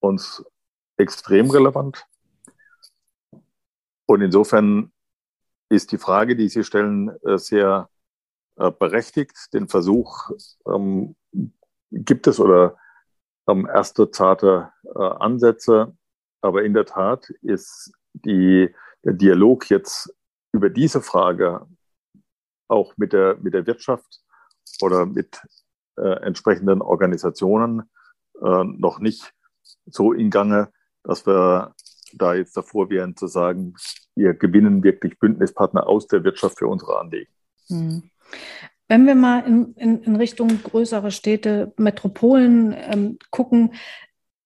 uns 0.00 0.44
extrem 0.96 1.50
relevant. 1.50 2.06
Und 4.06 4.22
insofern 4.22 4.92
ist 5.68 5.92
die 5.92 5.98
Frage, 5.98 6.34
die 6.34 6.48
Sie 6.48 6.64
stellen, 6.64 7.10
äh, 7.24 7.38
sehr 7.38 7.90
äh, 8.56 8.70
berechtigt. 8.70 9.52
Den 9.52 9.68
Versuch 9.68 10.30
ähm, 10.66 11.14
gibt 11.92 12.26
es 12.26 12.40
oder 12.40 12.76
ähm, 13.48 13.66
erste 13.66 14.10
zarte 14.10 14.72
äh, 14.84 14.98
Ansätze. 14.98 15.96
Aber 16.40 16.64
in 16.64 16.74
der 16.74 16.86
Tat 16.86 17.28
ist 17.42 17.92
die, 18.12 18.74
der 19.04 19.12
Dialog 19.12 19.68
jetzt 19.70 20.14
über 20.52 20.70
diese 20.70 21.02
Frage 21.02 21.66
auch 22.68 22.96
mit 22.96 23.12
der, 23.12 23.36
mit 23.36 23.54
der 23.54 23.66
Wirtschaft 23.66 24.22
oder 24.80 25.06
mit 25.06 25.40
äh, 25.96 26.22
entsprechenden 26.22 26.82
Organisationen 26.82 27.82
äh, 28.42 28.64
noch 28.64 29.00
nicht 29.00 29.32
so 29.86 30.12
in 30.12 30.30
Gange, 30.30 30.70
dass 31.02 31.26
wir 31.26 31.74
da 32.12 32.34
jetzt 32.34 32.56
davor 32.56 32.90
wären 32.90 33.16
zu 33.16 33.26
sagen, 33.26 33.74
wir 34.14 34.34
gewinnen 34.34 34.82
wirklich 34.82 35.18
Bündnispartner 35.18 35.86
aus 35.86 36.06
der 36.06 36.24
Wirtschaft 36.24 36.58
für 36.58 36.68
unsere 36.68 36.98
Anliegen. 36.98 37.30
Hm. 37.68 38.10
wenn 38.88 39.06
wir 39.06 39.14
mal 39.14 39.40
in, 39.40 39.74
in, 39.74 40.02
in 40.02 40.16
Richtung 40.16 40.48
größere 40.62 41.10
Städte, 41.10 41.74
Metropolen 41.76 42.74
ähm, 42.74 43.18
gucken, 43.30 43.74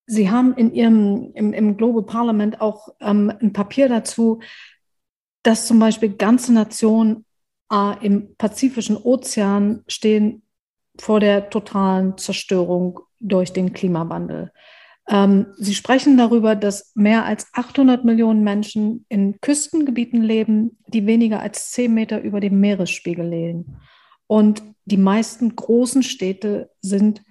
Sie 0.07 0.31
haben 0.31 0.55
in 0.55 0.75
Ihrem 0.75 1.31
im, 1.35 1.53
im 1.53 1.77
Global 1.77 2.03
Parliament 2.03 2.61
auch 2.61 2.89
ähm, 3.01 3.33
ein 3.41 3.53
Papier 3.53 3.89
dazu, 3.89 4.41
dass 5.43 5.67
zum 5.67 5.79
Beispiel 5.79 6.17
ganze 6.17 6.53
Nationen 6.53 7.25
äh, 7.73 8.05
im 8.05 8.37
Pazifischen 8.37 8.97
Ozean 8.97 9.83
stehen 9.89 10.43
vor 11.01 11.21
der 11.21 11.51
totalen 11.51 12.19
Zerstörung 12.19 13.01
durch 13.19 13.53
den 13.53 13.73
Klimawandel. 13.73 14.53
Ähm, 15.09 15.47
Sie 15.57 15.75
sprechen 15.75 16.17
darüber, 16.17 16.55
dass 16.55 16.93
mehr 16.95 17.25
als 17.25 17.49
800 17.55 18.05
Millionen 18.05 18.45
Menschen 18.45 19.05
in 19.09 19.41
Küstengebieten 19.41 20.23
leben, 20.23 20.79
die 20.87 21.07
weniger 21.07 21.41
als 21.41 21.73
10 21.73 21.93
Meter 21.93 22.21
über 22.21 22.41
dem 22.41 22.61
Meeresspiegel 22.61 23.27
liegen. 23.27 23.79
Und 24.27 24.63
die 24.85 24.97
meisten 24.97 25.57
großen 25.57 26.03
Städte 26.03 26.71
sind 26.81 27.23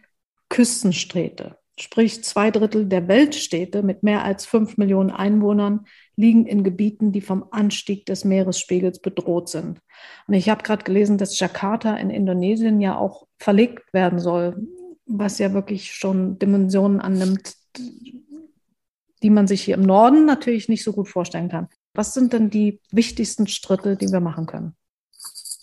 Küstenstädte. 0.50 1.58
Sprich, 1.80 2.24
zwei 2.24 2.52
Drittel 2.52 2.86
der 2.86 3.08
Weltstädte 3.08 3.82
mit 3.82 4.04
mehr 4.04 4.24
als 4.24 4.46
5 4.46 4.78
Millionen 4.78 5.10
Einwohnern 5.10 5.86
liegen 6.22 6.46
in 6.46 6.64
Gebieten, 6.64 7.12
die 7.12 7.22
vom 7.22 7.46
Anstieg 7.52 8.06
des 8.06 8.24
Meeresspiegels 8.24 9.02
bedroht 9.02 9.50
sind. 9.50 9.82
Und 10.28 10.34
ich 10.34 10.50
habe 10.50 10.64
gerade 10.64 10.84
gelesen, 10.84 11.18
dass 11.18 11.40
Jakarta 11.40 11.96
in 11.98 12.10
Indonesien 12.10 12.80
ja 12.80 12.98
auch 12.98 13.28
verlegt 13.38 13.94
werden 13.94 14.20
soll, 14.20 14.68
was 15.06 15.40
ja 15.40 15.54
wirklich 15.54 15.94
schon 15.94 16.40
Dimensionen 16.40 17.02
annimmt, 17.02 17.56
die 19.24 19.30
man 19.30 19.48
sich 19.48 19.64
hier 19.64 19.76
im 19.76 19.82
Norden 19.82 20.26
natürlich 20.26 20.70
nicht 20.70 20.84
so 20.84 20.94
gut 20.94 21.10
vorstellen 21.10 21.50
kann. 21.50 21.68
Was 21.94 22.14
sind 22.14 22.32
denn 22.34 22.50
die 22.50 22.80
wichtigsten 22.92 23.48
Schritte, 23.48 23.98
die 23.98 24.12
wir 24.12 24.22
machen 24.22 24.46
können? 24.46 24.76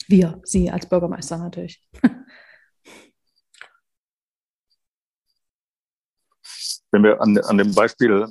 Wir, 0.09 0.40
Sie 0.44 0.70
als 0.70 0.88
Bürgermeister 0.88 1.38
natürlich. 1.38 1.82
Wenn 6.90 7.02
wir 7.02 7.20
an, 7.20 7.36
an 7.38 7.59
dem 7.59 7.74
Beispiel 7.74 8.26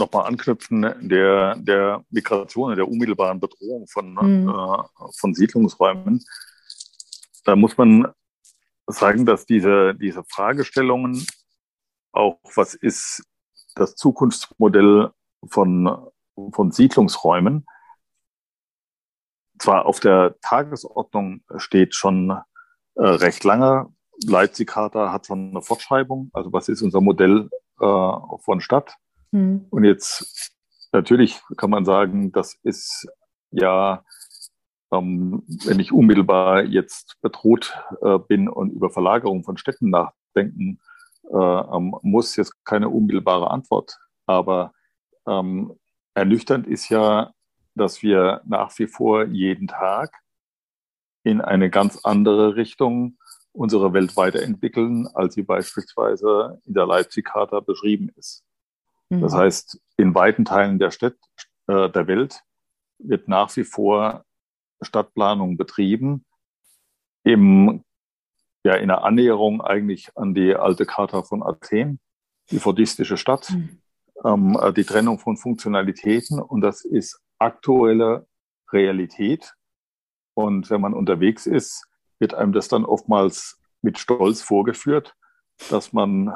nochmal 0.00 0.26
anknüpfen, 0.26 0.82
der, 1.00 1.56
der 1.56 2.04
Migration, 2.10 2.74
der 2.74 2.88
unmittelbaren 2.88 3.38
Bedrohung 3.38 3.86
von, 3.86 4.14
mhm. 4.14 4.48
äh, 4.48 4.82
von 5.18 5.34
Siedlungsräumen, 5.34 6.24
da 7.44 7.56
muss 7.56 7.76
man 7.76 8.12
sagen, 8.86 9.24
dass 9.24 9.46
diese, 9.46 9.94
diese 9.94 10.24
Fragestellungen 10.24 11.24
auch, 12.12 12.38
was 12.54 12.74
ist 12.74 13.24
das 13.76 13.94
Zukunftsmodell 13.94 15.10
von, 15.48 16.10
von 16.52 16.72
Siedlungsräumen, 16.72 17.66
zwar 19.58 19.86
auf 19.86 20.00
der 20.00 20.36
Tagesordnung 20.40 21.42
steht 21.56 21.94
schon 21.94 22.30
äh, 22.94 23.02
recht 23.02 23.44
lange. 23.44 23.92
Leipzig-Charta 24.26 25.12
hat 25.12 25.26
schon 25.26 25.50
eine 25.50 25.62
Fortschreibung. 25.62 26.30
Also 26.32 26.52
was 26.52 26.68
ist 26.68 26.82
unser 26.82 27.00
Modell 27.00 27.48
äh, 27.78 28.12
von 28.44 28.60
Stadt? 28.60 28.96
Mhm. 29.32 29.66
Und 29.70 29.84
jetzt 29.84 30.52
natürlich 30.92 31.40
kann 31.56 31.70
man 31.70 31.84
sagen, 31.84 32.32
das 32.32 32.58
ist 32.62 33.08
ja, 33.50 34.04
ähm, 34.92 35.42
wenn 35.64 35.80
ich 35.80 35.92
unmittelbar 35.92 36.64
jetzt 36.64 37.16
bedroht 37.20 37.76
äh, 38.02 38.18
bin 38.18 38.48
und 38.48 38.72
über 38.72 38.90
Verlagerung 38.90 39.44
von 39.44 39.56
Städten 39.56 39.90
nachdenken 39.90 40.80
äh, 41.30 41.36
ähm, 41.36 41.94
muss, 42.02 42.36
jetzt 42.36 42.64
keine 42.64 42.88
unmittelbare 42.88 43.50
Antwort. 43.50 43.98
Aber 44.26 44.72
ähm, 45.26 45.78
ernüchternd 46.14 46.66
ist 46.66 46.88
ja, 46.88 47.32
dass 47.74 48.02
wir 48.02 48.42
nach 48.44 48.76
wie 48.78 48.86
vor 48.86 49.24
jeden 49.26 49.68
Tag 49.68 50.12
in 51.22 51.40
eine 51.40 51.70
ganz 51.70 52.00
andere 52.04 52.56
Richtung 52.56 53.18
unsere 53.52 53.92
Welt 53.92 54.16
weiterentwickeln, 54.16 55.08
als 55.14 55.34
sie 55.34 55.42
beispielsweise 55.42 56.60
in 56.64 56.74
der 56.74 56.86
Leipzig-Charta 56.86 57.60
beschrieben 57.60 58.10
ist. 58.16 58.44
Mhm. 59.10 59.20
Das 59.20 59.34
heißt, 59.34 59.80
in 59.96 60.14
weiten 60.14 60.44
Teilen 60.44 60.78
der 60.78 60.90
Stadt, 60.90 61.16
äh, 61.66 61.90
der 61.90 62.06
Welt 62.06 62.40
wird 62.98 63.28
nach 63.28 63.54
wie 63.56 63.64
vor 63.64 64.24
Stadtplanung 64.80 65.56
betrieben, 65.56 66.24
im, 67.22 67.84
ja, 68.64 68.74
in 68.74 68.88
der 68.88 69.04
Annäherung 69.04 69.60
eigentlich 69.60 70.16
an 70.16 70.34
die 70.34 70.54
alte 70.54 70.86
Charta 70.86 71.22
von 71.22 71.42
Athen, 71.42 72.00
die 72.50 72.58
fordistische 72.58 73.16
Stadt, 73.16 73.50
mhm. 73.50 73.78
ähm, 74.24 74.58
äh, 74.60 74.72
die 74.72 74.84
Trennung 74.84 75.18
von 75.18 75.36
Funktionalitäten 75.36 76.40
und 76.40 76.62
das 76.62 76.84
ist 76.84 77.20
aktuelle 77.38 78.26
Realität. 78.72 79.54
Und 80.34 80.70
wenn 80.70 80.80
man 80.80 80.94
unterwegs 80.94 81.46
ist, 81.46 81.86
wird 82.18 82.34
einem 82.34 82.52
das 82.52 82.68
dann 82.68 82.84
oftmals 82.84 83.58
mit 83.82 83.98
Stolz 83.98 84.42
vorgeführt, 84.42 85.14
dass 85.68 85.92
man 85.92 86.32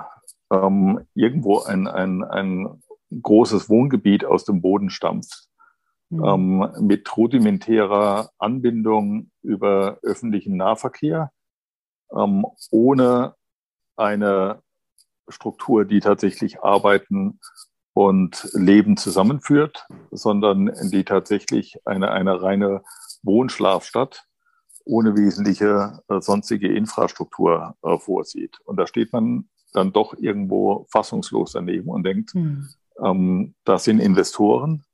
ähm, 0.63 1.07
irgendwo 1.15 1.61
ein, 1.63 1.87
ein, 1.87 2.23
ein 2.25 2.83
großes 3.23 3.69
Wohngebiet 3.69 4.25
aus 4.25 4.45
dem 4.45 4.61
Boden 4.61 4.91
stampft, 4.91 5.49
mhm. 6.11 6.25
ähm, 6.25 6.73
mit 6.81 7.17
rudimentärer 7.17 8.31
Anbindung 8.39 9.31
über 9.43 9.99
öffentlichen 10.03 10.57
Nahverkehr, 10.57 11.31
ähm, 12.17 12.45
ohne 12.71 13.35
eine 13.97 14.63
Struktur, 15.29 15.85
die 15.85 16.01
tatsächlich 16.01 16.63
Arbeiten 16.63 17.41
und 17.95 18.49
Leben 18.53 18.97
zusammenführt, 18.97 19.87
sondern 20.11 20.73
die 20.91 21.05
tatsächlich 21.05 21.79
eine, 21.85 22.11
eine 22.11 22.43
reine 22.43 22.83
Wohnschlafstadt 23.23 24.27
ohne 24.85 25.17
wesentliche 25.17 26.01
äh, 26.09 26.21
sonstige 26.21 26.75
Infrastruktur 26.75 27.77
äh, 27.83 27.99
vorsieht. 27.99 28.59
Und 28.65 28.77
da 28.77 28.87
steht 28.87 29.13
man 29.13 29.49
dann 29.75 29.93
doch 29.93 30.15
irgendwo 30.17 30.87
fassungslos 30.91 31.53
daneben 31.53 31.91
und 31.91 32.05
denkt, 32.05 32.35
mhm. 32.35 32.69
ähm, 33.03 33.55
das 33.65 33.85
sind 33.85 34.01
Investoren, 34.01 34.85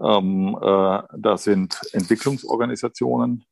ähm, 0.00 0.56
äh, 0.62 1.02
das 1.18 1.44
sind 1.44 1.78
Entwicklungsorganisationen, 1.92 3.44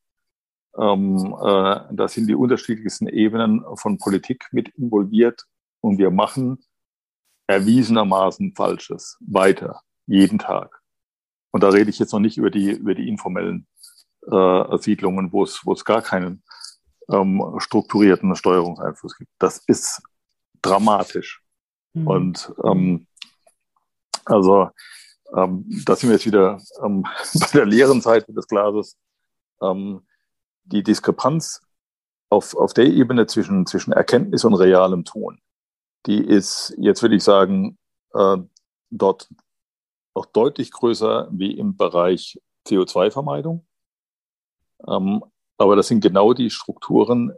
ähm, 0.78 1.36
äh, 1.40 1.80
da 1.90 2.08
sind 2.08 2.28
die 2.28 2.34
unterschiedlichsten 2.34 3.08
Ebenen 3.08 3.64
von 3.74 3.98
Politik 3.98 4.46
mit 4.52 4.68
involviert 4.70 5.44
und 5.80 5.98
wir 5.98 6.10
machen 6.10 6.58
erwiesenermaßen 7.48 8.54
Falsches 8.54 9.18
weiter, 9.20 9.80
jeden 10.06 10.38
Tag. 10.38 10.80
Und 11.50 11.62
da 11.62 11.70
rede 11.70 11.90
ich 11.90 11.98
jetzt 11.98 12.12
noch 12.12 12.20
nicht 12.20 12.36
über 12.36 12.50
die, 12.50 12.70
über 12.70 12.94
die 12.94 13.08
informellen 13.08 13.66
äh, 14.30 14.78
Siedlungen, 14.78 15.32
wo 15.32 15.42
es, 15.42 15.62
wo 15.64 15.72
es 15.72 15.84
gar 15.84 16.02
keinen 16.02 16.44
ähm, 17.10 17.42
strukturierten 17.58 18.36
Steuerungseinfluss 18.36 19.16
gibt. 19.16 19.30
Das 19.38 19.58
ist 19.66 20.02
dramatisch. 20.62 21.42
Mhm. 21.94 22.06
Und 22.06 22.52
ähm, 22.64 23.06
also 24.24 24.70
ähm, 25.36 25.64
da 25.84 25.96
sind 25.96 26.10
wir 26.10 26.16
jetzt 26.16 26.26
wieder 26.26 26.60
ähm, 26.84 27.02
bei 27.40 27.46
der 27.52 27.66
leeren 27.66 28.00
Seite 28.00 28.32
des 28.32 28.46
Glases. 28.46 28.96
Ähm, 29.62 30.06
die 30.64 30.82
Diskrepanz 30.82 31.62
auf, 32.30 32.54
auf 32.54 32.74
der 32.74 32.86
Ebene 32.86 33.26
zwischen, 33.26 33.66
zwischen 33.66 33.92
Erkenntnis 33.92 34.44
und 34.44 34.54
realem 34.54 35.04
Tun 35.04 35.40
die 36.06 36.24
ist 36.24 36.74
jetzt 36.78 37.02
würde 37.02 37.16
ich 37.16 37.22
sagen, 37.22 37.78
äh, 38.14 38.38
dort 38.90 39.28
noch 40.14 40.26
deutlich 40.26 40.72
größer 40.72 41.28
wie 41.30 41.52
im 41.52 41.76
Bereich 41.76 42.40
CO2-Vermeidung. 42.66 43.66
Ähm, 44.86 45.22
aber 45.58 45.76
das 45.76 45.88
sind 45.88 46.00
genau 46.00 46.32
die 46.32 46.50
Strukturen, 46.50 47.32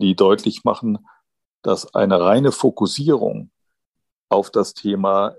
die 0.00 0.16
deutlich 0.16 0.64
machen, 0.64 1.06
dass 1.62 1.94
eine 1.94 2.20
reine 2.20 2.52
Fokussierung 2.52 3.50
auf 4.28 4.50
das 4.50 4.74
Thema 4.74 5.36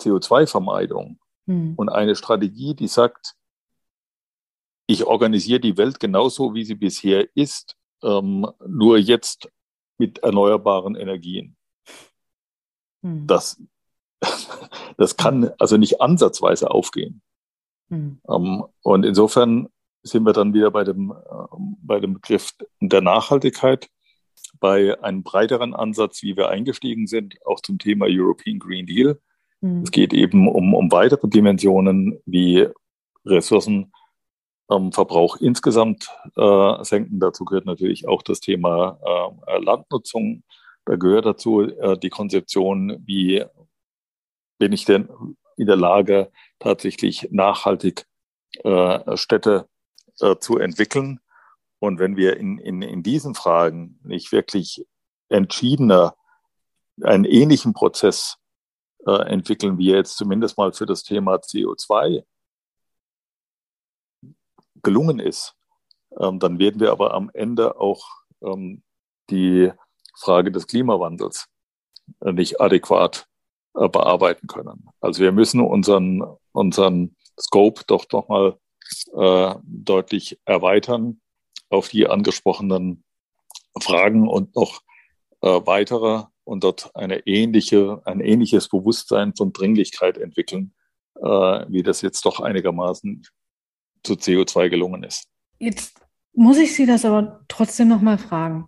CO2-Vermeidung 0.00 1.18
hm. 1.46 1.74
und 1.76 1.88
eine 1.88 2.16
Strategie, 2.16 2.74
die 2.74 2.88
sagt, 2.88 3.34
ich 4.86 5.04
organisiere 5.04 5.60
die 5.60 5.76
Welt 5.76 6.00
genauso, 6.00 6.54
wie 6.54 6.64
sie 6.64 6.74
bisher 6.74 7.28
ist, 7.34 7.76
ähm, 8.02 8.46
nur 8.66 8.98
jetzt 8.98 9.50
mit 9.98 10.18
erneuerbaren 10.18 10.96
Energien. 10.96 11.56
Hm. 13.02 13.26
Das, 13.26 13.62
das 14.96 15.16
kann 15.16 15.50
also 15.58 15.76
nicht 15.76 16.00
ansatzweise 16.00 16.70
aufgehen. 16.70 17.22
Hm. 17.90 18.20
Ähm, 18.28 18.64
und 18.82 19.04
insofern 19.04 19.68
sind 20.02 20.24
wir 20.24 20.32
dann 20.32 20.54
wieder 20.54 20.70
bei 20.70 20.84
dem, 20.84 21.12
äh, 21.12 21.46
bei 21.82 22.00
dem 22.00 22.14
Begriff 22.14 22.54
der 22.80 23.00
Nachhaltigkeit, 23.00 23.88
bei 24.62 24.98
einem 25.02 25.22
breiteren 25.24 25.74
Ansatz, 25.74 26.22
wie 26.22 26.36
wir 26.36 26.48
eingestiegen 26.48 27.08
sind, 27.08 27.34
auch 27.44 27.60
zum 27.60 27.80
Thema 27.80 28.06
European 28.08 28.60
Green 28.60 28.86
Deal. 28.86 29.18
Hm. 29.60 29.82
Es 29.82 29.90
geht 29.90 30.14
eben 30.14 30.48
um, 30.48 30.72
um 30.72 30.92
weitere 30.92 31.28
Dimensionen 31.28 32.20
wie 32.26 32.68
Ressourcenverbrauch 33.26 35.40
ähm, 35.40 35.46
insgesamt 35.48 36.06
äh, 36.36 36.84
senken. 36.84 37.18
Dazu 37.18 37.44
gehört 37.44 37.66
natürlich 37.66 38.06
auch 38.06 38.22
das 38.22 38.38
Thema 38.38 39.00
äh, 39.48 39.58
Landnutzung, 39.58 40.44
da 40.84 40.94
gehört 40.94 41.26
dazu 41.26 41.62
äh, 41.62 41.98
die 41.98 42.10
Konzeption, 42.10 43.02
wie 43.04 43.44
bin 44.58 44.72
ich 44.72 44.84
denn 44.84 45.08
in 45.56 45.66
der 45.66 45.76
Lage, 45.76 46.30
tatsächlich 46.60 47.26
nachhaltig 47.32 48.06
äh, 48.62 49.16
Städte 49.16 49.66
äh, 50.20 50.36
zu 50.36 50.58
entwickeln. 50.58 51.18
Und 51.82 51.98
wenn 51.98 52.16
wir 52.16 52.36
in, 52.36 52.58
in, 52.58 52.80
in 52.80 53.02
diesen 53.02 53.34
Fragen 53.34 53.98
nicht 54.04 54.30
wirklich 54.30 54.86
entschiedener 55.28 56.14
einen 57.02 57.24
ähnlichen 57.24 57.72
Prozess 57.72 58.36
äh, 59.04 59.28
entwickeln, 59.28 59.78
wie 59.78 59.90
jetzt 59.90 60.16
zumindest 60.16 60.56
mal 60.56 60.72
für 60.72 60.86
das 60.86 61.02
Thema 61.02 61.34
CO2 61.38 62.24
gelungen 64.84 65.18
ist, 65.18 65.56
ähm, 66.20 66.38
dann 66.38 66.60
werden 66.60 66.80
wir 66.80 66.92
aber 66.92 67.14
am 67.14 67.32
Ende 67.34 67.80
auch 67.80 68.06
ähm, 68.42 68.84
die 69.28 69.72
Frage 70.16 70.52
des 70.52 70.68
Klimawandels 70.68 71.48
äh, 72.20 72.30
nicht 72.30 72.60
adäquat 72.60 73.26
äh, 73.74 73.88
bearbeiten 73.88 74.46
können. 74.46 74.88
Also 75.00 75.20
wir 75.20 75.32
müssen 75.32 75.60
unseren, 75.60 76.22
unseren 76.52 77.16
Scope 77.40 77.82
doch 77.88 78.04
noch 78.12 78.28
mal 78.28 78.56
äh, 79.14 79.56
deutlich 79.64 80.38
erweitern 80.44 81.18
auf 81.72 81.88
die 81.88 82.06
angesprochenen 82.06 83.04
Fragen 83.80 84.28
und 84.28 84.54
noch 84.54 84.82
äh, 85.40 85.48
weitere 85.48 86.24
und 86.44 86.64
dort 86.64 86.94
eine 86.94 87.26
ähnliche, 87.26 88.02
ein 88.04 88.20
ähnliches 88.20 88.68
Bewusstsein 88.68 89.34
von 89.34 89.52
Dringlichkeit 89.52 90.18
entwickeln, 90.18 90.74
äh, 91.16 91.22
wie 91.22 91.82
das 91.82 92.02
jetzt 92.02 92.24
doch 92.26 92.40
einigermaßen 92.40 93.22
zu 94.02 94.14
CO2 94.14 94.68
gelungen 94.68 95.04
ist. 95.04 95.28
Jetzt 95.58 96.00
muss 96.34 96.58
ich 96.58 96.74
Sie 96.74 96.86
das 96.86 97.04
aber 97.04 97.44
trotzdem 97.48 97.88
noch 97.88 98.00
mal 98.00 98.18
fragen. 98.18 98.66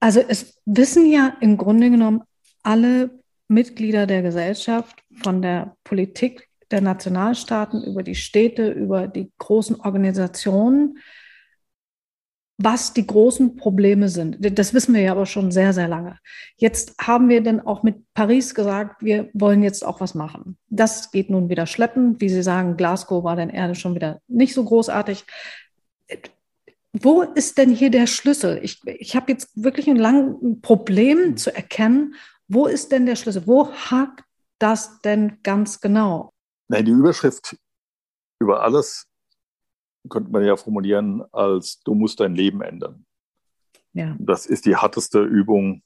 Also 0.00 0.20
es 0.20 0.60
wissen 0.66 1.10
ja 1.10 1.36
im 1.40 1.56
Grunde 1.56 1.90
genommen 1.90 2.22
alle 2.62 3.22
Mitglieder 3.48 4.06
der 4.06 4.22
Gesellschaft 4.22 5.02
von 5.22 5.40
der 5.40 5.76
Politik 5.84 6.48
der 6.70 6.80
Nationalstaaten 6.80 7.82
über 7.84 8.02
die 8.02 8.16
Städte, 8.16 8.70
über 8.70 9.06
die 9.06 9.30
großen 9.38 9.80
Organisationen, 9.80 10.98
was 12.58 12.94
die 12.94 13.06
großen 13.06 13.56
Probleme 13.56 14.08
sind. 14.08 14.38
Das 14.40 14.72
wissen 14.72 14.94
wir 14.94 15.02
ja 15.02 15.12
aber 15.12 15.26
schon 15.26 15.50
sehr, 15.50 15.72
sehr 15.74 15.88
lange. 15.88 16.18
Jetzt 16.56 16.94
haben 17.00 17.28
wir 17.28 17.42
denn 17.42 17.60
auch 17.60 17.82
mit 17.82 17.96
Paris 18.14 18.54
gesagt, 18.54 19.02
wir 19.02 19.28
wollen 19.34 19.62
jetzt 19.62 19.84
auch 19.84 20.00
was 20.00 20.14
machen. 20.14 20.56
Das 20.68 21.10
geht 21.10 21.28
nun 21.28 21.50
wieder 21.50 21.66
schleppen. 21.66 22.18
Wie 22.20 22.30
Sie 22.30 22.42
sagen, 22.42 22.76
Glasgow 22.76 23.24
war 23.24 23.36
dann 23.36 23.50
eher 23.50 23.74
schon 23.74 23.94
wieder 23.94 24.20
nicht 24.26 24.54
so 24.54 24.64
großartig. 24.64 25.24
Wo 26.92 27.22
ist 27.22 27.58
denn 27.58 27.70
hier 27.70 27.90
der 27.90 28.06
Schlüssel? 28.06 28.58
Ich, 28.62 28.80
ich 28.86 29.14
habe 29.14 29.32
jetzt 29.32 29.50
wirklich 29.54 29.86
ein 29.88 29.96
langes 29.96 30.36
Problem 30.62 31.36
zu 31.36 31.54
erkennen. 31.54 32.14
Wo 32.48 32.66
ist 32.66 32.90
denn 32.90 33.04
der 33.04 33.16
Schlüssel? 33.16 33.46
Wo 33.46 33.70
hakt 33.70 34.24
das 34.58 35.00
denn 35.02 35.40
ganz 35.42 35.82
genau? 35.82 36.32
Nein, 36.68 36.86
die 36.86 36.92
Überschrift 36.92 37.56
über 38.40 38.62
alles 38.62 39.06
könnte 40.08 40.30
man 40.30 40.44
ja 40.44 40.56
formulieren 40.56 41.22
als 41.32 41.80
du 41.80 41.94
musst 41.94 42.20
dein 42.20 42.34
Leben 42.34 42.62
ändern. 42.62 43.06
Ja. 43.92 44.14
Das 44.18 44.46
ist 44.46 44.66
die 44.66 44.76
härteste 44.76 45.22
Übung, 45.22 45.82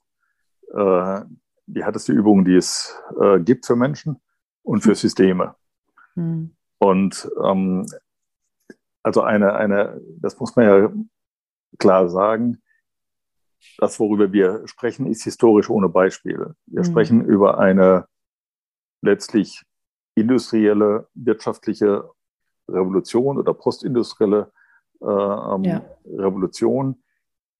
äh, 0.73 1.21
die 1.65 1.83
härteste 1.83 2.11
Übung, 2.11 2.43
die 2.43 2.55
es 2.55 2.97
äh, 3.21 3.39
gibt 3.39 3.65
für 3.65 3.75
Menschen 3.75 4.21
und 4.63 4.81
für 4.81 4.89
hm. 4.89 4.95
Systeme. 4.95 5.55
Mhm. 6.15 6.55
Und 6.79 7.31
ähm, 7.43 7.85
also 9.03 9.21
eine, 9.21 9.53
eine, 9.53 10.01
das 10.19 10.39
muss 10.39 10.55
man 10.55 10.65
ja 10.65 10.91
klar 11.77 12.09
sagen, 12.09 12.61
das, 13.77 13.99
worüber 13.99 14.31
wir 14.31 14.67
sprechen, 14.67 15.05
ist 15.05 15.23
historisch 15.23 15.69
ohne 15.69 15.89
Beispiel. 15.89 16.55
Wir 16.65 16.81
mhm. 16.81 16.85
sprechen 16.85 17.25
über 17.25 17.59
eine 17.59 18.07
letztlich 19.01 19.63
industrielle, 20.15 21.07
wirtschaftliche 21.13 22.09
Revolution 22.67 23.37
oder 23.37 23.53
postindustrielle 23.53 24.51
äh, 25.01 25.05
ähm, 25.05 25.63
ja. 25.63 25.81
Revolution, 26.05 27.03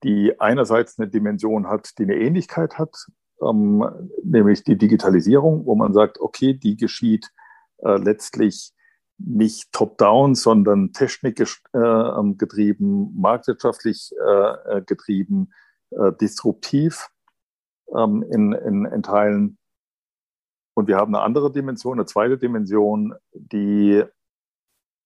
die 0.04 0.40
einerseits 0.40 1.00
eine 1.00 1.10
Dimension 1.10 1.68
hat, 1.68 1.98
die 1.98 2.04
eine 2.04 2.16
Ähnlichkeit 2.16 2.78
hat, 2.78 3.08
ähm, 3.42 3.84
nämlich 4.24 4.64
die 4.64 4.78
Digitalisierung, 4.78 5.66
wo 5.66 5.76
man 5.76 5.94
sagt, 5.94 6.20
okay, 6.20 6.54
die 6.54 6.76
geschieht 6.78 7.32
äh, 7.80 7.98
letztlich 7.98 8.74
nicht 9.18 9.72
top-down, 9.72 10.36
sondern 10.36 10.94
technikgetrieben, 10.94 11.60
äh, 11.74 13.20
marktwirtschaftlich 13.20 14.12
äh, 14.20 14.78
äh, 14.78 14.82
getrieben, 14.84 15.54
äh, 15.92 16.12
disruptiv 16.20 17.10
ähm, 17.96 18.24
in, 18.32 18.54
in, 18.54 18.86
in 18.86 19.04
Teilen. 19.04 19.58
Und 20.74 20.88
wir 20.88 20.98
haben 20.98 21.14
eine 21.14 21.24
andere 21.24 21.52
Dimension, 21.52 22.00
eine 22.00 22.06
zweite 22.06 22.38
Dimension, 22.38 23.14
die 23.34 24.04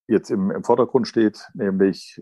jetzt 0.08 0.30
im, 0.30 0.52
im 0.52 0.64
Vordergrund 0.64 1.08
steht, 1.08 1.48
nämlich 1.54 2.22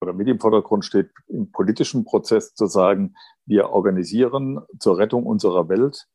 oder 0.00 0.12
mit 0.12 0.28
im 0.28 0.38
Vordergrund 0.38 0.84
steht, 0.84 1.10
im 1.28 1.50
politischen 1.50 2.04
Prozess 2.04 2.54
zu 2.54 2.66
sagen, 2.66 3.16
wir 3.46 3.70
organisieren 3.70 4.60
zur 4.78 4.98
Rettung 4.98 5.24
unserer 5.24 5.68
Welt 5.68 6.06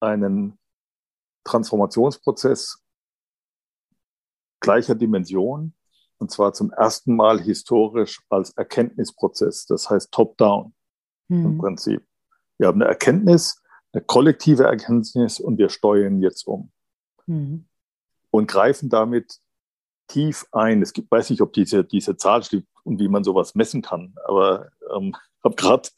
einen 0.00 0.58
Transformationsprozess 1.44 2.82
gleicher 4.60 4.94
Dimension, 4.94 5.74
und 6.18 6.30
zwar 6.30 6.52
zum 6.52 6.70
ersten 6.70 7.16
Mal 7.16 7.40
historisch 7.40 8.20
als 8.28 8.50
Erkenntnisprozess, 8.50 9.66
das 9.66 9.88
heißt 9.88 10.12
top-down 10.12 10.74
hm. 11.28 11.44
im 11.44 11.58
Prinzip. 11.58 12.06
Wir 12.58 12.68
haben 12.68 12.80
eine 12.80 12.90
Erkenntnis, 12.90 13.62
eine 13.92 14.04
kollektive 14.04 14.64
Erkenntnis 14.64 15.40
und 15.40 15.58
wir 15.58 15.70
steuern 15.70 16.20
jetzt 16.20 16.46
um. 16.46 16.70
Hm. 17.24 17.66
Und 18.30 18.46
greifen 18.46 18.90
damit 18.90 19.40
tief 20.10 20.46
ein. 20.52 20.82
Es 20.82 20.92
gibt, 20.92 21.10
weiß 21.10 21.30
nicht, 21.30 21.40
ob 21.40 21.52
diese, 21.52 21.84
diese 21.84 22.16
Zahl 22.16 22.42
stimmt 22.42 22.66
und 22.84 22.98
wie 22.98 23.08
man 23.08 23.24
sowas 23.24 23.54
messen 23.54 23.82
kann, 23.82 24.14
aber 24.26 24.70
ähm, 24.94 25.14
habe 25.44 25.54
gerade 25.56 25.88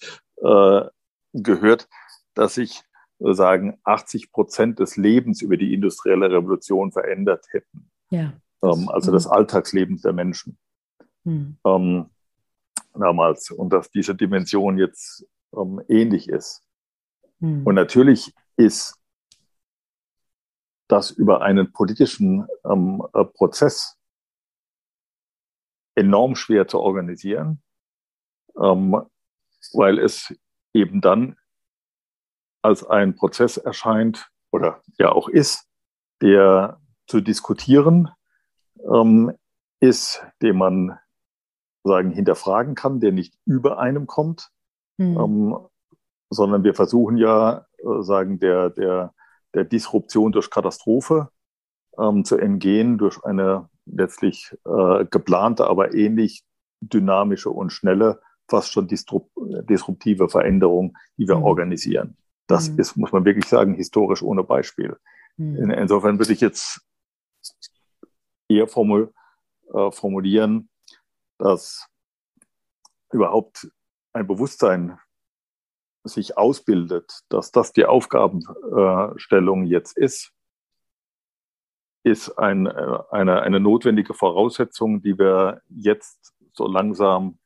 äh, 0.42 0.88
gehört, 1.32 1.88
dass 2.34 2.54
sich 2.54 2.82
sagen 3.18 3.78
80 3.84 4.32
Prozent 4.32 4.78
des 4.78 4.96
Lebens 4.96 5.42
über 5.42 5.56
die 5.56 5.74
industrielle 5.74 6.30
Revolution 6.30 6.92
verändert 6.92 7.46
hätten. 7.50 7.90
Ja. 8.10 8.32
Ähm, 8.62 8.88
also 8.88 9.10
mhm. 9.10 9.14
das 9.14 9.26
Alltagsleben 9.26 10.00
der 10.02 10.12
Menschen. 10.12 10.58
Mhm. 11.24 11.56
Ähm, 11.64 12.06
damals. 12.94 13.50
Und 13.50 13.72
dass 13.72 13.90
diese 13.90 14.14
Dimension 14.14 14.78
jetzt 14.78 15.26
ähm, 15.56 15.80
ähnlich 15.88 16.28
ist. 16.28 16.62
Mhm. 17.38 17.64
Und 17.64 17.74
natürlich 17.74 18.34
ist 18.56 18.98
das 20.88 21.10
über 21.10 21.42
einen 21.42 21.72
politischen 21.72 22.46
ähm, 22.64 23.02
äh, 23.14 23.24
Prozess 23.24 23.96
enorm 25.94 26.34
schwer 26.36 26.68
zu 26.68 26.80
organisieren, 26.80 27.62
ähm, 28.60 29.02
weil 29.72 29.98
es 29.98 30.34
eben 30.72 31.00
dann 31.00 31.36
als 32.62 32.84
ein 32.84 33.14
Prozess 33.14 33.56
erscheint 33.56 34.30
oder 34.50 34.80
ja 34.98 35.10
auch 35.10 35.28
ist, 35.28 35.68
der 36.20 36.80
zu 37.06 37.20
diskutieren 37.20 38.10
ähm, 38.92 39.32
ist, 39.80 40.24
den 40.40 40.56
man 40.56 40.98
sagen 41.84 42.12
hinterfragen 42.12 42.74
kann, 42.74 43.00
der 43.00 43.12
nicht 43.12 43.34
über 43.44 43.78
einem 43.78 44.06
kommt, 44.06 44.50
mhm. 44.98 45.18
ähm, 45.18 45.58
sondern 46.30 46.62
wir 46.64 46.74
versuchen 46.74 47.16
ja 47.16 47.66
äh, 47.78 48.02
sagen 48.02 48.38
der 48.38 48.70
der 48.70 49.14
der 49.54 49.64
Disruption 49.64 50.32
durch 50.32 50.50
Katastrophe 50.50 51.28
ähm, 51.98 52.24
zu 52.24 52.38
entgehen 52.38 52.98
durch 52.98 53.22
eine 53.24 53.68
letztlich 53.86 54.56
äh, 54.64 55.04
geplante, 55.06 55.66
aber 55.66 55.94
ähnlich 55.94 56.44
dynamische 56.80 57.50
und 57.50 57.70
schnelle, 57.70 58.20
fast 58.48 58.72
schon 58.72 58.86
disruptive 58.86 60.28
Veränderung, 60.28 60.96
die 61.16 61.28
wir 61.28 61.36
mhm. 61.36 61.44
organisieren. 61.44 62.16
Das 62.46 62.70
mhm. 62.70 62.78
ist, 62.78 62.96
muss 62.96 63.12
man 63.12 63.24
wirklich 63.24 63.46
sagen, 63.46 63.74
historisch 63.74 64.22
ohne 64.22 64.44
Beispiel. 64.44 64.96
Mhm. 65.36 65.56
In, 65.56 65.70
insofern 65.70 66.18
würde 66.18 66.32
ich 66.32 66.40
jetzt 66.40 66.80
eher 68.48 68.68
formul, 68.68 69.12
äh, 69.72 69.90
formulieren, 69.90 70.68
dass 71.38 71.88
überhaupt 73.12 73.70
ein 74.12 74.26
Bewusstsein 74.26 74.98
sich 76.04 76.36
ausbildet, 76.36 77.20
dass 77.28 77.52
das 77.52 77.72
die 77.72 77.86
Aufgabenstellung 77.86 79.64
jetzt 79.64 79.96
ist, 79.96 80.32
ist 82.04 82.30
ein, 82.38 82.66
äh, 82.66 82.98
eine, 83.10 83.42
eine 83.42 83.60
notwendige 83.60 84.14
Voraussetzung, 84.14 85.02
die 85.02 85.18
wir 85.18 85.60
jetzt 85.68 86.34
so 86.52 86.66
langsam 86.66 87.38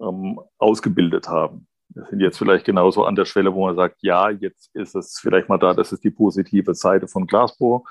ähm, 0.00 0.40
ausgebildet 0.58 1.28
haben. 1.28 1.66
Wir 1.88 2.04
sind 2.04 2.20
jetzt 2.20 2.38
vielleicht 2.38 2.64
genauso 2.64 3.04
an 3.04 3.16
der 3.16 3.24
Schwelle, 3.24 3.54
wo 3.54 3.66
man 3.66 3.74
sagt, 3.74 3.96
ja, 4.02 4.30
jetzt 4.30 4.74
ist 4.74 4.94
es 4.94 5.18
vielleicht 5.20 5.48
mal 5.48 5.58
da, 5.58 5.72
das 5.74 5.92
ist 5.92 6.04
die 6.04 6.10
positive 6.10 6.74
Seite 6.74 7.08
von 7.08 7.26
Glasgow. 7.26 7.82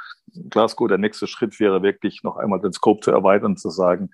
Glasgow, 0.50 0.88
der 0.88 1.00
nächste 1.00 1.28
Schritt 1.28 1.60
wäre 1.60 1.82
wirklich 1.82 2.24
noch 2.24 2.38
einmal 2.38 2.62
den 2.62 2.72
Scope 2.72 3.02
zu 3.02 3.12
erweitern, 3.12 3.58
zu 3.58 3.70
sagen, 3.70 4.12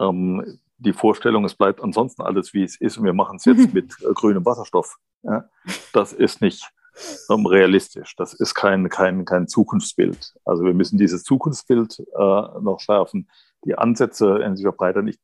ähm, 0.00 0.60
die 0.78 0.92
Vorstellung, 0.92 1.44
es 1.44 1.54
bleibt 1.54 1.82
ansonsten 1.82 2.22
alles, 2.22 2.54
wie 2.54 2.62
es 2.62 2.80
ist 2.80 2.96
und 2.96 3.04
wir 3.04 3.12
machen 3.12 3.36
es 3.36 3.44
jetzt 3.44 3.74
mit 3.74 3.96
äh, 4.00 4.12
grünem 4.14 4.46
Wasserstoff. 4.46 4.96
Ja, 5.22 5.44
das 5.92 6.12
ist 6.12 6.40
nicht 6.40 6.70
realistisch. 7.28 8.14
Das 8.16 8.34
ist 8.34 8.54
kein, 8.54 8.88
kein, 8.88 9.24
kein 9.24 9.48
Zukunftsbild. 9.48 10.34
Also 10.44 10.64
wir 10.64 10.74
müssen 10.74 10.98
dieses 10.98 11.24
Zukunftsbild 11.24 12.00
äh, 12.00 12.60
noch 12.60 12.80
schärfen. 12.80 13.28
Die 13.64 13.76
Ansätze 13.76 14.38
in 14.38 14.56
sich 14.56 14.64
verbreitern. 14.64 15.08
Ich 15.08 15.18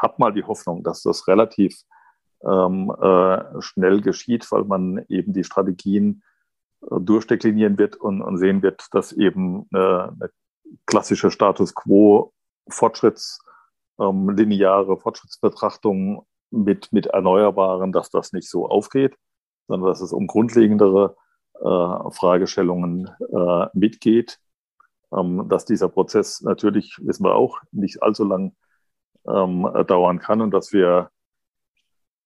habe 0.00 0.14
mal 0.18 0.32
die 0.32 0.44
Hoffnung, 0.44 0.82
dass 0.82 1.02
das 1.02 1.26
relativ 1.28 1.82
ähm, 2.44 2.94
äh, 3.00 3.60
schnell 3.60 4.00
geschieht, 4.00 4.50
weil 4.50 4.64
man 4.64 5.04
eben 5.08 5.32
die 5.32 5.44
Strategien 5.44 6.22
äh, 6.82 7.00
durchdeklinieren 7.00 7.78
wird 7.78 7.96
und, 7.96 8.22
und, 8.22 8.38
sehen 8.38 8.62
wird, 8.62 8.86
dass 8.92 9.12
eben 9.12 9.66
eine, 9.72 10.12
eine 10.20 10.30
klassische 10.86 11.30
Status 11.30 11.74
quo 11.74 12.32
Fortschritts, 12.68 13.38
ähm, 14.00 14.30
lineare 14.30 14.98
Fortschrittsbetrachtung 14.98 16.26
mit, 16.50 16.92
mit 16.92 17.06
Erneuerbaren, 17.06 17.92
dass 17.92 18.10
das 18.10 18.32
nicht 18.32 18.48
so 18.48 18.68
aufgeht, 18.68 19.16
sondern 19.68 19.88
dass 19.88 20.00
es 20.00 20.12
um 20.12 20.26
grundlegendere 20.26 21.16
äh, 21.54 22.10
Fragestellungen 22.10 23.10
äh, 23.32 23.66
mitgeht. 23.74 24.38
Ähm, 25.16 25.48
dass 25.48 25.64
dieser 25.64 25.88
Prozess 25.88 26.40
natürlich, 26.40 26.98
wissen 27.02 27.24
wir 27.24 27.34
auch, 27.34 27.60
nicht 27.70 28.02
allzu 28.02 28.24
lang 28.24 28.54
ähm, 29.26 29.68
dauern 29.86 30.18
kann 30.18 30.40
und 30.40 30.52
dass 30.52 30.72
wir 30.72 31.10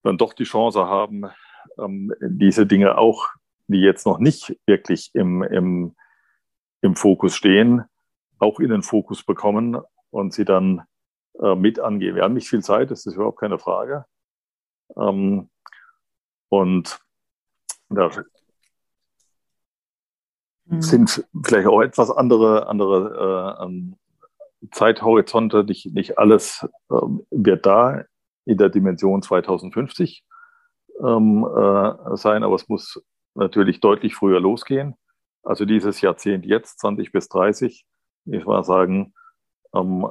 dann 0.03 0.19
doch 0.19 0.33
die 0.33 0.45
Chance 0.45 0.87
haben, 0.87 1.25
ähm, 1.79 2.13
diese 2.21 2.67
Dinge 2.67 2.97
auch, 2.97 3.27
die 3.67 3.81
jetzt 3.81 4.07
noch 4.07 4.19
nicht 4.19 4.57
wirklich 4.67 5.11
im, 5.15 5.43
im, 5.43 5.97
im 6.81 6.95
Fokus 6.95 7.35
stehen, 7.35 7.85
auch 8.39 8.61
in 8.61 8.71
den 8.71 8.83
Fokus 8.83 9.25
bekommen 9.25 9.79
und 10.11 10.33
sie 10.33 10.45
dann 10.45 10.83
äh, 11.41 11.55
mit 11.55 11.81
angehen. 11.81 12.15
Wir 12.15 12.23
haben 12.23 12.35
nicht 12.35 12.49
viel 12.49 12.63
Zeit, 12.63 12.91
das 12.91 13.07
ist 13.07 13.15
überhaupt 13.15 13.41
keine 13.41 13.59
Frage. 13.59 14.05
Ähm, 14.97 15.51
und 16.49 17.01
da 17.89 18.11
mhm. 20.65 20.83
sind 20.83 21.25
vielleicht 21.45 21.69
auch 21.69 21.81
etwas 21.81 22.11
andere, 22.11 22.69
andere 22.69 23.59
äh, 23.61 23.65
ähm, 23.65 23.97
Zeithorizonte. 24.73 25.65
Nicht, 25.65 25.95
nicht 25.95 26.19
alles 26.19 26.67
äh, 26.91 26.95
wird 27.31 27.67
da 27.67 28.05
in 28.45 28.59
der 28.59 28.69
Dimension 28.69 29.23
2050 29.23 30.25
ähm, 31.03 31.45
äh, 31.45 32.17
sein, 32.17 32.43
aber 32.43 32.55
es 32.55 32.69
muss 32.69 33.03
natürlich 33.35 33.81
deutlich 33.81 34.15
früher 34.15 34.41
losgehen. 34.41 34.95
Also 35.43 35.65
dieses 35.65 36.01
Jahrzehnt 36.01 36.45
jetzt, 36.47 36.81
20 36.81 37.13
bis 37.13 37.29
30, 37.29 37.87
ich 38.25 38.45
mal 38.45 38.65
sagen, 38.65 39.15
ähm, 39.75 40.07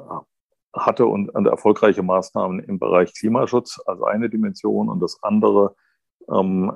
hatte 0.74 1.06
und, 1.06 1.30
und 1.30 1.46
erfolgreiche 1.46 2.04
Maßnahmen 2.04 2.60
im 2.60 2.80
Bereich 2.80 3.14
Klimaschutz 3.14 3.80
als 3.86 4.02
eine 4.02 4.30
Dimension 4.30 4.90
und 4.90 5.00
das 5.02 5.22
andere 5.24 5.76
ähm, 6.30 6.72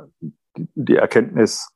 die, 0.55 0.95
Erkenntnis, 0.95 1.75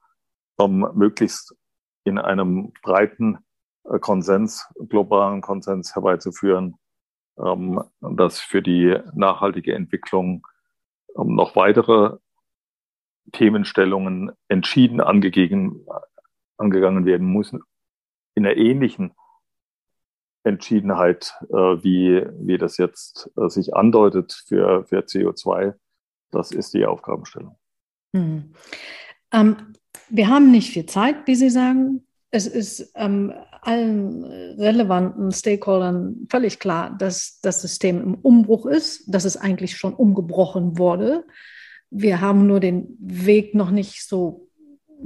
ähm, 0.60 0.88
möglichst 0.94 1.56
in 2.04 2.18
einem 2.18 2.74
breiten 2.82 3.40
äh, 3.86 4.00
Konsens, 4.00 4.68
globalen 4.90 5.42
Konsens 5.42 5.96
herbeizuführen, 5.96 6.76
ähm, 7.38 7.84
dass 8.02 8.40
für 8.40 8.62
die 8.62 8.98
nachhaltige 9.14 9.74
Entwicklung 9.74 10.46
ähm, 11.18 11.36
noch 11.36 11.56
weitere 11.56 12.18
Themenstellungen 13.32 14.32
entschieden 14.48 15.00
angegeben, 15.00 15.86
angegangen 16.58 17.06
werden 17.06 17.28
müssen, 17.28 17.64
in 18.36 18.46
einer 18.46 18.58
ähnlichen 18.58 19.14
Entschiedenheit, 20.44 21.36
äh, 21.50 21.56
wie, 21.56 22.26
wie 22.40 22.58
das 22.58 22.78
jetzt 22.78 23.32
äh, 23.38 23.48
sich 23.48 23.76
andeutet 23.76 24.34
für, 24.48 24.86
für 24.86 25.00
CO2. 25.00 25.74
Das 26.32 26.52
ist 26.52 26.74
die 26.74 26.86
Aufgabenstellung. 26.86 27.58
Hm. 28.14 28.54
Ähm, 29.32 29.58
wir 30.10 30.28
haben 30.28 30.52
nicht 30.52 30.72
viel 30.72 30.86
Zeit, 30.86 31.16
wie 31.26 31.36
Sie 31.36 31.50
sagen. 31.50 32.06
Es 32.30 32.48
ist 32.48 32.92
ähm, 32.96 33.34
allen 33.62 34.24
relevanten 34.24 35.32
Stakeholdern 35.32 36.28
völlig 36.30 36.60
klar, 36.60 36.96
dass 36.98 37.40
das 37.42 37.62
System 37.62 38.02
im 38.02 38.16
Umbruch 38.16 38.66
ist, 38.66 39.04
dass 39.08 39.26
es 39.26 39.38
eigentlich 39.38 39.78
schon 39.78 39.94
umgebrochen 39.94 40.78
wurde. 40.78 41.26
Wir 41.90 42.22
haben 42.22 42.48
nur 42.48 42.60
den 42.60 42.98
Weg 43.00 43.56
noch 43.56 43.72
nicht 43.72 44.08
so 44.08 44.50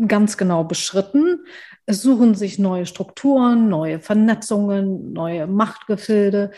ganz 0.08 0.38
genau 0.38 0.64
beschritten. 0.64 1.46
Es 1.86 2.02
suchen 2.02 2.36
sich 2.36 2.60
neue 2.60 2.86
Strukturen, 2.86 3.70
neue 3.70 4.00
Vernetzungen, 4.00 5.14
neue 5.14 5.48
Machtgefilde. 5.48 6.52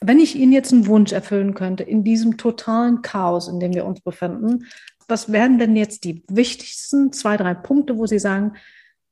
Wenn 0.00 0.18
ich 0.18 0.34
Ihnen 0.36 0.52
jetzt 0.52 0.72
einen 0.72 0.86
Wunsch 0.86 1.12
erfüllen 1.12 1.54
könnte, 1.54 1.82
in 1.82 2.04
diesem 2.04 2.36
totalen 2.36 3.02
Chaos, 3.02 3.48
in 3.48 3.60
dem 3.60 3.74
wir 3.74 3.84
uns 3.84 4.00
befinden, 4.00 4.66
was 5.10 5.32
wären 5.32 5.58
denn 5.58 5.76
jetzt 5.76 6.04
die 6.04 6.24
wichtigsten 6.28 7.12
zwei, 7.12 7.36
drei 7.36 7.54
Punkte, 7.54 7.98
wo 7.98 8.06
Sie 8.06 8.18
sagen, 8.18 8.56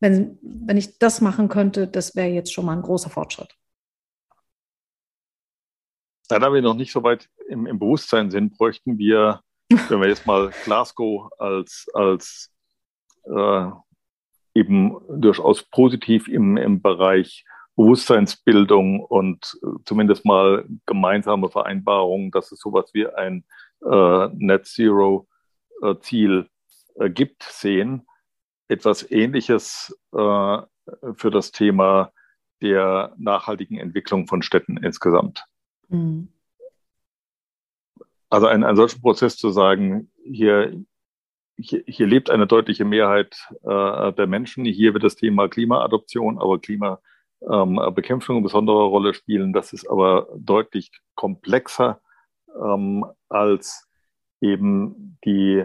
wenn, 0.01 0.39
wenn 0.43 0.77
ich 0.77 0.99
das 0.99 1.21
machen 1.21 1.49
könnte, 1.49 1.89
das 1.89 2.15
wäre 2.15 2.29
jetzt 2.29 2.53
schon 2.53 2.65
mal 2.65 2.77
ein 2.77 2.83
großer 2.83 3.11
Fortschritt? 3.11 3.55
Da 6.29 6.53
wir 6.53 6.63
noch 6.63 6.75
nicht 6.75 6.93
so 6.93 7.03
weit 7.03 7.29
im, 7.49 7.67
im 7.67 7.79
Bewusstsein 7.79 8.31
sind, 8.31 8.57
bräuchten 8.57 8.99
wir, 8.99 9.41
wenn 9.89 10.01
wir 10.01 10.09
jetzt 10.09 10.27
mal 10.27 10.53
Glasgow 10.65 11.31
als, 11.39 11.87
als 11.95 12.53
äh, 13.25 13.71
eben 14.55 14.97
durchaus 15.09 15.63
positiv 15.63 16.29
im, 16.29 16.57
im 16.57 16.81
Bereich 16.81 17.45
Bewusstseinsbildung 17.77 19.01
und 19.01 19.57
äh, 19.63 19.67
zumindest 19.85 20.25
mal 20.25 20.67
gemeinsame 20.85 21.49
Vereinbarungen, 21.49 22.31
dass 22.31 22.53
es 22.53 22.61
sowas 22.61 22.91
wie 22.93 23.07
ein 23.07 23.45
äh, 23.85 24.29
Net 24.35 24.67
Zero 24.67 25.29
Ziel 26.01 26.49
äh, 26.97 27.11
gibt, 27.11 27.43
sehen. 27.43 28.07
Etwas 28.69 29.11
Ähnliches 29.11 29.97
äh, 30.13 30.59
für 31.15 31.31
das 31.31 31.53
Thema 31.53 32.13
der 32.61 33.15
nachhaltigen 33.19 33.79
Entwicklung 33.79 34.27
von 34.27 34.43
Städten 34.43 34.77
insgesamt. 34.79 35.45
Mhm. 35.89 36.29
Also 38.31 38.47
ein, 38.47 38.63
ein 38.65 38.77
solcher 38.77 39.01
Prozess 39.01 39.37
zu 39.37 39.51
sagen, 39.51 40.11
hier, 40.23 40.85
hier, 41.57 41.83
hier 41.87 42.07
lebt 42.07 42.31
eine 42.31 42.47
deutliche 42.47 42.85
Mehrheit 42.85 43.39
äh, 43.63 44.13
der 44.13 44.27
Menschen, 44.27 44.65
hier 44.65 44.93
wird 44.93 45.05
das 45.05 45.17
Thema 45.17 45.49
Klimaadoption, 45.49 46.39
aber 46.39 46.59
Klimabekämpfung 46.59 48.37
ähm, 48.37 48.39
eine 48.39 48.43
besondere 48.43 48.85
Rolle 48.85 49.15
spielen. 49.15 49.53
Das 49.53 49.73
ist 49.73 49.89
aber 49.89 50.29
deutlich 50.37 50.91
komplexer 51.15 52.01
ähm, 52.63 53.07
als 53.29 53.88
eben 54.41 55.19
die, 55.25 55.65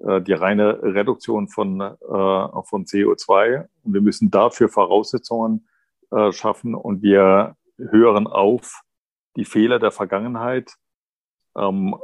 äh, 0.00 0.20
die 0.20 0.32
reine 0.32 0.82
Reduktion 0.82 1.48
von, 1.48 1.80
äh, 1.80 1.94
von 1.98 2.84
CO2. 2.84 3.68
Und 3.82 3.94
wir 3.94 4.00
müssen 4.00 4.30
dafür 4.30 4.68
Voraussetzungen 4.68 5.68
äh, 6.10 6.32
schaffen 6.32 6.74
und 6.74 7.02
wir 7.02 7.56
hören 7.78 8.26
auf, 8.26 8.82
die 9.36 9.44
Fehler 9.44 9.78
der 9.78 9.92
Vergangenheit 9.92 10.74
ähm, 11.56 11.96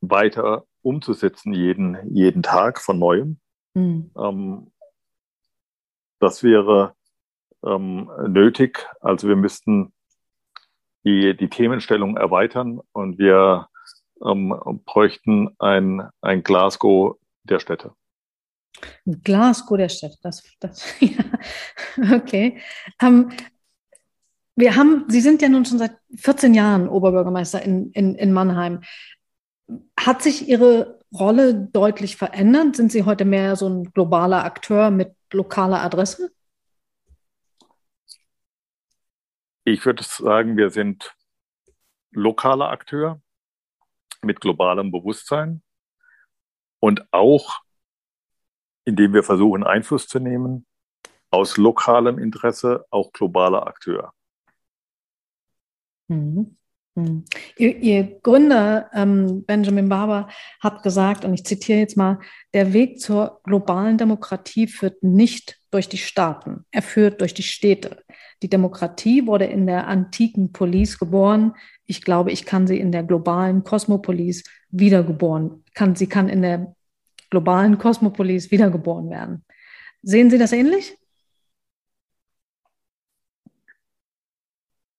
weiter 0.00 0.64
umzusetzen, 0.82 1.52
jeden, 1.52 1.98
jeden 2.14 2.42
Tag 2.42 2.80
von 2.80 2.98
neuem. 2.98 3.40
Mhm. 3.74 4.10
Ähm, 4.16 4.72
das 6.20 6.42
wäre 6.42 6.94
ähm, 7.64 8.10
nötig. 8.28 8.86
Also 9.00 9.28
wir 9.28 9.36
müssten 9.36 9.92
die, 11.04 11.36
die 11.36 11.48
Themenstellung 11.48 12.16
erweitern 12.16 12.80
und 12.92 13.18
wir 13.18 13.68
ähm, 14.24 14.54
bräuchten 14.84 15.54
ein, 15.58 16.08
ein 16.20 16.42
Glasgow 16.42 17.18
der 17.44 17.60
Städte. 17.60 17.92
Glasgow 19.06 19.76
der 19.76 19.88
Städte, 19.88 20.16
das, 20.22 20.42
das 20.60 20.84
ja. 21.00 21.24
okay. 22.14 22.60
Ähm, 23.00 23.32
wir 24.54 24.74
haben, 24.76 25.04
Sie 25.08 25.20
sind 25.20 25.42
ja 25.42 25.48
nun 25.48 25.64
schon 25.64 25.78
seit 25.78 25.98
14 26.16 26.54
Jahren 26.54 26.88
Oberbürgermeister 26.88 27.62
in, 27.62 27.90
in, 27.92 28.14
in 28.14 28.32
Mannheim. 28.32 28.82
Hat 29.98 30.22
sich 30.22 30.48
Ihre 30.48 31.00
Rolle 31.12 31.54
deutlich 31.54 32.16
verändert? 32.16 32.76
Sind 32.76 32.90
Sie 32.90 33.04
heute 33.04 33.24
mehr 33.24 33.56
so 33.56 33.68
ein 33.68 33.84
globaler 33.92 34.44
Akteur 34.44 34.90
mit 34.90 35.14
lokaler 35.32 35.82
Adresse? 35.82 36.30
Ich 39.64 39.84
würde 39.84 40.02
sagen, 40.04 40.56
wir 40.56 40.70
sind 40.70 41.14
lokaler 42.12 42.70
Akteur 42.70 43.20
mit 44.26 44.40
globalem 44.40 44.90
Bewusstsein 44.90 45.62
und 46.80 47.06
auch, 47.12 47.60
indem 48.84 49.14
wir 49.14 49.22
versuchen, 49.22 49.64
Einfluss 49.64 50.06
zu 50.06 50.18
nehmen, 50.18 50.66
aus 51.30 51.56
lokalem 51.56 52.18
Interesse 52.18 52.84
auch 52.90 53.12
globaler 53.12 53.66
Akteur. 53.66 54.12
Mhm. 56.08 56.56
Mhm. 56.96 57.24
Ihr, 57.58 57.76
Ihr, 57.76 58.20
Gründer 58.22 58.90
ähm, 58.94 59.44
Benjamin 59.44 59.88
Barber 59.88 60.28
hat 60.60 60.82
gesagt, 60.82 61.24
und 61.24 61.34
ich 61.34 61.44
zitiere 61.44 61.78
jetzt 61.78 61.96
mal, 61.96 62.20
der 62.54 62.72
Weg 62.72 63.00
zur 63.00 63.40
globalen 63.44 63.98
Demokratie 63.98 64.66
führt 64.66 65.02
nicht 65.02 65.60
durch 65.70 65.90
die 65.90 65.98
Staaten, 65.98 66.64
er 66.70 66.82
führt 66.82 67.20
durch 67.20 67.34
die 67.34 67.42
Städte. 67.42 68.02
Die 68.42 68.48
Demokratie 68.48 69.26
wurde 69.26 69.44
in 69.44 69.66
der 69.66 69.86
antiken 69.88 70.52
Polis 70.52 70.98
geboren, 70.98 71.54
ich 71.86 72.02
glaube, 72.02 72.32
ich 72.32 72.44
kann 72.44 72.66
sie 72.66 72.78
in 72.78 72.92
der 72.92 73.04
globalen 73.04 73.64
Kosmopolis 73.64 74.44
wiedergeboren, 74.70 75.64
kann, 75.74 75.94
sie 75.94 76.08
kann 76.08 76.28
in 76.28 76.42
der 76.42 76.74
globalen 77.30 77.78
Kosmopolis 77.78 78.50
wiedergeboren 78.50 79.10
werden. 79.10 79.44
Sehen 80.02 80.30
Sie 80.30 80.38
das 80.38 80.52
ähnlich? 80.52 80.96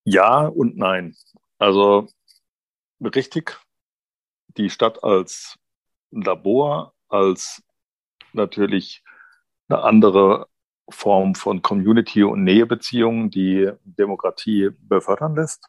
Ja 0.04 0.46
und 0.46 0.76
nein. 0.76 1.14
Also 1.58 2.08
richtig, 3.02 3.58
die 4.56 4.70
Stadt 4.70 5.02
als 5.02 5.58
Labor, 6.10 6.94
als 7.08 7.62
natürlich 8.32 9.02
eine 9.68 9.82
andere 9.82 10.48
Form 10.90 11.34
von 11.34 11.60
Community- 11.60 12.22
und 12.22 12.44
Nähebeziehungen, 12.44 13.30
die 13.30 13.70
Demokratie 13.84 14.70
befördern 14.78 15.34
lässt. 15.34 15.68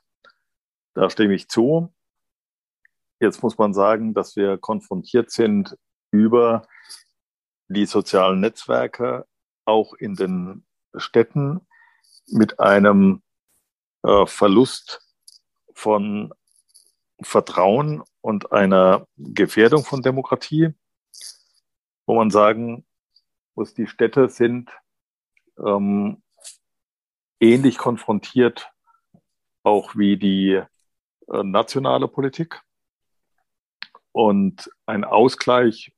Da 0.93 1.09
stimme 1.09 1.35
ich 1.35 1.49
zu. 1.49 1.93
Jetzt 3.19 3.43
muss 3.43 3.57
man 3.57 3.73
sagen, 3.73 4.13
dass 4.13 4.35
wir 4.35 4.57
konfrontiert 4.57 5.31
sind 5.31 5.77
über 6.11 6.67
die 7.67 7.85
sozialen 7.85 8.39
Netzwerke 8.39 9.25
auch 9.65 9.93
in 9.93 10.15
den 10.15 10.65
Städten 10.95 11.67
mit 12.27 12.59
einem 12.59 13.21
äh, 14.03 14.25
Verlust 14.25 15.01
von 15.73 16.33
Vertrauen 17.21 18.03
und 18.21 18.51
einer 18.51 19.07
Gefährdung 19.17 19.83
von 19.83 20.01
Demokratie, 20.01 20.73
wo 22.05 22.15
man 22.15 22.31
sagen 22.31 22.85
muss, 23.55 23.73
die 23.73 23.87
Städte 23.87 24.29
sind 24.29 24.71
ähm, 25.57 26.23
ähnlich 27.39 27.77
konfrontiert 27.77 28.71
auch 29.63 29.95
wie 29.95 30.17
die 30.17 30.61
nationale 31.31 32.07
Politik. 32.07 32.61
Und 34.11 34.69
ein 34.85 35.03
Ausgleich 35.03 35.93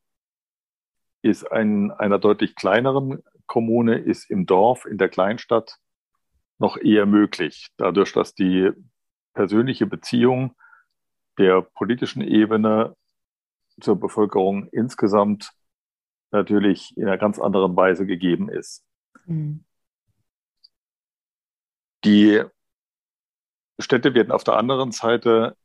ist 1.22 1.52
ein, 1.52 1.92
einer 1.92 2.20
deutlich 2.20 2.56
kleineren 2.56 3.24
Kommune, 3.48 3.98
ist 3.98 4.30
im 4.30 4.46
Dorf, 4.46 4.86
in 4.86 4.98
der 4.98 5.10
Kleinstadt 5.10 5.78
noch 6.58 6.78
eher 6.78 7.06
möglich, 7.06 7.70
dadurch, 7.78 8.14
dass 8.14 8.34
die 8.34 8.72
persönliche 9.34 9.88
Beziehung 9.88 10.56
der 11.38 11.62
politischen 11.62 12.22
Ebene 12.22 12.96
zur 13.80 14.00
Bevölkerung 14.00 14.68
insgesamt 14.68 15.52
natürlich 16.32 16.96
in 16.98 17.08
einer 17.08 17.18
ganz 17.18 17.40
anderen 17.40 17.76
Weise 17.76 18.06
gegeben 18.06 18.50
ist. 18.50 18.86
Mhm. 19.26 19.66
Die 22.04 22.44
Städte 23.82 24.14
werden 24.14 24.32
auf 24.32 24.44
der 24.44 24.56
anderen 24.56 24.92
Seite 24.92 25.56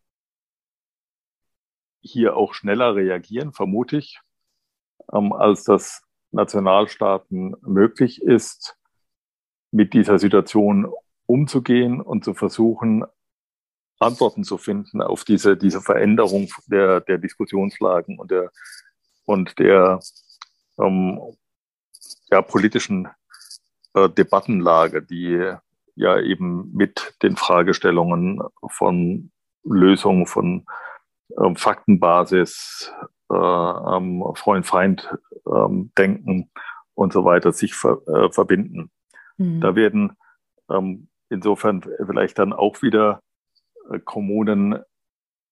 hier 2.00 2.36
auch 2.36 2.54
schneller 2.54 2.94
reagieren, 2.94 3.52
vermute 3.52 3.98
ich, 3.98 4.20
ähm, 5.12 5.32
als 5.32 5.64
das 5.64 6.02
Nationalstaaten 6.30 7.56
möglich 7.62 8.22
ist, 8.22 8.76
mit 9.70 9.94
dieser 9.94 10.18
Situation 10.18 10.92
umzugehen 11.26 12.00
und 12.00 12.24
zu 12.24 12.34
versuchen, 12.34 13.04
Antworten 13.98 14.44
zu 14.44 14.58
finden 14.58 15.00
auf 15.00 15.24
diese, 15.24 15.56
diese 15.56 15.80
Veränderung 15.80 16.48
der, 16.66 17.00
der 17.00 17.18
Diskussionslagen 17.18 18.18
und 18.18 18.30
der, 18.30 18.52
und 19.24 19.58
der 19.58 20.00
ähm, 20.78 21.20
ja, 22.30 22.42
politischen 22.42 23.08
äh, 23.94 24.08
Debattenlage, 24.10 25.02
die 25.02 25.54
ja 25.96 26.20
eben 26.20 26.72
mit 26.72 27.16
den 27.22 27.36
Fragestellungen 27.36 28.40
von 28.68 29.32
Lösungen 29.64 30.26
von 30.26 30.66
ähm, 31.42 31.56
Faktenbasis, 31.56 32.92
äh, 33.30 33.36
ähm, 33.36 34.22
Freund-Feind-Denken 34.34 36.38
ähm, 36.38 36.50
und 36.94 37.12
so 37.12 37.24
weiter 37.24 37.52
sich 37.52 37.74
ver 37.74 38.00
äh, 38.06 38.30
verbinden. 38.30 38.90
Mhm. 39.36 39.60
Da 39.60 39.74
werden 39.74 40.16
ähm, 40.70 41.08
insofern 41.28 41.82
vielleicht 41.82 42.38
dann 42.38 42.52
auch 42.52 42.82
wieder 42.82 43.20
äh, 43.90 43.98
Kommunen 43.98 44.78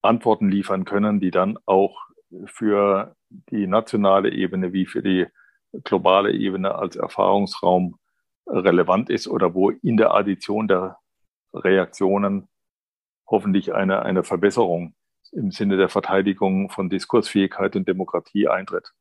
Antworten 0.02 0.50
liefern 0.50 0.84
können, 0.84 1.18
die 1.18 1.30
dann 1.30 1.58
auch 1.66 1.98
für 2.44 3.16
die 3.30 3.66
nationale 3.66 4.30
Ebene 4.30 4.72
wie 4.72 4.86
für 4.86 5.02
die 5.02 5.26
globale 5.82 6.32
Ebene 6.32 6.74
als 6.74 6.96
Erfahrungsraum 6.96 7.98
relevant 8.46 9.10
ist 9.10 9.28
oder 9.28 9.54
wo 9.54 9.70
in 9.70 9.96
der 9.96 10.14
Addition 10.14 10.68
der 10.68 10.98
Reaktionen 11.52 12.48
hoffentlich 13.26 13.74
eine, 13.74 14.02
eine 14.02 14.24
Verbesserung 14.24 14.94
im 15.32 15.50
Sinne 15.50 15.76
der 15.76 15.88
Verteidigung 15.88 16.70
von 16.70 16.88
Diskursfähigkeit 16.88 17.74
und 17.76 17.88
Demokratie 17.88 18.48
eintritt. 18.48 18.92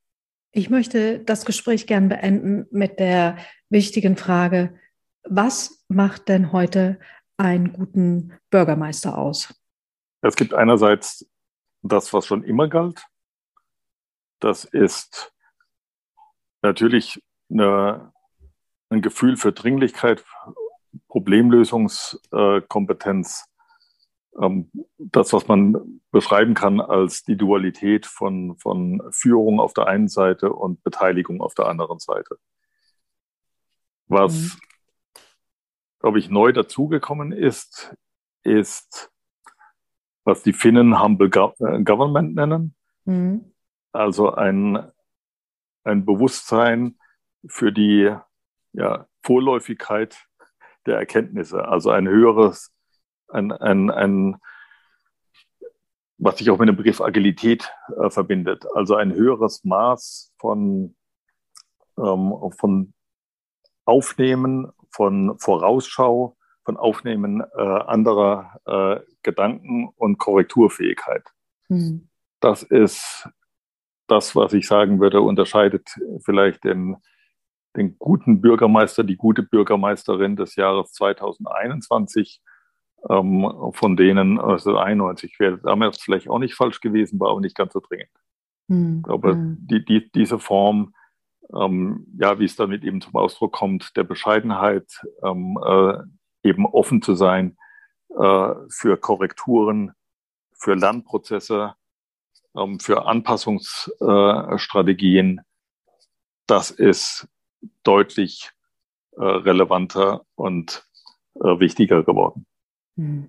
Ich 0.51 0.69
möchte 0.69 1.19
das 1.19 1.45
Gespräch 1.45 1.87
gern 1.87 2.09
beenden 2.09 2.67
mit 2.71 2.99
der 2.99 3.37
wichtigen 3.69 4.17
Frage, 4.17 4.79
was 5.23 5.83
macht 5.87 6.29
denn 6.29 6.51
heute 6.51 6.99
einen 7.37 7.73
guten 7.73 8.33
Bürgermeister 8.49 9.17
aus? 9.17 9.53
Es 10.21 10.35
gibt 10.35 10.53
einerseits 10.53 11.29
das, 11.81 12.13
was 12.13 12.25
schon 12.25 12.43
immer 12.43 12.67
galt. 12.67 13.05
Das 14.39 14.63
ist 14.63 15.33
natürlich 16.61 17.21
eine 17.49 18.12
ein 18.93 19.01
Gefühl 19.01 19.37
für 19.37 19.51
Dringlichkeit, 19.51 20.23
Problemlösungskompetenz, 21.07 23.45
ähm, 24.41 24.71
das, 24.97 25.33
was 25.33 25.47
man 25.47 26.01
beschreiben 26.11 26.53
kann 26.53 26.81
als 26.81 27.23
die 27.23 27.37
Dualität 27.37 28.05
von, 28.05 28.57
von 28.57 29.01
Führung 29.11 29.59
auf 29.59 29.73
der 29.73 29.87
einen 29.87 30.07
Seite 30.07 30.53
und 30.53 30.83
Beteiligung 30.83 31.41
auf 31.41 31.53
der 31.53 31.67
anderen 31.67 31.99
Seite. 31.99 32.37
Was, 34.07 34.33
mhm. 34.33 34.51
glaube 35.99 36.19
ich, 36.19 36.29
neu 36.29 36.51
dazugekommen 36.51 37.31
ist, 37.31 37.95
ist, 38.43 39.11
was 40.23 40.43
die 40.43 40.53
Finnen 40.53 41.01
Humble 41.01 41.27
äh, 41.27 41.83
Government 41.83 42.35
nennen. 42.35 42.75
Mhm. 43.05 43.53
Also 43.91 44.33
ein, 44.33 44.91
ein 45.83 46.05
Bewusstsein 46.05 46.97
für 47.45 47.71
die 47.71 48.15
ja, 48.73 49.07
Vorläufigkeit 49.23 50.27
der 50.85 50.97
Erkenntnisse, 50.97 51.65
also 51.67 51.89
ein 51.91 52.07
höheres, 52.07 52.73
ein, 53.29 53.51
ein, 53.51 53.89
ein 53.89 54.37
was 56.17 56.37
sich 56.37 56.49
auch 56.49 56.57
mit 56.57 56.69
dem 56.69 56.75
Begriff 56.75 57.01
Agilität 57.01 57.71
äh, 57.97 58.09
verbindet, 58.09 58.65
also 58.75 58.95
ein 58.95 59.13
höheres 59.13 59.63
Maß 59.63 60.33
von, 60.37 60.95
ähm, 61.97 62.33
von 62.57 62.93
Aufnehmen, 63.85 64.71
von 64.91 65.37
Vorausschau, 65.39 66.37
von 66.63 66.77
Aufnehmen 66.77 67.41
äh, 67.41 67.61
anderer 67.61 68.59
äh, 68.65 68.99
Gedanken 69.21 69.89
und 69.97 70.17
Korrekturfähigkeit. 70.17 71.23
Mhm. 71.67 72.09
Das 72.39 72.63
ist 72.63 73.27
das, 74.07 74.35
was 74.35 74.53
ich 74.53 74.67
sagen 74.67 74.99
würde, 74.99 75.21
unterscheidet 75.21 75.89
vielleicht 76.23 76.63
den 76.63 76.97
den 77.75 77.97
guten 77.97 78.41
Bürgermeister, 78.41 79.03
die 79.03 79.17
gute 79.17 79.43
Bürgermeisterin 79.43 80.35
des 80.35 80.55
Jahres 80.55 80.91
2021, 80.93 82.41
ähm, 83.09 83.71
von 83.73 83.97
denen 83.97 84.39
also 84.39 84.77
91 84.77 85.39
wäre 85.39 85.59
damals 85.59 86.01
vielleicht 86.01 86.29
auch 86.29 86.39
nicht 86.39 86.55
falsch 86.55 86.79
gewesen, 86.79 87.19
war 87.19 87.31
aber 87.31 87.41
nicht 87.41 87.55
ganz 87.55 87.73
so 87.73 87.79
dringend. 87.79 88.09
Hm. 88.69 89.01
Glaube, 89.03 89.31
hm. 89.31 89.57
die, 89.59 89.83
die, 89.83 90.11
diese 90.11 90.39
Form, 90.39 90.93
ähm, 91.53 92.07
ja, 92.17 92.39
wie 92.39 92.45
es 92.45 92.55
damit 92.55 92.83
eben 92.83 93.01
zum 93.01 93.15
Ausdruck 93.15 93.53
kommt, 93.53 93.97
der 93.97 94.03
Bescheidenheit, 94.03 95.01
ähm, 95.23 95.59
äh, 95.65 95.97
eben 96.43 96.65
offen 96.65 97.01
zu 97.01 97.15
sein 97.15 97.57
äh, 98.09 98.53
für 98.69 98.97
Korrekturen, 98.97 99.93
für 100.53 100.75
Lernprozesse, 100.75 101.73
ähm, 102.55 102.79
für 102.79 103.05
Anpassungsstrategien, 103.05 105.39
äh, 105.39 105.41
das 106.45 106.71
ist 106.71 107.29
deutlich 107.83 108.51
äh, 109.17 109.23
relevanter 109.23 110.25
und 110.35 110.85
äh, 111.35 111.59
wichtiger 111.59 112.03
geworden. 112.03 112.45
Hm. 112.97 113.27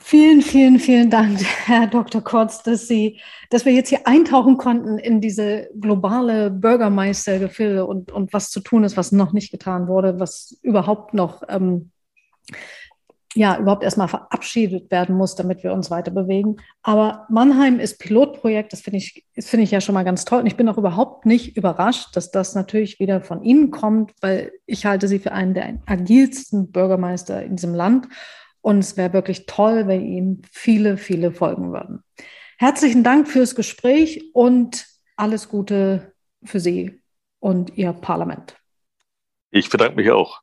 Vielen, 0.00 0.40
vielen, 0.40 0.78
vielen 0.78 1.10
Dank, 1.10 1.40
Herr 1.66 1.86
Dr. 1.86 2.22
Kurz, 2.22 2.62
dass 2.62 2.88
Sie, 2.88 3.20
dass 3.50 3.66
wir 3.66 3.72
jetzt 3.72 3.90
hier 3.90 4.06
eintauchen 4.06 4.56
konnten 4.56 4.96
in 4.96 5.20
diese 5.20 5.68
globale 5.78 6.50
Bürgermeistergefilde 6.50 7.84
und, 7.84 8.10
und 8.10 8.32
was 8.32 8.50
zu 8.50 8.60
tun 8.60 8.84
ist, 8.84 8.96
was 8.96 9.12
noch 9.12 9.34
nicht 9.34 9.50
getan 9.50 9.86
wurde, 9.86 10.18
was 10.18 10.58
überhaupt 10.62 11.12
noch 11.12 11.42
ähm, 11.48 11.90
ja 13.38 13.56
überhaupt 13.56 13.84
erstmal 13.84 14.08
verabschiedet 14.08 14.90
werden 14.90 15.16
muss, 15.16 15.36
damit 15.36 15.62
wir 15.62 15.72
uns 15.72 15.90
weiter 15.90 16.10
bewegen. 16.10 16.56
Aber 16.82 17.26
Mannheim 17.30 17.78
ist 17.78 18.00
Pilotprojekt, 18.00 18.72
das 18.72 18.80
finde 18.80 18.98
ich, 18.98 19.24
finde 19.38 19.62
ich 19.62 19.70
ja 19.70 19.80
schon 19.80 19.94
mal 19.94 20.04
ganz 20.04 20.24
toll. 20.24 20.40
Und 20.40 20.46
ich 20.46 20.56
bin 20.56 20.68
auch 20.68 20.76
überhaupt 20.76 21.24
nicht 21.24 21.56
überrascht, 21.56 22.16
dass 22.16 22.32
das 22.32 22.56
natürlich 22.56 22.98
wieder 22.98 23.20
von 23.20 23.42
Ihnen 23.42 23.70
kommt, 23.70 24.12
weil 24.20 24.52
ich 24.66 24.86
halte 24.86 25.06
Sie 25.06 25.20
für 25.20 25.32
einen 25.32 25.54
der 25.54 25.78
agilsten 25.86 26.72
Bürgermeister 26.72 27.44
in 27.44 27.54
diesem 27.54 27.74
Land. 27.74 28.08
Und 28.60 28.80
es 28.80 28.96
wäre 28.96 29.12
wirklich 29.12 29.46
toll, 29.46 29.86
wenn 29.86 30.04
Ihnen 30.04 30.42
viele, 30.50 30.96
viele 30.96 31.30
folgen 31.30 31.72
würden. 31.72 32.02
Herzlichen 32.58 33.04
Dank 33.04 33.28
fürs 33.28 33.54
Gespräch 33.54 34.30
und 34.34 34.84
alles 35.16 35.48
Gute 35.48 36.12
für 36.42 36.58
Sie 36.58 37.00
und 37.38 37.76
Ihr 37.78 37.92
Parlament. 37.92 38.56
Ich 39.52 39.70
bedanke 39.70 39.94
mich 39.94 40.10
auch. 40.10 40.42